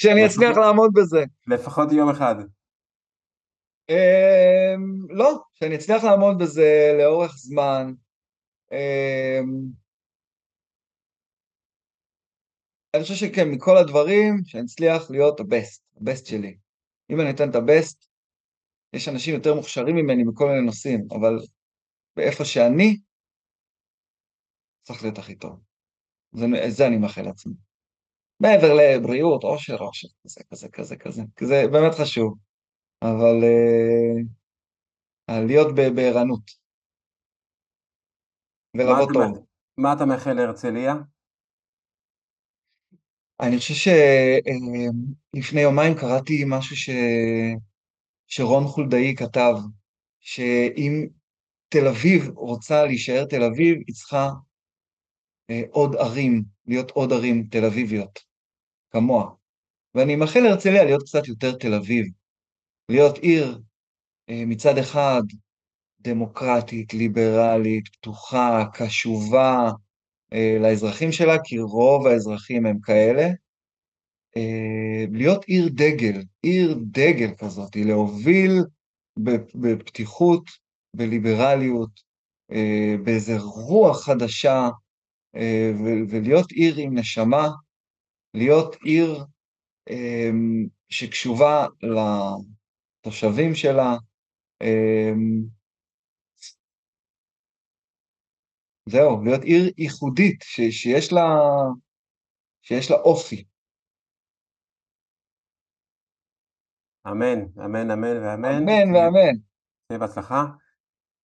שאני 0.00 0.26
אצליח 0.26 0.56
לעמוד 0.56 0.90
בזה. 0.94 1.24
לפחות 1.46 1.92
יום 1.92 2.10
אחד. 2.10 2.34
אמ, 3.88 5.06
לא, 5.08 5.42
שאני 5.52 5.74
אצליח 5.74 6.04
לעמוד 6.04 6.38
בזה 6.38 6.94
לאורך 6.98 7.34
זמן. 7.36 7.92
אמ, 8.72 9.82
אני 12.94 13.02
חושב 13.02 13.14
שכן, 13.14 13.48
מכל 13.48 13.76
הדברים, 13.76 14.44
שאני 14.44 14.62
אצליח 14.62 15.10
להיות 15.10 15.40
הבסט, 15.40 15.82
הבסט 16.00 16.26
שלי. 16.26 16.56
אם 17.10 17.20
אני 17.20 17.30
אתן 17.30 17.50
את 17.50 17.54
הבסט, 17.54 18.08
יש 18.92 19.08
אנשים 19.08 19.34
יותר 19.34 19.54
מוכשרים 19.54 19.96
ממני 19.96 20.24
בכל 20.24 20.48
מיני 20.48 20.60
נושאים, 20.66 21.06
אבל 21.10 21.38
באיפה 22.16 22.44
שאני, 22.44 23.00
צריך 24.82 25.02
להיות 25.02 25.18
הכי 25.18 25.34
טוב. 25.34 25.60
זה, 26.32 26.46
זה 26.68 26.86
אני 26.86 26.96
מאחל 26.96 27.22
לעצמי. 27.22 27.54
מעבר 28.40 28.74
לבריאות, 28.74 29.44
עושר, 29.44 29.76
עושר, 29.76 30.08
כזה, 30.24 30.40
כזה, 30.50 30.68
כזה, 30.68 30.96
כזה, 30.96 31.22
כי 31.36 31.46
זה 31.46 31.62
באמת 31.72 31.92
חשוב. 31.94 32.34
אבל 33.02 33.36
uh, 35.30 35.32
להיות 35.46 35.74
בערנות. 35.74 36.50
ולעבוד 38.74 39.08
טוב. 39.14 39.46
מה 39.76 39.92
אתה 39.92 40.04
מאחל 40.04 40.32
להרצליה? 40.32 40.94
אני 43.40 43.58
חושב 43.58 43.74
שלפני 43.74 45.60
אה, 45.60 45.62
יומיים 45.62 45.94
קראתי 45.94 46.44
משהו 46.46 46.76
ש... 46.76 46.90
שרון 48.26 48.64
חולדאי 48.64 49.14
כתב, 49.16 49.54
שאם 50.20 51.06
תל 51.68 51.86
אביב 51.86 52.28
רוצה 52.36 52.84
להישאר 52.84 53.24
תל 53.24 53.42
אביב, 53.42 53.78
היא 53.86 53.94
צריכה 53.94 54.28
עוד 55.70 55.96
ערים, 55.96 56.42
להיות 56.66 56.90
עוד 56.90 57.12
ערים 57.12 57.46
תל 57.50 57.64
אביביות, 57.64 58.18
כמוה. 58.90 59.30
ואני 59.94 60.16
מאחל 60.16 60.40
להרצליה 60.40 60.84
להיות 60.84 61.02
קצת 61.02 61.28
יותר 61.28 61.56
תל 61.56 61.74
אביב, 61.74 62.06
להיות 62.88 63.18
עיר 63.18 63.58
אה, 64.30 64.42
מצד 64.46 64.78
אחד 64.78 65.22
דמוקרטית, 66.00 66.94
ליברלית, 66.94 67.88
פתוחה, 67.88 68.64
קשובה 68.74 69.70
אה, 70.32 70.56
לאזרחים 70.60 71.12
שלה, 71.12 71.36
כי 71.44 71.58
רוב 71.58 72.06
האזרחים 72.06 72.66
הם 72.66 72.80
כאלה, 72.82 73.28
אה, 74.36 75.04
להיות 75.12 75.44
עיר 75.44 75.68
דגל, 75.68 76.22
עיר 76.42 76.78
דגל 76.86 77.34
כזאת, 77.38 77.76
להוביל 77.76 78.52
בפתיחות, 79.54 80.44
בליברליות, 80.96 82.12
באיזה 83.04 83.38
רוח 83.38 84.04
חדשה, 84.04 84.68
ולהיות 86.10 86.52
עיר 86.52 86.74
עם 86.78 86.98
נשמה, 86.98 87.48
להיות 88.34 88.76
עיר 88.84 89.24
שקשובה 90.88 91.66
לתושבים 93.06 93.54
שלה, 93.54 93.96
זהו, 98.88 99.24
להיות 99.24 99.42
עיר 99.42 99.72
ייחודית, 99.78 100.42
ש, 100.42 100.60
שיש 100.60 101.12
לה, 101.12 101.20
שיש 102.62 102.90
לה 102.90 102.96
אופי. 102.96 103.44
אמן, 107.06 107.38
אמן, 107.64 107.90
אמן 107.90 108.16
ואמן. 108.22 108.48
אמן 108.48 108.94
ואמן. 108.94 109.34
שיהיה 109.88 109.98
בהצלחה. 110.00 110.44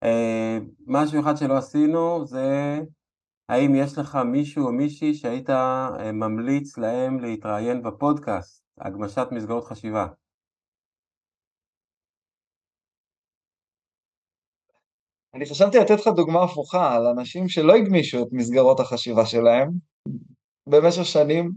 אה, 0.03 0.57
משהו 0.87 1.21
אחד 1.21 1.37
שלא 1.37 1.57
עשינו 1.57 2.25
זה 2.25 2.79
האם 3.49 3.75
יש 3.75 3.97
לך 3.97 4.15
מישהו 4.15 4.65
או 4.65 4.71
מישהי 4.71 5.13
שהיית 5.13 5.49
אה, 5.49 6.11
ממליץ 6.11 6.77
להם 6.77 7.19
להתראיין 7.19 7.83
בפודקאסט, 7.83 8.63
הגמשת 8.77 9.27
מסגרות 9.31 9.65
חשיבה? 9.65 10.07
אני 15.33 15.45
חשבתי 15.45 15.77
לתת 15.77 15.99
לך 15.99 16.07
דוגמה 16.07 16.43
הפוכה 16.43 16.95
על 16.95 17.07
אנשים 17.07 17.49
שלא 17.49 17.73
הגמישו 17.75 18.23
את 18.23 18.27
מסגרות 18.31 18.79
החשיבה 18.79 19.25
שלהם 19.25 19.69
במשך 20.67 21.05
שנים 21.05 21.51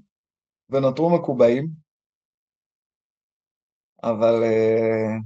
ונותרו 0.71 1.17
מקובעים, 1.17 1.69
אבל 4.03 4.43
אה, 4.43 5.17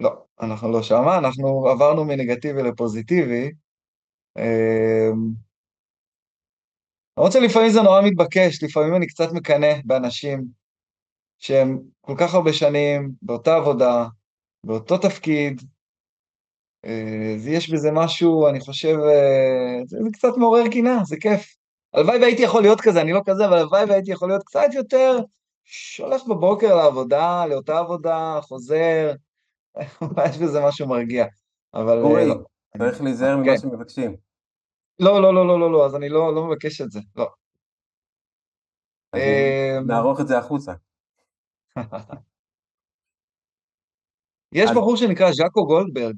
לא, 0.00 0.10
אנחנו 0.40 0.72
לא 0.72 0.82
שמה, 0.82 1.18
אנחנו 1.18 1.68
עברנו 1.68 2.04
מנגטיבי 2.04 2.62
לפוזיטיבי. 2.62 3.50
אה, 4.38 5.10
למרות 7.16 7.32
שלפעמים 7.32 7.70
זה 7.70 7.80
נורא 7.82 8.02
מתבקש, 8.04 8.62
לפעמים 8.62 8.96
אני 8.96 9.06
קצת 9.06 9.28
מקנא 9.32 9.72
באנשים 9.84 10.44
שהם 11.38 11.78
כל 12.00 12.14
כך 12.20 12.34
הרבה 12.34 12.52
שנים 12.52 13.12
באותה 13.22 13.56
עבודה, 13.56 14.06
באותו 14.66 14.98
תפקיד, 14.98 15.60
יש 17.48 17.70
בזה 17.70 17.90
משהו, 17.92 18.48
אני 18.48 18.60
חושב, 18.60 18.96
אה, 18.98 19.80
זה, 19.86 19.98
קצת 20.12 20.36
מעורר 20.36 20.68
קנאה, 20.72 21.04
זה 21.04 21.16
כיף. 21.20 21.56
הלוואי 21.94 22.18
והייתי 22.18 22.42
יכול 22.42 22.62
להיות 22.62 22.80
כזה, 22.80 23.00
אני 23.00 23.12
לא 23.12 23.20
כזה, 23.26 23.46
אבל 23.46 23.58
הלוואי 23.58 23.84
והייתי 23.84 24.12
יכול 24.12 24.28
להיות 24.28 24.42
קצת 24.44 24.68
יותר, 24.72 25.16
שהולך 25.64 26.26
בבוקר 26.26 26.76
לעבודה, 26.76 27.46
לאותה 27.46 27.78
עבודה, 27.78 28.38
חוזר, 28.42 29.12
יש 30.28 30.38
בזה 30.42 30.60
משהו 30.68 30.88
מרגיע. 30.88 31.26
אבל 31.74 31.98
אה, 31.98 32.02
אורי, 32.02 32.26
לא. 32.26 32.34
צריך 32.78 33.02
להיזהר 33.02 33.36
כן. 33.36 33.40
ממה 33.40 33.58
שמבקשים. 33.58 34.16
לא, 34.98 35.22
לא, 35.22 35.34
לא, 35.34 35.46
לא, 35.46 35.60
לא, 35.60 35.72
לא, 35.72 35.86
אז 35.86 35.94
אני 35.94 36.08
לא, 36.08 36.34
לא 36.34 36.46
מבקש 36.46 36.80
את 36.80 36.90
זה, 36.90 37.00
לא. 37.16 37.28
נערוך 39.86 40.20
את 40.20 40.28
זה 40.28 40.38
החוצה. 40.38 40.72
יש 44.52 44.70
בחור 44.70 44.96
שנקרא 44.96 45.32
ז'אקו 45.32 45.66
גולדברג, 45.66 46.16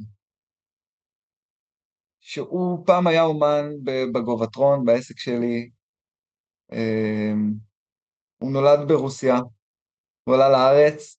שהוא 2.25 2.87
פעם 2.87 3.07
היה 3.07 3.23
אומן 3.23 3.65
בגובטרון, 4.13 4.85
בעסק 4.85 5.19
שלי. 5.19 5.71
אמ, 6.73 7.53
הוא 8.39 8.53
נולד 8.53 8.89
ברוסיה, 8.89 9.37
הוא 10.25 10.35
עלה 10.35 10.49
לארץ, 10.49 11.17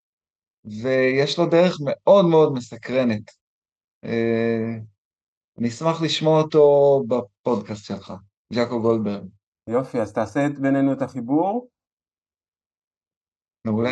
ויש 0.65 1.39
לו 1.39 1.45
דרך 1.45 1.77
מאוד 1.85 2.25
מאוד 2.25 2.53
מסקרנת. 2.53 3.31
אה, 4.03 4.75
אני 5.59 5.67
אשמח 5.67 6.01
לשמוע 6.05 6.41
אותו 6.41 6.63
בפודקאסט 7.07 7.85
שלך, 7.85 8.13
ז'אקו 8.53 8.81
גולדברג. 8.81 9.27
יופי, 9.67 10.01
אז 10.01 10.13
תעשה 10.13 10.39
את 10.47 10.59
בינינו 10.59 10.93
את 10.93 11.01
החיבור, 11.01 11.69
מעולה. 13.65 13.91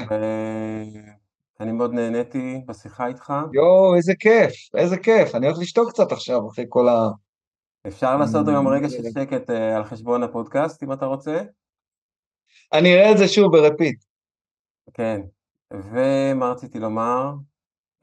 ואני 1.62 1.72
מאוד 1.72 1.94
נהניתי 1.94 2.62
בשיחה 2.66 3.08
איתך. 3.08 3.34
יואו, 3.54 3.96
איזה 3.96 4.14
כיף, 4.20 4.76
איזה 4.76 4.98
כיף. 4.98 5.36
אני 5.36 5.48
הולך 5.48 5.60
לשתוק 5.60 5.90
קצת 5.90 6.12
עכשיו, 6.12 6.48
אחרי 6.48 6.66
כל 6.70 6.90
ה... 6.90 7.10
אפשר 7.88 8.18
לעשות 8.18 8.48
היום 8.48 8.68
רגע 8.68 8.86
אה, 8.86 8.90
של 8.90 9.04
שקט 9.14 9.50
אה, 9.50 9.78
על 9.78 9.84
חשבון 9.84 10.24
הפודקאסט, 10.24 10.84
אם 10.84 10.94
אתה 10.94 11.06
רוצה. 11.06 11.42
אני 12.74 12.94
אראה 12.94 13.12
את 13.12 13.18
זה 13.18 13.28
שוב 13.28 13.52
ברפיט. 13.52 14.04
כן, 14.94 15.22
ומה 15.74 16.52
רציתי 16.52 16.80
לומר? 16.80 17.32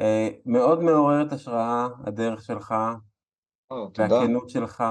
אה, 0.01 0.29
מאוד 0.47 0.83
מעוררת 0.83 1.33
השראה 1.33 1.89
הדרך 2.05 2.43
שלך 2.43 2.75
או, 3.71 3.87
תודה. 3.89 4.15
והכנות 4.15 4.49
שלך, 4.49 4.85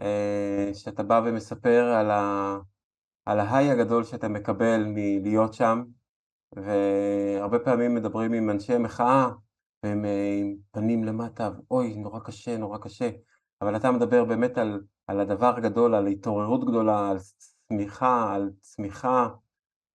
אה, 0.00 0.70
שאתה 0.74 1.02
בא 1.02 1.22
ומספר 1.24 1.84
על, 1.84 2.10
ה... 2.10 2.56
על 3.26 3.40
ההיי 3.40 3.70
הגדול 3.70 4.04
שאתה 4.04 4.28
מקבל 4.28 4.84
מלהיות 4.86 5.54
שם, 5.54 5.82
והרבה 6.56 7.58
פעמים 7.58 7.94
מדברים 7.94 8.32
עם 8.32 8.50
אנשי 8.50 8.78
מחאה, 8.78 9.28
והם 9.82 10.04
אה, 10.04 10.36
עם 10.40 10.56
פנים 10.70 11.04
למטה, 11.04 11.50
אוי, 11.70 11.96
נורא 11.96 12.20
קשה, 12.20 12.56
נורא 12.56 12.78
קשה, 12.78 13.10
אבל 13.62 13.76
אתה 13.76 13.90
מדבר 13.90 14.24
באמת 14.24 14.58
על, 14.58 14.82
על 15.06 15.20
הדבר 15.20 15.56
הגדול, 15.56 15.94
על 15.94 16.06
התעוררות 16.06 16.64
גדולה, 16.64 17.10
על 17.10 17.18
צמיחה, 17.18 18.34
על 18.34 18.50
צמיחה, 18.60 19.28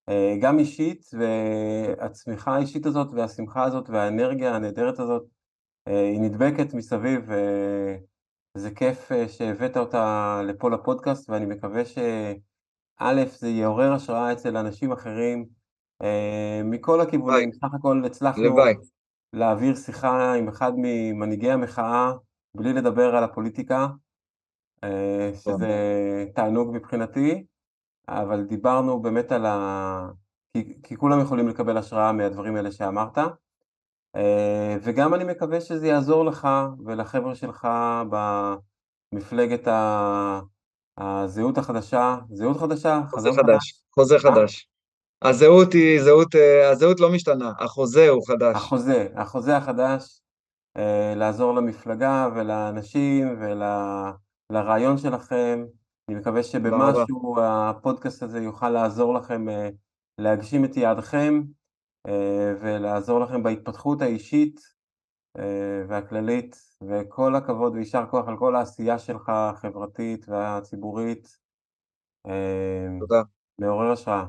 אה, 0.10 0.36
גם 0.42 0.60
אישית, 0.60 1.06
והצמיחה 1.14 2.56
האישית 2.56 2.86
הזאת 2.86 3.08
והשמחה 3.14 3.64
הזאת 3.64 3.90
והאנרגיה 3.90 4.56
הנהדרת 4.56 5.00
הזאת, 5.00 5.24
אה, 5.88 6.02
היא 6.10 6.22
נדבקת 6.22 6.74
מסביב, 6.74 7.30
וזה 8.58 8.72
כיף 8.72 9.12
שהבאת 9.28 9.78
אותה 9.78 10.42
לפה 10.44 10.70
לפודקאסט, 10.70 11.30
ואני 11.30 11.46
מקווה 11.46 11.86
שא', 11.86 13.26
זה 13.26 13.50
יעורר 13.50 13.94
השראה 13.94 14.34
אצל 14.34 14.58
אנשים 14.58 14.92
אחרים 14.92 15.46
מכל 16.64 17.02
הכיוונים. 17.02 17.52
סך 17.54 17.74
הכל 17.74 18.02
הצלחנו. 18.06 18.44
להעביר 19.34 19.76
שיחה 19.76 20.34
עם 20.34 20.48
אחד 20.48 20.72
ממנהיגי 20.78 21.52
המחאה, 21.52 22.12
בלי 22.56 22.74
לדבר 22.74 23.16
על 23.16 23.24
הפוליטיקה, 23.24 23.88
אה, 24.84 25.32
שזה 25.36 26.26
תענוג 26.36 26.76
מבחינתי. 26.76 27.46
אבל 28.08 28.44
דיברנו 28.44 29.02
באמת 29.02 29.32
על 29.32 29.46
ה... 29.46 30.10
כי, 30.54 30.78
כי 30.84 30.96
כולם 30.98 31.22
יכולים 31.22 31.48
לקבל 31.48 31.78
השראה 31.78 32.12
מהדברים 32.12 32.56
האלה 32.56 32.72
שאמרת, 32.72 33.18
אה, 34.16 34.78
וגם 34.82 35.14
אני 35.14 35.24
מקווה 35.24 35.62
שזה 35.62 35.88
יעזור 35.88 36.26
לך 36.26 36.48
ולחבר'ה 36.86 37.36
שלך 37.36 37.68
במפלגת 38.10 39.68
ה... 39.68 40.40
הזהות 40.98 41.58
החדשה, 41.58 42.18
זהות 42.30 42.58
חדשה? 42.58 43.02
חוזה 43.10 43.30
חדש, 43.34 43.84
חוזה 43.96 44.20
חדש. 44.20 44.70
הזהות 45.22 45.74
היא, 45.74 46.02
זהות, 46.02 46.36
אה, 46.36 46.70
הזהות 46.70 47.00
לא 47.00 47.12
משתנה, 47.12 47.52
החוזה 47.60 48.10
הוא 48.10 48.28
חדש. 48.28 48.56
החוזה, 48.56 49.08
החוזה 49.16 49.58
החדש, 49.58 50.22
אה, 50.78 51.14
לעזור 51.16 51.56
למפלגה 51.56 52.30
ולאנשים 52.36 53.40
ולרעיון 53.40 54.98
שלכם. 54.98 55.66
אני 56.10 56.18
מקווה. 56.18 56.44
שבמשהו 56.44 57.38
הפודקאסט 57.42 58.24
הזה 58.24 58.40
יוכל 58.40 58.70
לעזור 58.70 59.14
לכם 59.14 59.50
אה, 59.50 59.70
להגשים 60.18 60.66
את 60.66 60.78
יעדכם 60.78 61.42
ולעזור 62.62 63.20
לכם 63.20 63.44
בהתפתחות 63.44 64.02
האישית 64.02 64.62
והכללית, 65.88 66.56
וכל 66.90 67.36
הכבוד 67.36 67.74
ויישר 67.74 68.06
כוח 68.10 68.28
על 68.28 68.38
כל 68.38 68.56
העשייה 68.56 69.00
שלך 69.00 69.30
החברתית 69.30 70.26
והציבורית. 70.30 71.38
תודה. 73.00 73.22
מעורר 73.60 73.92
השראה. 73.92 74.26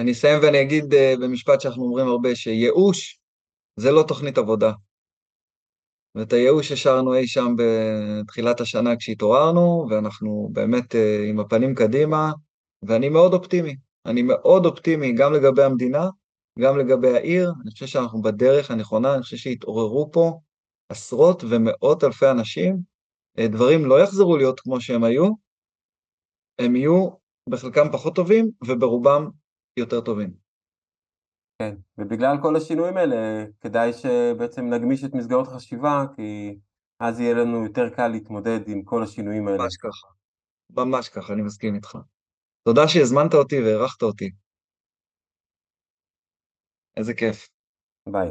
אני 0.00 0.12
אסיים 0.12 0.38
ואני 0.42 0.62
אגיד 0.62 0.94
אה, 0.94 1.14
במשפט 1.20 1.60
שאנחנו 1.60 1.84
אומרים 1.84 2.08
הרבה, 2.08 2.36
שייאוש 2.36 3.20
זה 3.76 3.90
לא 3.90 4.04
תוכנית 4.08 4.38
עבודה. 4.38 4.72
ואת 6.14 6.32
הייאוש 6.32 6.72
השארנו 6.72 7.14
אי 7.14 7.26
שם 7.26 7.54
בתחילת 7.58 8.60
השנה 8.60 8.96
כשהתעוררנו, 8.96 9.86
ואנחנו 9.90 10.48
באמת 10.52 10.94
אה, 10.94 11.24
עם 11.28 11.40
הפנים 11.40 11.74
קדימה, 11.74 12.32
ואני 12.82 13.08
מאוד 13.08 13.34
אופטימי. 13.34 13.76
אני 14.06 14.22
מאוד 14.22 14.66
אופטימי 14.66 15.12
גם 15.12 15.32
לגבי 15.32 15.62
המדינה, 15.62 16.08
גם 16.58 16.78
לגבי 16.78 17.16
העיר. 17.16 17.52
אני 17.62 17.70
חושב 17.70 17.86
שאנחנו 17.86 18.22
בדרך 18.22 18.70
הנכונה, 18.70 19.14
אני 19.14 19.22
חושב 19.22 19.36
שהתעוררו 19.36 20.10
פה 20.12 20.40
עשרות 20.88 21.44
ומאות 21.50 22.04
אלפי 22.04 22.30
אנשים. 22.30 22.78
אה, 23.38 23.48
דברים 23.48 23.84
לא 23.84 24.02
יחזרו 24.02 24.36
להיות 24.36 24.60
כמו 24.60 24.80
שהם 24.80 25.04
היו, 25.04 25.30
הם 26.58 26.76
יהיו 26.76 27.08
בחלקם 27.48 27.86
פחות 27.92 28.14
טובים 28.14 28.50
וברובם 28.66 29.39
יותר 29.80 30.00
טובים. 30.00 30.30
כן, 31.58 31.74
ובגלל 31.98 32.36
כל 32.42 32.56
השינויים 32.56 32.96
האלה, 32.96 33.44
כדאי 33.60 33.92
שבעצם 33.92 34.64
נגמיש 34.74 35.04
את 35.04 35.14
מסגרות 35.14 35.48
החשיבה, 35.48 36.04
כי 36.16 36.58
אז 37.00 37.20
יהיה 37.20 37.34
לנו 37.34 37.64
יותר 37.64 37.88
קל 37.96 38.08
להתמודד 38.08 38.60
עם 38.68 38.82
כל 38.82 39.02
השינויים 39.02 39.48
האלה. 39.48 39.58
ממש 39.58 39.76
ככה. 39.76 40.08
ממש 40.70 41.08
ככה, 41.08 41.32
אני 41.32 41.42
מסכים 41.42 41.74
איתך. 41.74 41.98
תודה 42.64 42.88
שהזמנת 42.88 43.34
אותי 43.34 43.56
והערכת 43.60 44.02
אותי. 44.02 44.30
איזה 46.96 47.14
כיף. 47.14 47.48
ביי. 48.08 48.30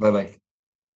ביי 0.00 0.12
ביי. 0.12 0.38